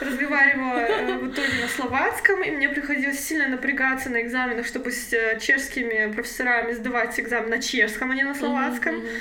разговаривала 0.00 0.78
э, 0.78 1.18
в 1.18 1.30
итоге 1.30 1.62
на 1.62 1.68
словацком, 1.68 2.42
и 2.42 2.50
мне 2.50 2.68
приходилось 2.68 3.20
сильно 3.20 3.48
напрягаться 3.48 4.10
на 4.10 4.22
экзаменах, 4.22 4.66
чтобы 4.66 4.90
с 4.90 5.12
э, 5.12 5.38
чешскими 5.40 6.12
профессорами 6.12 6.72
сдавать 6.72 7.18
экзамен 7.20 7.50
на 7.50 7.60
чешском, 7.60 8.10
а 8.10 8.14
не 8.14 8.24
на 8.24 8.34
словацком. 8.34 8.96
Mm-hmm. 8.96 9.20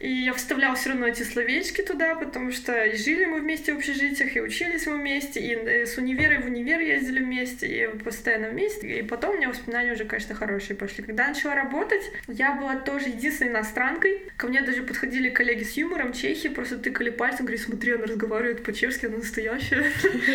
И 0.00 0.10
я 0.10 0.32
вставляла 0.32 0.76
все 0.76 0.90
равно 0.90 1.06
эти 1.06 1.22
словечки 1.22 1.82
туда, 1.82 2.14
потому 2.14 2.52
что 2.52 2.84
и 2.84 2.96
жили 2.96 3.24
мы 3.24 3.40
вместе 3.40 3.74
в 3.74 3.78
общежитиях, 3.78 4.36
и 4.36 4.40
учились 4.40 4.86
мы 4.86 4.96
вместе, 4.96 5.40
и 5.40 5.54
э, 5.54 5.86
с 5.86 5.98
универа 5.98 6.40
в 6.40 6.46
универ 6.46 6.80
ездили 6.80 7.20
вместе, 7.20 7.66
и 7.66 7.98
постоянно 7.98 8.50
вместе. 8.50 8.98
И 8.98 9.02
потом 9.02 9.34
у 9.34 9.36
меня 9.36 9.48
воспоминания 9.48 9.92
уже, 9.92 10.04
конечно, 10.04 10.34
хорошие 10.34 10.76
пошли. 10.76 11.02
Когда 11.04 11.24
я 11.24 11.28
начала 11.30 11.54
работать, 11.54 12.02
я 12.28 12.52
была 12.52 12.76
тоже 12.76 13.08
единственной 13.08 13.50
иностранкой. 13.50 14.22
Ко 14.36 14.46
мне 14.46 14.62
даже 14.62 14.82
подходили 14.82 15.30
коллеги 15.30 15.64
с 15.64 15.76
юмором, 15.76 16.12
чехи, 16.12 16.48
просто 16.48 16.78
тыкали 16.78 17.10
пальцем, 17.10 17.46
говорили, 17.46 17.64
смотри, 17.64 17.92
она 17.92 18.04
разговаривает 18.04 18.62
по-чешски, 18.62 19.06
она 19.06 19.18
настоящая. 19.18 19.84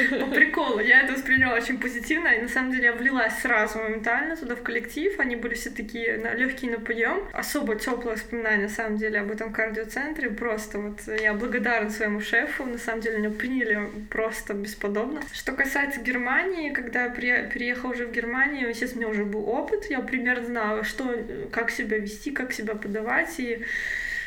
По 0.19 0.27
приколу. 0.27 0.79
Я 0.79 1.01
это 1.01 1.13
восприняла 1.13 1.55
очень 1.55 1.79
позитивно, 1.79 2.27
и 2.27 2.41
на 2.41 2.49
самом 2.49 2.71
деле 2.71 2.85
я 2.85 2.93
влилась 2.93 3.33
сразу 3.41 3.79
моментально 3.79 4.35
туда 4.35 4.55
в 4.55 4.61
коллектив. 4.61 5.17
Они 5.19 5.35
были 5.35 5.53
все 5.53 5.69
такие 5.69 6.17
легкие 6.35 6.71
на 6.71 6.79
подъем. 6.79 7.29
Особо 7.31 7.75
теплое 7.75 8.15
воспоминание, 8.15 8.63
на 8.63 8.73
самом 8.73 8.97
деле, 8.97 9.19
об 9.19 9.31
этом 9.31 9.52
кардиоцентре. 9.53 10.29
Просто 10.29 10.79
вот 10.79 10.99
я 11.21 11.33
благодарна 11.33 11.89
своему 11.89 12.19
шефу. 12.19 12.65
На 12.65 12.77
самом 12.77 13.01
деле 13.01 13.19
меня 13.19 13.29
приняли 13.29 13.89
просто 14.09 14.53
бесподобно. 14.53 15.21
Что 15.31 15.53
касается 15.53 16.01
Германии, 16.01 16.71
когда 16.71 17.05
я 17.05 17.09
приехала 17.09 17.91
уже 17.91 18.07
в 18.07 18.11
Германию, 18.11 18.69
естественно, 18.69 19.07
у 19.07 19.09
меня 19.09 19.13
уже 19.13 19.25
был 19.25 19.47
опыт. 19.47 19.89
Я 19.89 20.01
примерно 20.01 20.45
знала, 20.45 20.83
что, 20.83 21.15
как 21.51 21.71
себя 21.71 21.97
вести, 21.97 22.31
как 22.31 22.51
себя 22.51 22.75
подавать. 22.75 23.39
И 23.39 23.63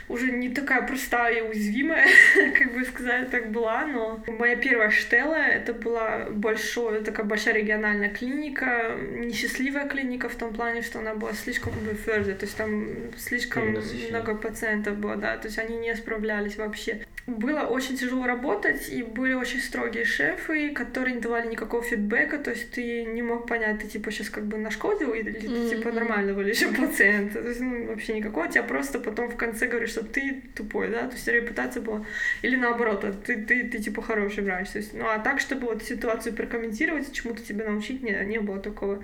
уже 0.08 0.30
не 0.30 0.50
такая 0.50 0.86
простая 0.86 1.38
и 1.38 1.40
уязвимая, 1.40 2.06
как 2.58 2.74
бы 2.74 2.84
сказать, 2.84 3.30
так 3.30 3.50
была, 3.50 3.86
но 3.86 4.22
моя 4.26 4.56
первая 4.56 4.90
штела, 4.90 5.34
это 5.34 5.72
была 5.74 6.26
большая, 6.30 7.02
такая 7.02 7.26
большая 7.26 7.54
региональная 7.54 8.10
клиника, 8.10 8.96
несчастливая 8.98 9.88
клиника 9.88 10.28
в 10.28 10.36
том 10.36 10.52
плане, 10.52 10.82
что 10.82 11.00
она 11.00 11.14
была 11.14 11.32
слишком 11.32 11.72
твердая, 12.04 12.36
то 12.36 12.44
есть 12.44 12.56
там 12.56 12.86
слишком 13.16 13.76
много 14.10 14.34
пациентов 14.34 14.96
было, 14.98 15.16
да, 15.16 15.36
то 15.36 15.48
есть 15.48 15.58
они 15.58 15.76
не 15.76 15.94
справлялись 15.94 16.56
вообще. 16.56 17.04
Было 17.26 17.62
очень 17.62 17.96
тяжело 17.96 18.24
работать, 18.24 18.88
и 18.88 19.02
были 19.02 19.34
очень 19.34 19.60
строгие 19.60 20.04
шефы, 20.04 20.70
которые 20.70 21.16
не 21.16 21.20
давали 21.20 21.48
никакого 21.48 21.82
фидбэка, 21.82 22.38
то 22.38 22.52
есть 22.52 22.70
ты 22.70 23.04
не 23.04 23.20
мог 23.20 23.48
понять, 23.48 23.80
ты 23.80 23.88
типа 23.88 24.12
сейчас 24.12 24.30
как 24.30 24.46
бы 24.46 24.58
нашкодил, 24.58 25.12
или 25.12 25.32
ты 25.32 25.70
типа 25.70 25.90
нормального 25.90 26.40
еще 26.42 26.68
пациента, 26.68 27.42
то 27.42 27.48
есть 27.48 27.60
ну, 27.60 27.86
вообще 27.88 28.14
никакого, 28.14 28.46
тебя 28.46 28.62
просто 28.62 29.00
потом 29.00 29.28
в 29.28 29.36
конце 29.36 29.66
говоришь, 29.66 29.90
что 29.90 30.04
ты 30.04 30.40
тупой, 30.54 30.88
да, 30.88 31.08
то 31.08 31.14
есть 31.14 31.26
репутация 31.26 31.82
была, 31.82 32.06
или 32.42 32.54
наоборот, 32.54 33.04
а 33.04 33.12
ты, 33.12 33.44
ты, 33.44 33.64
ты 33.64 33.80
типа 33.80 34.02
хороший 34.02 34.44
врач, 34.44 34.70
то 34.70 34.78
есть, 34.78 34.94
ну 34.94 35.08
а 35.08 35.18
так, 35.18 35.40
чтобы 35.40 35.66
вот 35.66 35.82
ситуацию 35.82 36.32
прокомментировать, 36.32 37.12
чему-то 37.12 37.42
тебя 37.42 37.68
научить, 37.68 38.04
не, 38.04 38.12
не 38.24 38.38
было 38.38 38.60
такого. 38.60 39.02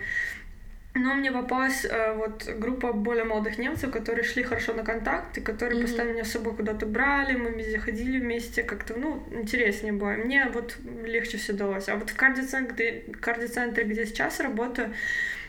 Но 0.95 1.15
мне 1.15 1.33
попалась 1.33 1.87
э, 1.87 2.15
вот 2.15 2.47
группа 2.59 2.93
более 2.93 3.25
молодых 3.25 3.57
немцев, 3.57 3.91
которые 3.91 4.25
шли 4.25 4.43
хорошо 4.43 4.75
на 4.75 4.85
контакт, 4.85 5.39
и 5.39 5.41
которые 5.41 5.77
Мгм. 5.79 5.87
постоянно 5.87 6.13
меня 6.13 6.25
с 6.25 6.33
собой 6.33 6.55
куда-то 6.55 6.85
брали, 6.85 7.35
мы 7.35 7.51
везде 7.51 7.79
ходили 7.79 8.19
вместе, 8.19 8.63
как-то, 8.63 8.95
ну, 8.99 9.23
интереснее 9.31 9.95
было. 9.95 10.11
Мне 10.11 10.49
вот 10.53 10.77
легче 11.05 11.39
все 11.39 11.55
далось. 11.55 11.89
А 11.89 11.97
вот 11.97 12.11
в 12.11 12.15
кардиоцентре, 12.17 13.05
кардиоцентре 13.21 13.85
где 13.85 14.05
сейчас 14.05 14.39
работаю, 14.41 14.93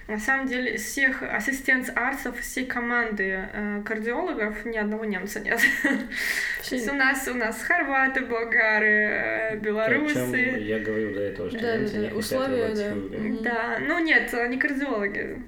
на 0.08 0.20
самом 0.20 0.48
деле 0.48 0.76
из 0.76 0.84
всех 0.84 1.24
ассистент-арцев, 1.24 2.38
всей 2.40 2.66
команды 2.66 3.48
э, 3.54 3.82
кардиологов 3.86 4.66
ни 4.66 4.78
одного 4.78 5.06
немца 5.06 5.40
нет. 5.40 5.60
То 5.84 6.76
есть 6.76 6.90
у 6.90 6.94
нас, 6.94 7.28
у 7.28 7.34
нас 7.34 7.62
хорваты, 7.62 8.26
болгары, 8.26 8.88
э, 8.88 9.58
белорусы. 9.58 10.58
я 10.60 10.80
говорил 10.80 11.14
до 11.14 11.22
этого, 11.22 11.50
что 11.50 11.60
Да, 11.60 11.78
немцы 11.78 11.94
да, 11.94 12.00
не 12.00 12.10
хотят 12.10 13.44
да. 13.44 13.78
ну 13.80 14.00
нет, 14.00 14.34
они 14.34 14.58
кардиологи. 14.58 15.42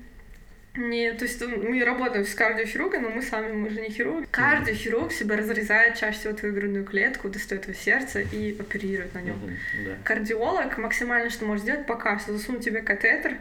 Не, 0.77 1.13
то 1.13 1.23
есть 1.23 1.41
мы 1.41 1.83
работаем 1.83 2.25
с 2.25 2.33
кардиохирургом, 2.35 3.03
но 3.03 3.09
мы 3.09 3.21
сами, 3.21 3.51
мы 3.51 3.69
же 3.69 3.81
не 3.81 3.89
хирурги. 3.89 4.27
Кардиохирург 4.29 5.11
себя 5.11 5.37
разрезает 5.37 5.95
чаще 5.95 6.19
всего 6.19 6.33
твою 6.33 6.53
грудную 6.53 6.83
клетку, 6.83 7.29
достает 7.29 7.63
твое 7.63 7.77
сердце 7.77 8.21
и 8.21 8.57
оперирует 8.59 9.13
на 9.13 9.21
нем. 9.21 9.39
Да. 9.85 9.95
Кардиолог 10.03 10.77
максимально, 10.77 11.29
что 11.29 11.45
может 11.45 11.63
сделать, 11.63 11.85
пока 11.85 12.19
что 12.19 12.33
засунуть 12.33 12.63
тебе 12.63 12.81
катетер 12.81 13.37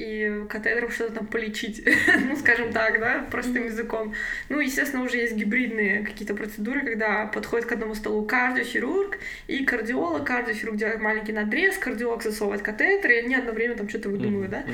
и 0.00 0.46
катетером 0.48 0.90
что-то 0.90 1.14
там 1.16 1.26
полечить, 1.26 1.86
ну, 2.28 2.36
скажем 2.36 2.72
так, 2.72 2.98
да, 3.00 3.26
простым 3.30 3.66
языком. 3.66 4.14
Ну, 4.48 4.60
естественно, 4.60 5.02
уже 5.02 5.18
есть 5.18 5.34
гибридные 5.34 6.04
какие-то 6.04 6.34
процедуры, 6.34 6.80
когда 6.80 7.26
подходит 7.26 7.66
к 7.66 7.72
одному 7.72 7.94
столу 7.94 8.24
кардиохирург 8.24 9.18
и 9.46 9.64
кардиолог, 9.64 10.24
кардиохирург 10.26 10.76
делает 10.78 11.00
маленький 11.00 11.32
надрез, 11.32 11.76
кардиолог 11.76 12.22
засовывает 12.22 12.62
катетер, 12.62 13.10
и 13.10 13.16
они 13.18 13.34
одно 13.34 13.52
время 13.52 13.74
там 13.76 13.88
что-то 13.88 14.08
выдумывают, 14.08 14.50
да. 14.50 14.64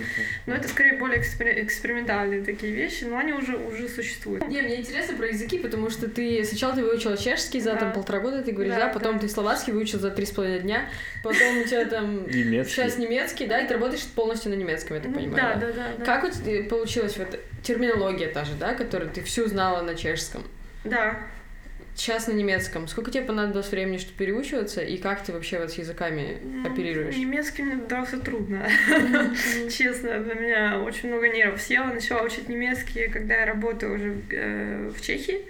Но 0.46 0.54
это 0.54 0.68
скорее 0.68 0.94
более 0.98 1.20
экспери- 1.20 1.62
экспериментальные 1.64 2.42
такие 2.42 2.72
вещи, 2.72 3.04
но 3.04 3.18
они 3.18 3.32
уже, 3.32 3.56
уже 3.56 3.88
существуют. 3.88 4.46
Не, 4.48 4.62
мне 4.62 4.76
интересно 4.80 5.16
про 5.16 5.26
языки, 5.28 5.58
потому 5.58 5.90
что 5.90 6.08
ты 6.08 6.44
сначала 6.44 6.74
ты 6.74 6.82
выучила 6.82 7.16
чешский 7.16 7.60
за 7.60 7.72
Да. 7.72 7.78
там 7.80 7.92
полтора 7.92 8.20
года, 8.20 8.42
ты 8.42 8.52
говоришь, 8.52 8.74
Да, 8.74 8.86
да, 8.86 8.92
потом 8.92 9.14
да. 9.14 9.20
ты 9.20 9.28
словацкий 9.28 9.72
выучил 9.72 9.98
за 9.98 10.10
три 10.10 10.24
с 10.24 10.30
половиной 10.30 10.60
дня, 10.60 10.88
потом 11.22 11.58
у 11.58 11.64
тебя 11.64 11.84
там 11.84 12.26
Немецкий. 12.30 12.74
сейчас 12.74 12.96
немецкий, 12.98 13.46
да, 13.46 13.60
и 13.60 13.66
ты 13.66 13.74
работаешь 13.74 14.04
полностью 14.14 14.50
на 14.50 14.54
немецком, 14.56 14.96
я 14.96 15.02
так 15.02 15.15
понимаю. 15.16 15.60
да, 15.60 15.66
да, 15.72 15.88
да. 15.98 16.04
Как 16.04 16.24
у 16.24 16.30
тебя 16.30 16.68
получилось 16.68 17.16
вот 17.16 17.38
терминология 17.62 18.28
та 18.28 18.44
же, 18.44 18.54
да, 18.54 18.74
которую 18.74 19.10
ты 19.10 19.22
всю 19.22 19.46
знала 19.46 19.82
на 19.82 19.94
чешском? 19.94 20.44
Да. 20.84 21.16
Сейчас 21.96 22.26
на 22.28 22.32
немецком. 22.32 22.88
Сколько 22.88 23.10
тебе 23.10 23.24
понадобилось 23.24 23.70
времени, 23.70 23.96
чтобы 23.96 24.18
переучиваться, 24.18 24.82
и 24.82 24.98
как 24.98 25.24
ты 25.24 25.32
вообще 25.32 25.58
вот 25.58 25.72
с 25.72 25.74
языками 25.78 26.38
Ну, 26.42 26.70
оперируешь? 26.70 27.16
Немецкий 27.16 27.62
мне 27.62 27.76
дался 27.76 28.20
трудно. 28.20 28.68
Честно, 29.70 30.18
для 30.20 30.34
меня 30.34 30.80
очень 30.80 31.08
много 31.08 31.28
нервов 31.28 31.60
съела. 31.62 31.86
Начала 31.86 32.22
учить 32.22 32.50
немецкий, 32.50 33.08
когда 33.08 33.36
я 33.36 33.46
работаю 33.46 33.94
уже 33.94 34.14
э, 34.30 34.92
в 34.94 35.00
Чехии. 35.00 35.46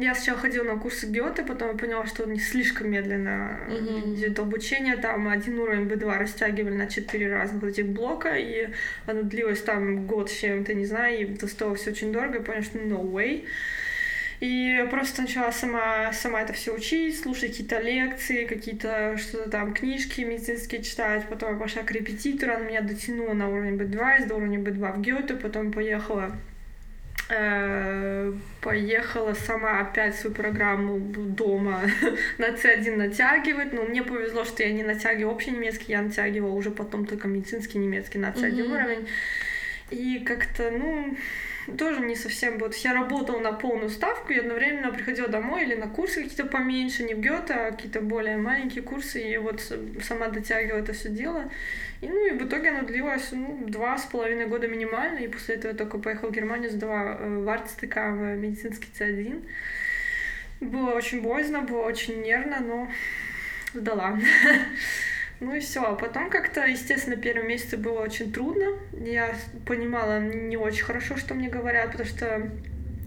Я 0.00 0.14
сначала 0.14 0.38
ходила 0.38 0.62
на 0.62 0.78
курсы 0.78 1.06
Гёте, 1.08 1.42
потом 1.42 1.72
я 1.72 1.74
поняла, 1.76 2.06
что 2.06 2.22
он 2.22 2.32
не 2.32 2.38
слишком 2.38 2.88
медленно 2.88 3.58
Мгм. 3.68 4.14
идет 4.14 4.38
обучение. 4.38 4.96
Там 4.96 5.28
один 5.28 5.58
уровень 5.58 5.88
B2 5.88 6.18
растягивали 6.18 6.74
на 6.74 6.86
четыре 6.86 7.32
разных 7.32 7.62
вот 7.62 7.70
этих 7.70 7.86
блока, 7.86 8.36
и 8.36 8.68
оно 9.06 9.22
длилось 9.22 9.60
там 9.62 10.06
год 10.06 10.30
с 10.30 10.38
чем-то, 10.38 10.72
не 10.74 10.86
знаю, 10.86 11.18
и 11.18 11.34
это 11.34 11.48
стоило 11.48 11.74
все 11.74 11.90
очень 11.90 12.12
дорого. 12.12 12.36
Я 12.38 12.40
поняла, 12.42 12.62
что 12.62 12.78
no 12.78 13.02
way. 13.02 13.44
И 14.40 14.86
просто 14.92 15.22
начала 15.22 15.50
сама, 15.50 16.12
сама 16.12 16.42
это 16.42 16.52
все 16.52 16.72
учить, 16.72 17.18
слушать 17.20 17.50
какие-то 17.50 17.80
лекции, 17.80 18.44
какие-то 18.44 19.16
что-то 19.18 19.50
там, 19.50 19.74
книжки 19.74 20.20
медицинские 20.20 20.80
читать. 20.84 21.24
Потом 21.28 21.54
я 21.54 21.58
пошла 21.58 21.82
к 21.82 21.90
репетитору, 21.90 22.52
она 22.54 22.64
меня 22.64 22.82
дотянула 22.82 23.32
на 23.34 23.48
уровень 23.48 23.74
B2, 23.74 24.20
из 24.20 24.26
до 24.26 24.36
уровня 24.36 24.60
B2 24.60 24.92
в 24.96 25.00
Гёте, 25.00 25.34
потом 25.34 25.72
поехала 25.72 26.36
поехала 28.60 29.34
сама 29.34 29.80
опять 29.80 30.16
свою 30.16 30.34
программу 30.34 30.98
дома 30.98 31.82
на 32.38 32.48
C1 32.48 32.96
натягивать. 32.96 33.72
Но 33.72 33.84
мне 33.84 34.02
повезло, 34.02 34.44
что 34.44 34.62
я 34.62 34.72
не 34.72 34.82
натягивала 34.82 35.32
общий 35.34 35.50
немецкий, 35.50 35.92
я 35.92 36.02
натягивала 36.02 36.52
уже 36.52 36.70
потом 36.70 37.04
только 37.06 37.28
медицинский 37.28 37.78
немецкий 37.78 38.18
на 38.18 38.30
C1 38.30 38.64
Мгм. 38.64 38.72
уровень. 38.72 39.08
И 39.90 40.20
как-то, 40.26 40.70
ну, 40.70 41.16
тоже 41.78 42.00
не 42.00 42.16
совсем 42.16 42.58
вот 42.58 42.74
я 42.76 42.94
работала 42.94 43.40
на 43.40 43.52
полную 43.52 43.90
ставку 43.90 44.32
и 44.32 44.38
одновременно 44.38 44.92
приходила 44.92 45.28
домой 45.28 45.64
или 45.64 45.74
на 45.74 45.88
курсы 45.88 46.22
какие-то 46.22 46.46
поменьше, 46.46 47.02
не 47.04 47.14
в 47.14 47.20
Гёте, 47.20 47.54
а 47.54 47.70
какие-то 47.72 48.00
более 48.00 48.36
маленькие 48.36 48.82
курсы, 48.82 49.20
и 49.20 49.36
вот 49.36 49.60
сама 50.02 50.28
дотягивала 50.28 50.78
это 50.78 50.92
все 50.92 51.08
дело. 51.08 51.50
И, 52.00 52.08
ну, 52.08 52.26
и 52.26 52.30
в 52.30 52.46
итоге 52.46 52.70
оно 52.70 52.86
длилось, 52.86 53.28
ну, 53.32 53.64
два 53.66 53.98
с 53.98 54.04
половиной 54.04 54.46
года 54.46 54.68
минимально, 54.68 55.18
и 55.18 55.28
после 55.28 55.56
этого 55.56 55.74
только 55.74 55.98
поехала 55.98 56.30
в 56.30 56.34
Германию, 56.34 56.70
сдала 56.70 57.16
э, 57.18 57.38
в 57.38 57.48
артстыка 57.48 58.10
в 58.12 58.36
медицинский 58.36 58.88
C1. 58.96 59.44
Было 60.60 60.92
очень 60.92 61.22
боязно, 61.22 61.62
было 61.62 61.82
очень 61.82 62.22
нервно, 62.22 62.60
но 62.60 62.88
сдала. 63.74 64.18
Ну 65.40 65.54
и 65.54 65.60
все. 65.60 65.82
А 65.84 65.94
потом 65.94 66.30
как-то, 66.30 66.66
естественно, 66.66 67.16
первые 67.16 67.46
месяцы 67.46 67.76
было 67.76 68.00
очень 68.00 68.32
трудно. 68.32 68.78
Я 68.92 69.34
понимала 69.66 70.20
не 70.20 70.56
очень 70.56 70.84
хорошо, 70.84 71.16
что 71.16 71.34
мне 71.34 71.48
говорят, 71.48 71.92
потому 71.92 72.08
что 72.08 72.50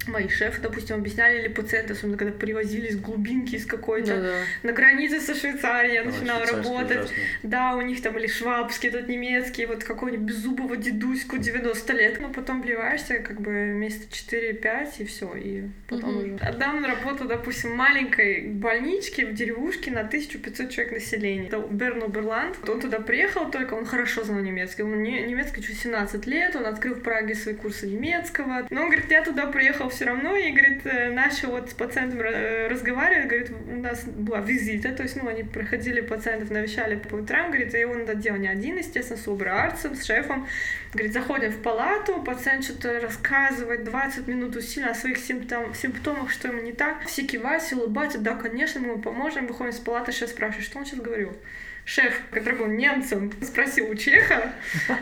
мои 0.08 0.28
шефы, 0.30 0.62
допустим, 0.62 0.98
объясняли, 0.98 1.40
или 1.40 1.48
пациенты, 1.48 1.94
особенно 1.94 2.18
когда 2.18 2.34
привозили 2.34 2.88
из 2.88 2.98
глубинки, 3.00 3.56
из 3.56 3.66
какой-то, 3.66 4.16
Да-да. 4.16 4.34
на 4.64 4.72
границе 4.74 5.20
со 5.20 5.36
Швейцарией, 5.36 5.96
я 5.96 6.02
А, 6.02 6.06
начинала 6.06 6.46
работать. 6.46 6.98
ужасный. 7.00 7.18
Да, 7.44 7.76
у 7.76 7.82
них 7.82 8.02
там 8.02 8.18
или 8.18 8.28
швабский, 8.28 8.90
этот 8.90 9.08
немецкий, 9.08 9.66
вот 9.66 9.84
какого-нибудь 9.84 10.26
беззубого 10.28 10.78
дедуську 10.78 11.38
90 11.38 11.94
лет. 11.94 12.20
Но 12.22 12.30
потом 12.30 12.62
вливаешься 12.62 13.20
как 13.20 13.42
бы 13.42 13.52
месяца 13.52 14.08
4-5 14.12 15.00
и 15.00 15.06
все, 15.06 15.34
и 15.36 15.64
потом 15.88 16.16
Мгм. 16.16 16.36
уже. 16.36 16.44
Отдам 16.44 16.82
на 16.82 16.88
работу, 16.88 17.26
допустим, 17.26 17.76
маленькой 17.76 18.48
больничке 18.48 19.26
в 19.26 19.34
деревушке 19.34 19.92
на 19.92 20.04
1500 20.04 20.70
человек 20.72 20.94
населения. 20.94 21.48
Это 21.48 21.60
Берн 21.60 22.04
Оберланд. 22.04 22.58
Он 22.68 22.80
туда 22.80 23.00
приехал 23.00 23.52
только, 23.52 23.74
он 23.76 23.86
хорошо 23.86 24.24
знал 24.24 24.40
немецкий. 24.40 24.84
Он 24.84 25.04
не- 25.04 25.22
немецкий 25.24 25.62
чуть 25.62 25.78
17 25.80 26.26
лет, 26.26 26.56
он 26.56 26.66
открыл 26.66 26.96
в 26.96 27.02
Праге 27.02 27.36
свои 27.36 27.54
курсы 27.56 27.88
немецкого. 27.88 28.66
Но 28.70 28.82
он 28.84 28.88
говорит, 28.90 29.12
я 29.12 29.24
туда 29.24 29.48
приехал 29.48 29.91
все 29.92 30.06
равно, 30.06 30.36
и, 30.36 30.52
говорит, 30.52 30.86
э, 30.86 31.10
начал 31.12 31.52
вот 31.52 31.70
с 31.70 31.74
пациентом 31.74 32.22
э, 32.22 32.68
разговаривать, 32.68 33.28
говорит, 33.28 33.52
у 33.52 33.80
нас 33.80 34.04
была 34.06 34.40
визита, 34.40 34.92
то 34.94 35.04
есть, 35.04 35.16
ну, 35.22 35.30
они 35.30 35.44
проходили 35.44 36.02
пациентов, 36.02 36.50
навещали 36.50 36.96
по 36.96 37.16
утрам, 37.16 37.48
говорит, 37.48 37.76
и 37.76 37.86
он 37.86 38.02
это 38.02 38.16
делал 38.16 38.40
не 38.40 38.48
один, 38.48 38.78
естественно, 38.78 39.20
с 39.20 39.28
убрарцем, 39.28 39.96
с 39.96 40.04
шефом. 40.04 40.48
Говорит, 40.94 41.14
заходим 41.14 41.52
в 41.52 41.62
палату, 41.62 42.22
пациент 42.22 42.64
что-то 42.64 43.00
рассказывает 43.00 43.84
20 43.84 44.28
минут 44.28 44.56
усиленно 44.56 44.92
о 44.92 44.96
своих 44.96 45.18
симптом, 45.18 45.74
симптомах, 45.76 46.32
что 46.32 46.48
ему 46.48 46.62
не 46.62 46.74
так. 46.74 47.06
Все 47.06 47.24
кивают, 47.24 47.64
все 47.64 47.76
улыбаются, 47.76 48.20
да, 48.20 48.36
конечно, 48.36 48.82
мы 48.82 48.88
ему 48.88 49.02
поможем. 49.02 49.48
Выходим 49.48 49.72
из 49.72 49.80
палаты, 49.80 50.12
шеф 50.12 50.30
спрашивает, 50.30 50.66
что 50.66 50.80
он 50.80 50.86
сейчас 50.86 51.00
говорил? 51.00 51.38
Шеф, 51.86 52.22
который 52.32 52.58
был 52.60 52.68
немцем, 52.68 53.32
спросил 53.42 53.90
у 53.90 53.96
чеха, 53.96 54.54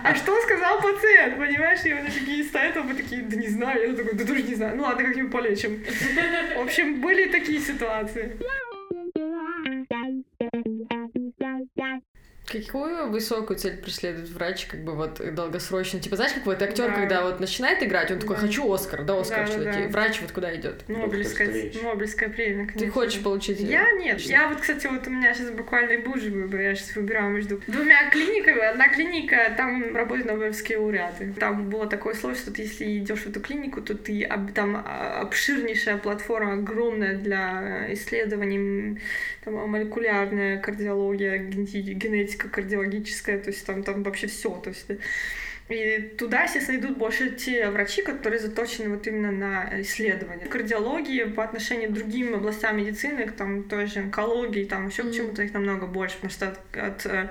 а 0.03 0.15
что 0.15 0.41
сказал 0.41 0.81
пациент, 0.81 1.37
понимаешь? 1.37 1.83
И 1.85 1.91
они 1.91 2.09
такие 2.09 2.43
стоят, 2.43 2.77
оба 2.77 2.93
такие, 2.93 3.21
да 3.21 3.35
не 3.35 3.47
знаю, 3.47 3.89
я 3.89 3.95
такой, 3.95 4.13
да 4.13 4.25
тоже 4.25 4.43
не 4.43 4.55
знаю, 4.55 4.75
ну 4.77 4.83
ладно, 4.83 5.03
как-нибудь 5.03 5.31
полечим. 5.31 5.83
В 6.55 6.61
общем, 6.61 7.01
были 7.01 7.29
такие 7.29 7.59
ситуации. 7.59 8.37
Какую 12.51 13.09
высокую 13.09 13.57
цель 13.57 13.77
преследует 13.77 14.29
врач, 14.29 14.65
как 14.65 14.79
бы 14.83 14.93
вот 14.95 15.21
долгосрочно? 15.35 15.99
Типа, 15.99 16.15
знаешь, 16.15 16.33
как 16.33 16.45
вот 16.47 16.61
актер, 16.61 16.87
Да. 16.87 16.93
когда 16.95 17.23
вот 17.23 17.39
начинает 17.39 17.83
играть, 17.83 18.09
он 18.11 18.19
такой, 18.19 18.35
Да. 18.37 18.41
хочу 18.41 18.71
Оскар, 18.73 19.03
да, 19.03 19.19
Оскар, 19.19 19.45
Да, 19.45 19.51
что 19.51 19.63
да, 19.63 19.71
да. 19.73 19.87
Врач 19.89 20.21
вот 20.21 20.31
куда 20.31 20.55
идет? 20.55 20.83
Нобелевская. 20.87 21.47
Нобелевская 21.83 22.29
премия, 22.29 22.65
конечно. 22.65 22.79
Ты 22.79 22.89
хочешь 22.89 23.21
получить? 23.21 23.59
Я 23.59 23.91
нет. 23.91 24.15
Отлично. 24.15 24.31
Я 24.31 24.47
вот, 24.49 24.61
кстати, 24.61 24.87
вот 24.87 25.05
у 25.05 25.11
меня 25.11 25.33
сейчас 25.33 25.51
буквально 25.51 25.91
и 25.91 25.97
был 25.97 26.15
же 26.15 26.31
выбор. 26.31 26.59
Я 26.61 26.73
сейчас 26.75 26.95
выбираю 26.95 27.29
между 27.31 27.61
двумя 27.67 28.09
клиниками. 28.09 28.61
Одна 28.61 28.87
клиника, 28.89 29.53
там 29.55 29.95
работают 29.95 30.27
нобелевские 30.31 30.79
лауреаты. 30.79 31.33
Там 31.39 31.69
было 31.69 31.85
такое 31.87 32.13
условие, 32.13 32.39
что 32.39 32.51
ты, 32.51 32.63
если 32.63 32.97
идешь 32.97 33.19
в 33.21 33.27
эту 33.29 33.41
клинику, 33.41 33.81
то 33.81 33.95
ты 33.95 34.23
об- 34.23 34.53
там 34.53 34.75
а, 34.85 35.21
обширнейшая 35.21 35.97
платформа, 35.97 36.53
огромная 36.53 37.15
для 37.15 37.93
исследований, 37.93 38.99
там 39.43 39.53
молекулярная 39.69 40.59
кардиология, 40.59 41.37
генети- 41.37 41.93
генетика 41.93 42.38
кардиологическая, 42.47 43.39
то 43.39 43.49
есть 43.49 43.65
там, 43.65 43.83
там 43.83 44.03
вообще 44.03 44.27
все. 44.27 44.49
То 44.49 44.69
есть 44.69 44.85
и 45.69 45.99
туда, 46.17 46.43
естественно, 46.43 46.77
идут 46.77 46.97
больше 46.97 47.29
те 47.29 47.69
врачи, 47.69 48.01
которые 48.01 48.39
заточены 48.39 48.89
вот 48.89 49.05
именно 49.05 49.31
на 49.31 49.81
исследования. 49.81 50.45
Кардиологии 50.47 51.25
по 51.25 51.43
отношению 51.43 51.91
к 51.91 51.93
другим 51.93 52.33
областям 52.33 52.77
медицины, 52.77 53.27
к 53.27 53.33
там, 53.33 53.63
той 53.63 53.85
же 53.85 53.99
онкологии, 53.99 54.63
там 54.65 54.87
еще 54.87 55.03
Мгм. 55.03 55.11
к 55.11 55.15
чему-то 55.15 55.43
их 55.43 55.53
намного 55.53 55.85
больше, 55.85 56.15
потому 56.15 56.31
что 56.31 56.47
от, 56.47 56.77
от, 56.77 57.05
э, 57.05 57.29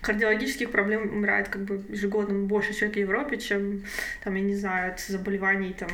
кардиологических 0.00 0.70
проблем 0.70 1.02
умирает 1.12 1.48
как 1.48 1.64
бы 1.64 1.82
ежегодно 1.90 2.46
больше 2.46 2.72
человек 2.72 2.96
в 2.96 3.00
Европе, 3.00 3.36
чем, 3.36 3.82
там, 4.24 4.34
я 4.36 4.40
не 4.40 4.54
знаю, 4.54 4.92
от 4.92 5.00
заболеваний, 5.00 5.74
там, 5.78 5.90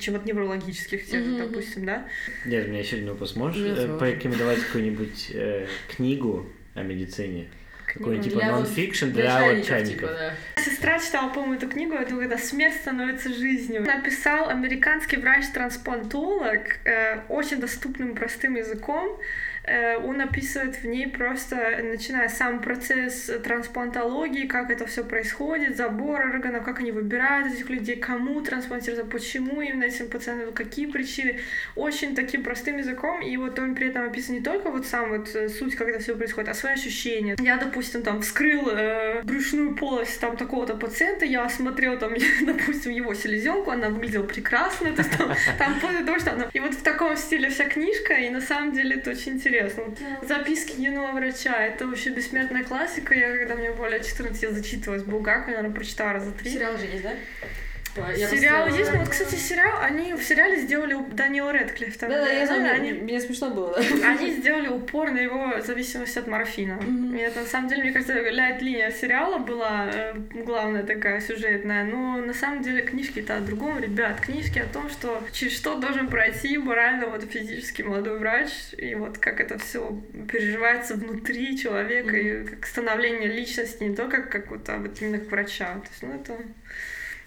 чем 0.00 0.16
от 0.16 0.24
неврологических, 0.24 1.06
тех 1.06 1.24
мгм. 1.24 1.38
допустим, 1.38 1.84
да? 1.84 2.08
Нет, 2.44 2.66
у 2.66 2.70
меня 2.70 2.80
еще 2.80 2.96
один 2.96 3.10
вопрос. 3.10 3.36
Можешь 3.36 3.62
Нет, 3.62 3.78
э, 3.78 3.98
порекомендовать 3.98 4.58
какую-нибудь 4.64 5.30
э, 5.32 5.68
книгу 5.94 6.46
о 6.74 6.82
медицине? 6.82 7.50
Какой-нибудь 7.94 8.24
типа 8.32 8.44
вот- 8.44 8.50
нон-фикшн 8.52 9.06
Для 9.06 9.12
для 9.22 9.30
чайников, 9.38 9.68
чайников. 9.68 9.94
типа, 10.00 10.12
да. 10.12 10.62
Сестра 10.62 10.98
читала, 10.98 11.28
по-моему, 11.28 11.54
эту 11.54 11.68
книгу, 11.68 11.94
это 11.94 12.14
когда 12.16 12.38
смерть 12.38 12.74
становится 12.74 13.32
жизнью. 13.32 13.82
Написал 13.82 14.48
американский 14.48 15.16
врач-трансплантолог 15.16 16.60
э, 16.84 17.20
очень 17.28 17.60
доступным 17.60 18.14
простым 18.14 18.56
языком. 18.56 19.18
Э, 19.66 19.96
он 19.96 20.20
описывает 20.20 20.76
в 20.76 20.84
ней 20.84 21.08
просто, 21.08 21.80
начиная 21.82 22.28
сам 22.28 22.60
процесс 22.60 23.30
трансплантологии, 23.42 24.46
как 24.46 24.70
это 24.70 24.86
все 24.86 25.04
происходит, 25.04 25.76
забор 25.76 26.20
органов, 26.20 26.64
как 26.64 26.80
они 26.80 26.92
выбирают 26.92 27.52
этих 27.52 27.70
людей, 27.70 27.96
кому 27.96 28.40
трансплантировать, 28.42 29.08
почему 29.10 29.62
именно 29.62 29.84
этим 29.84 30.08
пациентам, 30.08 30.52
какие 30.52 30.86
причины. 30.86 31.40
Очень 31.76 32.14
таким 32.14 32.42
простым 32.42 32.76
языком, 32.76 33.22
и 33.22 33.36
вот 33.36 33.58
он 33.58 33.74
при 33.74 33.88
этом 33.88 34.04
описан 34.04 34.34
не 34.34 34.42
только 34.42 34.70
вот 34.70 34.86
сам 34.86 35.10
вот 35.10 35.34
э, 35.34 35.48
суть, 35.48 35.76
как 35.76 35.88
это 35.88 35.98
все 35.98 36.14
происходит, 36.14 36.50
а 36.50 36.54
свои 36.54 36.74
ощущения. 36.74 37.36
Я, 37.38 37.56
допустим, 37.56 38.02
там 38.02 38.20
вскрыл 38.20 38.68
э, 38.70 39.22
брюшную 39.22 39.74
полость 39.76 40.20
там 40.20 40.36
такого-то 40.36 40.74
пациента, 40.74 41.24
я 41.24 41.44
осмотрел 41.44 41.98
там, 41.98 42.12
допустим, 42.42 42.92
его 42.92 43.14
селезенку, 43.14 43.70
она 43.70 43.88
выглядела 43.88 44.24
прекрасно, 44.24 44.92
то 44.92 45.02
есть 45.02 45.16
там, 45.16 45.34
там 45.58 46.04
того, 46.04 46.18
что 46.18 46.32
она... 46.32 46.50
И 46.52 46.60
вот 46.60 46.74
в 46.74 46.82
таком 46.82 47.16
стиле 47.16 47.48
вся 47.48 47.64
книжка, 47.64 48.14
и 48.14 48.28
на 48.28 48.42
самом 48.42 48.72
деле 48.72 48.96
это 48.96 49.10
очень 49.10 49.32
интересно. 49.32 49.53
Вот 49.62 49.98
записки 50.22 50.80
юного 50.80 51.12
врача, 51.12 51.64
это 51.64 51.86
вообще 51.86 52.10
бессмертная 52.10 52.64
классика. 52.64 53.14
Я, 53.14 53.36
когда 53.36 53.54
мне 53.54 53.70
более 53.70 54.02
14, 54.02 54.42
я 54.42 54.50
зачитывалась 54.50 55.02
Булгаку, 55.02 55.50
я, 55.50 55.56
наверное, 55.56 55.74
прочитала 55.74 56.14
раза 56.14 56.32
три. 56.32 56.50
Сериал 56.50 56.76
же 56.76 56.86
есть, 56.86 57.02
да? 57.02 57.12
Я 58.16 58.28
Сериал 58.28 58.68
есть, 58.68 58.92
ну 58.92 58.98
вот, 58.98 59.08
кстати, 59.08 59.36
сериал, 59.36 59.80
они 59.80 60.14
в 60.14 60.22
сериале 60.22 60.60
сделали 60.60 60.96
Даниэла 61.12 61.52
Редклифф. 61.52 61.96
Да, 62.00 62.08
да, 62.08 62.28
я 62.28 62.46
знаю, 62.46 62.74
они, 62.74 62.92
мне, 62.92 63.20
смешно 63.20 63.50
было, 63.50 63.76
они 64.04 64.32
сделали 64.32 64.68
упор 64.68 65.10
на 65.10 65.18
его 65.18 65.60
зависимость 65.60 66.16
от 66.16 66.26
морфина. 66.26 66.74
Мгм. 66.74 67.16
И 67.16 67.20
это, 67.20 67.40
на 67.40 67.46
самом 67.46 67.68
деле, 67.68 67.84
мне 67.84 67.92
кажется, 67.92 68.14
лайт-линия 68.14 68.90
сериала 68.90 69.38
была 69.38 69.90
э, 69.92 70.14
главная 70.44 70.82
такая 70.82 71.20
сюжетная, 71.20 71.84
но 71.84 72.16
на 72.16 72.34
самом 72.34 72.62
деле 72.62 72.82
книжки-то 72.82 73.36
о 73.36 73.40
другом, 73.40 73.78
ребят. 73.78 74.20
Книжки 74.20 74.58
о 74.58 74.66
том, 74.66 74.90
что 74.90 75.22
через 75.32 75.56
что 75.56 75.78
должен 75.78 76.08
пройти 76.08 76.58
морально, 76.58 77.06
вот 77.06 77.24
физически 77.30 77.82
молодой 77.82 78.18
врач, 78.18 78.50
и 78.76 78.94
вот 78.94 79.18
как 79.18 79.40
это 79.40 79.58
все 79.58 79.96
переживается 80.30 80.94
внутри 80.94 81.56
человека, 81.58 82.16
и 82.16 82.44
как 82.44 82.66
становление 82.66 83.28
личности, 83.28 83.84
не 83.84 83.94
только 83.94 84.22
как 84.22 84.50
вот, 84.50 84.68
а 84.68 84.78
вот 84.78 85.00
именно 85.00 85.18
как 85.18 85.30
врача. 85.30 85.74
То 85.74 85.88
есть, 85.90 86.02
ну, 86.02 86.14
это, 86.14 86.36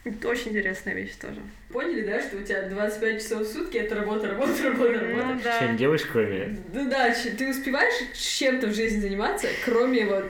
это 0.09 0.27
очень 0.27 0.49
интересная 0.49 0.93
вещь 0.93 1.15
тоже. 1.19 1.41
Поняли, 1.69 2.05
да, 2.05 2.21
что 2.21 2.37
у 2.37 2.41
тебя 2.41 2.63
25 2.63 3.21
часов 3.21 3.41
в 3.41 3.51
сутки 3.51 3.77
это 3.77 3.95
работа, 3.95 4.29
работа, 4.29 4.63
работа, 4.63 4.93
работа. 4.93 5.25
Ну 5.25 5.41
да. 5.43 5.67
Не 5.67 5.77
делаешь, 5.77 6.05
кроме... 6.11 6.57
Ну 6.73 6.89
да, 6.89 7.13
ты 7.37 7.49
успеваешь 7.49 7.93
чем-то 8.13 8.67
в 8.67 8.73
жизни 8.73 9.01
заниматься, 9.01 9.47
кроме 9.65 10.05
вот 10.05 10.25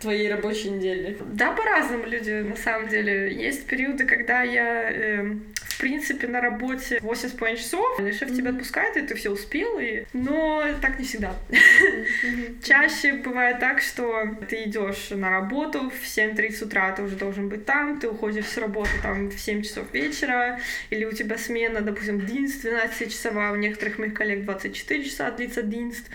твоей 0.00 0.30
рабочей 0.30 0.70
недели? 0.70 1.16
Да, 1.32 1.52
по-разному 1.52 2.06
люди, 2.06 2.30
на 2.30 2.56
самом 2.56 2.88
деле. 2.88 3.32
Есть 3.32 3.66
периоды, 3.66 4.04
когда 4.04 4.42
я, 4.42 4.90
эм, 4.90 5.44
в 5.54 5.78
принципе, 5.78 6.26
на 6.26 6.40
работе 6.40 6.98
8,5 7.02 7.56
часов, 7.56 8.00
и 8.00 8.12
шеф 8.12 8.34
тебя 8.34 8.50
отпускает, 8.50 8.96
и 8.96 9.02
ты 9.02 9.14
все 9.14 9.30
успел, 9.30 9.78
и... 9.78 10.04
но 10.12 10.64
так 10.80 10.98
не 10.98 11.04
всегда. 11.04 11.34
Чаще 12.64 13.14
бывает 13.14 13.60
так, 13.60 13.80
что 13.80 14.36
ты 14.48 14.64
идешь 14.64 15.10
на 15.10 15.30
работу 15.30 15.90
в 15.90 16.04
7.30 16.04 16.64
утра, 16.64 16.92
ты 16.92 17.02
уже 17.02 17.16
должен 17.16 17.48
быть 17.48 17.64
там, 17.66 18.00
ты 18.00 18.08
уходишь 18.08 18.46
с 18.46 18.56
работы 18.56 18.90
там 19.02 19.28
в 19.28 19.38
7 19.38 19.62
часов 19.62 19.92
вечера, 19.92 20.60
или 20.90 21.04
у 21.04 21.12
тебя 21.12 21.38
смена, 21.38 21.80
допустим, 21.80 22.24
динст 22.26 22.64
12-часовая, 22.64 23.52
у 23.52 23.56
некоторых 23.56 23.98
моих 23.98 24.14
коллег 24.14 24.44
24 24.44 25.04
часа 25.04 25.30
длится 25.30 25.62
динст, 25.62 26.06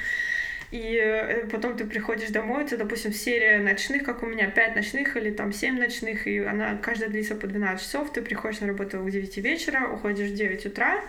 и 0.75 0.97
э, 0.97 1.47
потом 1.47 1.77
ты 1.77 1.85
приходишь 1.85 2.29
домой, 2.29 2.65
это, 2.65 2.75
допустим, 2.77 3.13
серия 3.13 3.59
ночных, 3.59 4.03
как 4.03 4.23
у 4.23 4.25
меня, 4.25 4.49
5 4.49 4.75
ночных 4.75 5.15
или 5.15 5.31
там 5.31 5.53
7 5.53 5.79
ночных, 5.79 6.27
и 6.27 6.39
она 6.39 6.77
каждая 6.81 7.09
длится 7.09 7.35
по 7.35 7.47
12 7.47 7.81
часов, 7.81 8.11
ты 8.11 8.21
приходишь 8.21 8.59
на 8.59 8.67
работу 8.67 8.99
к 8.99 9.09
9 9.09 9.37
вечера, 9.37 9.87
уходишь 9.87 10.31
в 10.31 10.35
9 10.35 10.65
утра, 10.65 11.01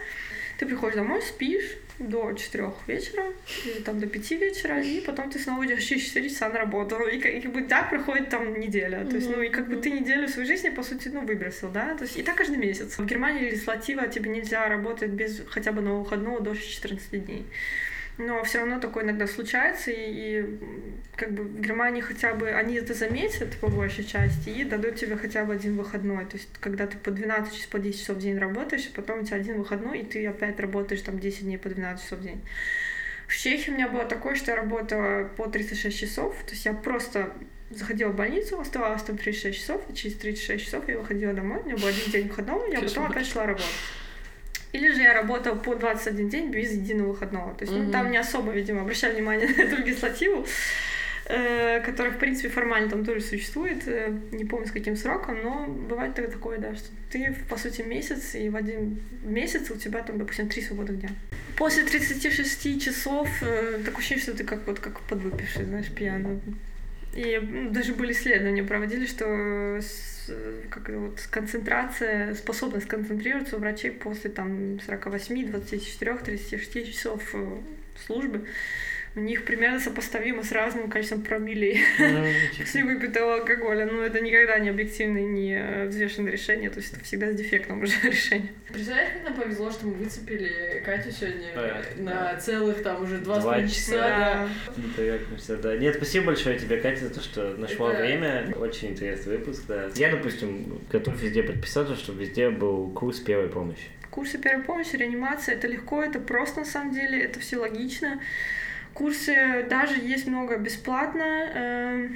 ты 0.58 0.66
приходишь 0.66 0.94
домой, 0.94 1.20
спишь 1.20 1.76
до 1.98 2.32
4 2.32 2.72
вечера, 2.86 3.24
или 3.64 3.80
там 3.80 3.98
до 3.98 4.06
5 4.06 4.30
вечера, 4.32 4.80
и 4.80 5.00
потом 5.00 5.30
ты 5.30 5.40
снова 5.40 5.66
идешь 5.66 5.82
через 5.82 6.04
4 6.04 6.30
часа 6.30 6.48
на 6.48 6.58
работу. 6.58 6.96
И 7.02 7.18
как, 7.18 7.32
и 7.32 7.40
как 7.40 7.52
бы 7.52 7.62
так 7.62 7.90
проходит 7.90 8.28
там 8.28 8.60
неделя. 8.60 9.04
То 9.04 9.16
есть, 9.16 9.28
ну, 9.28 9.42
и 9.42 9.48
как 9.48 9.68
бы 9.68 9.76
ты 9.76 9.90
неделю 9.90 10.28
своей 10.28 10.46
жизни, 10.46 10.68
по 10.68 10.82
сути, 10.82 11.08
ну, 11.08 11.22
выбросил, 11.22 11.70
да? 11.70 11.96
То 11.96 12.04
есть, 12.04 12.18
и 12.18 12.22
так 12.22 12.36
каждый 12.36 12.58
месяц. 12.58 12.98
В 12.98 13.04
Германии 13.04 13.50
легислатива 13.50 14.06
тебе 14.06 14.30
нельзя 14.30 14.68
работать 14.68 15.10
без 15.10 15.42
хотя 15.50 15.72
бы 15.72 15.82
на 15.82 15.94
выходного 15.94 16.40
дольше 16.40 16.68
14 16.68 17.24
дней. 17.26 17.44
Но 18.18 18.42
все 18.44 18.58
равно 18.58 18.80
такое 18.80 19.04
иногда 19.04 19.26
случается, 19.26 19.90
и, 19.90 20.40
и, 20.40 20.58
как 21.16 21.32
бы 21.32 21.42
в 21.42 21.60
Германии 21.60 22.00
хотя 22.00 22.32
бы 22.34 22.48
они 22.48 22.76
это 22.76 22.94
заметят 22.94 23.56
по 23.58 23.68
большей 23.68 24.04
части 24.04 24.48
и 24.48 24.64
дадут 24.64 24.96
тебе 24.96 25.16
хотя 25.16 25.44
бы 25.44 25.52
один 25.52 25.76
выходной. 25.76 26.24
То 26.24 26.36
есть, 26.36 26.48
когда 26.60 26.86
ты 26.86 26.96
по 26.96 27.10
12 27.10 27.52
часов, 27.52 27.68
по 27.68 27.78
10 27.78 28.00
часов 28.00 28.16
в 28.16 28.20
день 28.20 28.38
работаешь, 28.38 28.86
и 28.86 28.90
потом 28.90 29.20
у 29.20 29.24
тебя 29.24 29.36
один 29.36 29.58
выходной, 29.58 30.00
и 30.00 30.04
ты 30.04 30.26
опять 30.26 30.58
работаешь 30.58 31.02
там 31.02 31.18
10 31.18 31.42
дней 31.42 31.58
по 31.58 31.68
12 31.68 32.04
часов 32.04 32.18
в 32.20 32.22
день. 32.22 32.42
В 33.26 33.36
Чехии 33.36 33.70
у 33.70 33.74
меня 33.74 33.88
было 33.88 34.04
такое, 34.04 34.34
что 34.34 34.52
я 34.52 34.56
работала 34.56 35.28
по 35.36 35.46
36 35.46 35.98
часов, 35.98 36.36
то 36.46 36.52
есть 36.52 36.64
я 36.64 36.72
просто 36.72 37.32
заходила 37.70 38.10
в 38.10 38.16
больницу, 38.16 38.58
оставалась 38.58 39.02
там 39.02 39.18
36 39.18 39.58
часов, 39.58 39.82
и 39.90 39.94
через 39.94 40.16
36 40.16 40.64
часов 40.64 40.88
я 40.88 40.98
выходила 40.98 41.32
домой, 41.32 41.60
у 41.60 41.66
меня 41.66 41.76
был 41.76 41.88
один 41.88 42.10
день 42.12 42.28
выходного, 42.28 42.66
я 42.66 42.80
потом 42.80 43.06
опять 43.06 43.26
шла 43.26 43.46
работать. 43.46 43.66
Или 44.76 44.92
же 44.92 45.02
я 45.02 45.14
работала 45.14 45.54
по 45.56 45.74
21 45.74 46.28
день 46.28 46.50
без 46.50 46.72
единого 46.72 47.08
выходного. 47.08 47.54
То 47.54 47.64
есть, 47.64 47.72
ну, 47.72 47.82
Мгм. 47.84 47.92
там 47.92 48.10
не 48.10 48.18
особо, 48.18 48.52
видимо, 48.52 48.80
обращали 48.82 49.14
внимание 49.14 49.46
на 49.56 49.62
эту 49.62 49.76
легислативу, 49.76 50.44
э, 51.28 51.80
которая, 51.80 52.12
в 52.12 52.18
принципе, 52.18 52.48
формально 52.48 52.88
там 52.90 53.04
тоже 53.04 53.20
существует. 53.20 53.82
э, 53.88 54.12
Не 54.32 54.44
помню, 54.44 54.66
с 54.66 54.70
каким 54.72 54.96
сроком, 54.96 55.36
но 55.42 55.66
бывает 55.88 56.14
так- 56.14 56.30
такое, 56.30 56.58
да, 56.58 56.74
что 56.74 56.88
ты, 57.10 57.34
по 57.48 57.56
сути, 57.56 57.82
месяц, 57.82 58.34
и 58.34 58.48
в 58.50 58.56
один 58.56 58.98
месяц 59.24 59.70
у 59.70 59.76
тебя 59.76 60.02
там, 60.02 60.18
допустим, 60.18 60.48
три 60.48 60.62
свободных 60.62 61.00
дня. 61.00 61.10
После 61.56 61.82
36 61.84 62.78
часов 62.84 63.28
э, 63.42 63.78
такое 63.84 63.98
ощущение, 63.98 64.22
что 64.22 64.36
ты 64.36 64.44
как 64.44 64.66
вот 64.66 64.78
как 64.80 65.00
подвыпивший, 65.00 65.64
знаешь, 65.64 65.90
пьяный. 65.90 66.38
И 67.14 67.40
даже 67.70 67.94
были 67.94 68.12
исследования 68.12 68.62
проводили, 68.62 69.06
что 69.06 69.24
как 70.70 70.88
это 70.88 70.98
вот 70.98 71.20
концентрация, 71.30 72.34
способность 72.34 72.86
концентрироваться 72.86 73.56
у 73.56 73.60
врачей 73.60 73.90
после 73.90 74.30
там 74.30 74.80
48, 74.80 75.50
24, 75.50 76.16
36 76.18 76.92
часов 76.92 77.22
э, 77.34 77.60
службы 78.06 78.46
у 79.16 79.20
них 79.20 79.44
примерно 79.46 79.80
сопоставимо 79.80 80.42
с 80.44 80.52
разным 80.52 80.90
количеством 80.90 81.22
промиллей 81.22 81.80
после 82.58 82.84
выпитого 82.84 83.36
алкоголя. 83.36 83.86
Но 83.86 84.02
это 84.02 84.20
никогда 84.20 84.58
не 84.58 84.68
объективное, 84.68 85.22
не 85.22 85.86
взвешенное 85.86 86.30
решение, 86.30 86.68
то 86.68 86.80
есть 86.80 86.92
это 86.92 87.02
всегда 87.02 87.32
с 87.32 87.34
дефектом 87.34 87.82
уже 87.82 87.94
решение. 88.04 88.48
Представляешь, 88.70 89.14
как 89.14 89.24
нам 89.24 89.34
повезло, 89.34 89.70
что 89.70 89.86
мы 89.86 89.94
выцепили 89.94 90.82
Катю 90.84 91.10
сегодня 91.10 91.46
Да, 91.54 91.82
на 91.96 92.10
да. 92.32 92.36
целых 92.38 92.82
там 92.82 93.02
уже 93.04 93.18
два 93.18 93.40
с 93.40 93.44
половиной 93.44 93.70
часа, 93.70 93.92
да. 93.96 94.48
Да. 95.48 95.76
Нет, 95.76 95.94
спасибо 95.96 96.26
большое 96.26 96.58
тебе, 96.58 96.76
Катя, 96.78 97.06
за 97.08 97.14
то, 97.14 97.20
что 97.22 97.56
нашла 97.56 97.92
Это- 97.94 98.02
время. 98.02 98.52
Очень 98.56 98.90
интересный 98.90 99.38
выпуск, 99.38 99.64
да. 99.66 99.88
Я, 99.94 100.10
допустим, 100.10 100.78
готов 100.92 101.20
везде 101.22 101.42
подписаться, 101.42 101.96
чтобы 101.96 102.22
везде 102.22 102.50
был 102.50 102.90
курс 102.90 103.18
первой 103.20 103.48
помощи. 103.48 103.80
Курсы 104.10 104.38
первой 104.38 104.62
помощи, 104.64 104.94
реанимация, 104.96 105.54
это 105.56 105.66
легко, 105.68 106.02
это 106.02 106.18
просто 106.20 106.60
на 106.60 106.66
самом 106.66 106.92
деле, 106.94 107.22
это 107.22 107.40
все 107.40 107.56
логично. 107.56 108.20
Курсы 108.96 109.66
даже 109.68 110.00
есть 110.00 110.26
много 110.26 110.56
бесплатно, 110.56 111.50
э, 111.54 112.08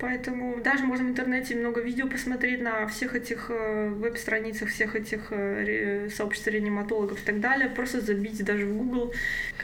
поэтому 0.00 0.58
даже 0.62 0.82
можно 0.82 1.04
в 1.04 1.10
интернете 1.10 1.54
много 1.54 1.82
видео 1.82 2.08
посмотреть 2.08 2.62
на 2.62 2.86
всех 2.86 3.14
этих 3.14 3.50
э, 3.50 3.90
веб-страницах, 3.90 4.70
всех 4.70 4.96
этих 4.96 5.26
э, 5.32 6.08
сообществ 6.08 6.46
реаниматологов 6.46 7.20
и 7.20 7.26
так 7.26 7.40
далее. 7.40 7.68
Просто 7.68 8.00
забить 8.00 8.42
даже 8.42 8.64
в 8.64 8.74
Google, 8.74 9.12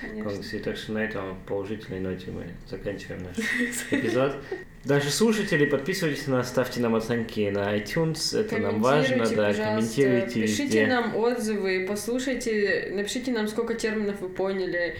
конечно. 0.01 0.25
Конкурсе. 0.25 0.59
Так 0.59 0.77
что 0.77 0.93
на 0.93 0.99
этом 0.99 1.39
положительной 1.47 2.01
ноте 2.01 2.31
мы 2.31 2.47
заканчиваем 2.69 3.23
наш 3.23 3.37
эпизод. 3.91 4.37
Даже 4.83 5.11
слушатели, 5.11 5.67
подписывайтесь 5.67 6.27
на 6.27 6.39
нас, 6.39 6.49
ставьте 6.49 6.81
нам 6.81 6.95
оценки 6.95 7.51
на 7.51 7.77
iTunes, 7.77 8.35
это 8.39 8.57
нам 8.57 8.81
важно, 8.81 9.29
да, 9.29 9.53
комментируйте 9.53 10.41
Пишите 10.41 10.65
везде. 10.65 10.87
нам 10.87 11.15
отзывы, 11.17 11.85
послушайте, 11.87 12.91
напишите 12.95 13.31
нам, 13.31 13.47
сколько 13.47 13.75
терминов 13.75 14.23
вы 14.23 14.31
поняли. 14.31 14.97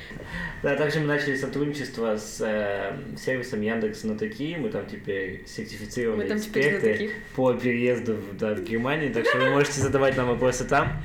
Да, 0.63 0.77
также 0.77 1.01
мы 1.01 1.07
начали 1.07 1.35
сотрудничество 1.35 2.19
с 2.19 2.43
э, 2.43 2.95
сервисом 3.19 3.63
Яндекс 3.63 4.03
Знатоки, 4.03 4.55
мы 4.61 4.69
там 4.69 4.85
теперь 4.87 5.45
сертифицированные 5.47 6.25
Мы 6.25 6.29
там 6.29 6.37
эксперты 6.37 7.13
по 7.35 7.55
переезду 7.55 8.17
в, 8.17 8.37
да, 8.37 8.55
в 8.55 8.63
Германию, 8.63 9.15
так 9.15 9.25
что 9.27 9.39
вы 9.39 9.49
можете 9.49 9.81
задавать 9.81 10.15
нам 10.15 10.29
вопросы 10.29 10.67
там. 10.67 11.03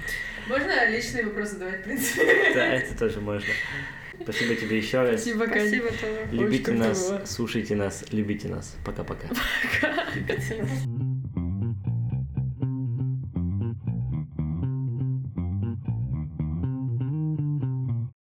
Можно 0.47 0.89
личные 0.89 1.25
вопросы 1.25 1.53
задавать, 1.53 1.81
в 1.81 1.83
принципе? 1.83 2.53
Да, 2.53 2.65
это 2.67 2.97
тоже 2.97 3.19
можно. 3.19 3.49
Спасибо 4.21 4.55
тебе 4.55 4.77
еще 4.77 5.01
раз. 5.01 5.21
Спасибо, 5.21 5.45
Катя. 5.47 5.59
Спасибо 5.59 5.87
тоже. 5.89 6.27
Любите 6.31 6.71
Очень 6.71 6.79
нас, 6.79 7.13
слушайте 7.25 7.75
нас, 7.75 8.05
любите 8.11 8.47
нас. 8.47 8.75
Пока-пока. 8.85 9.27
Спасибо. 10.25 10.67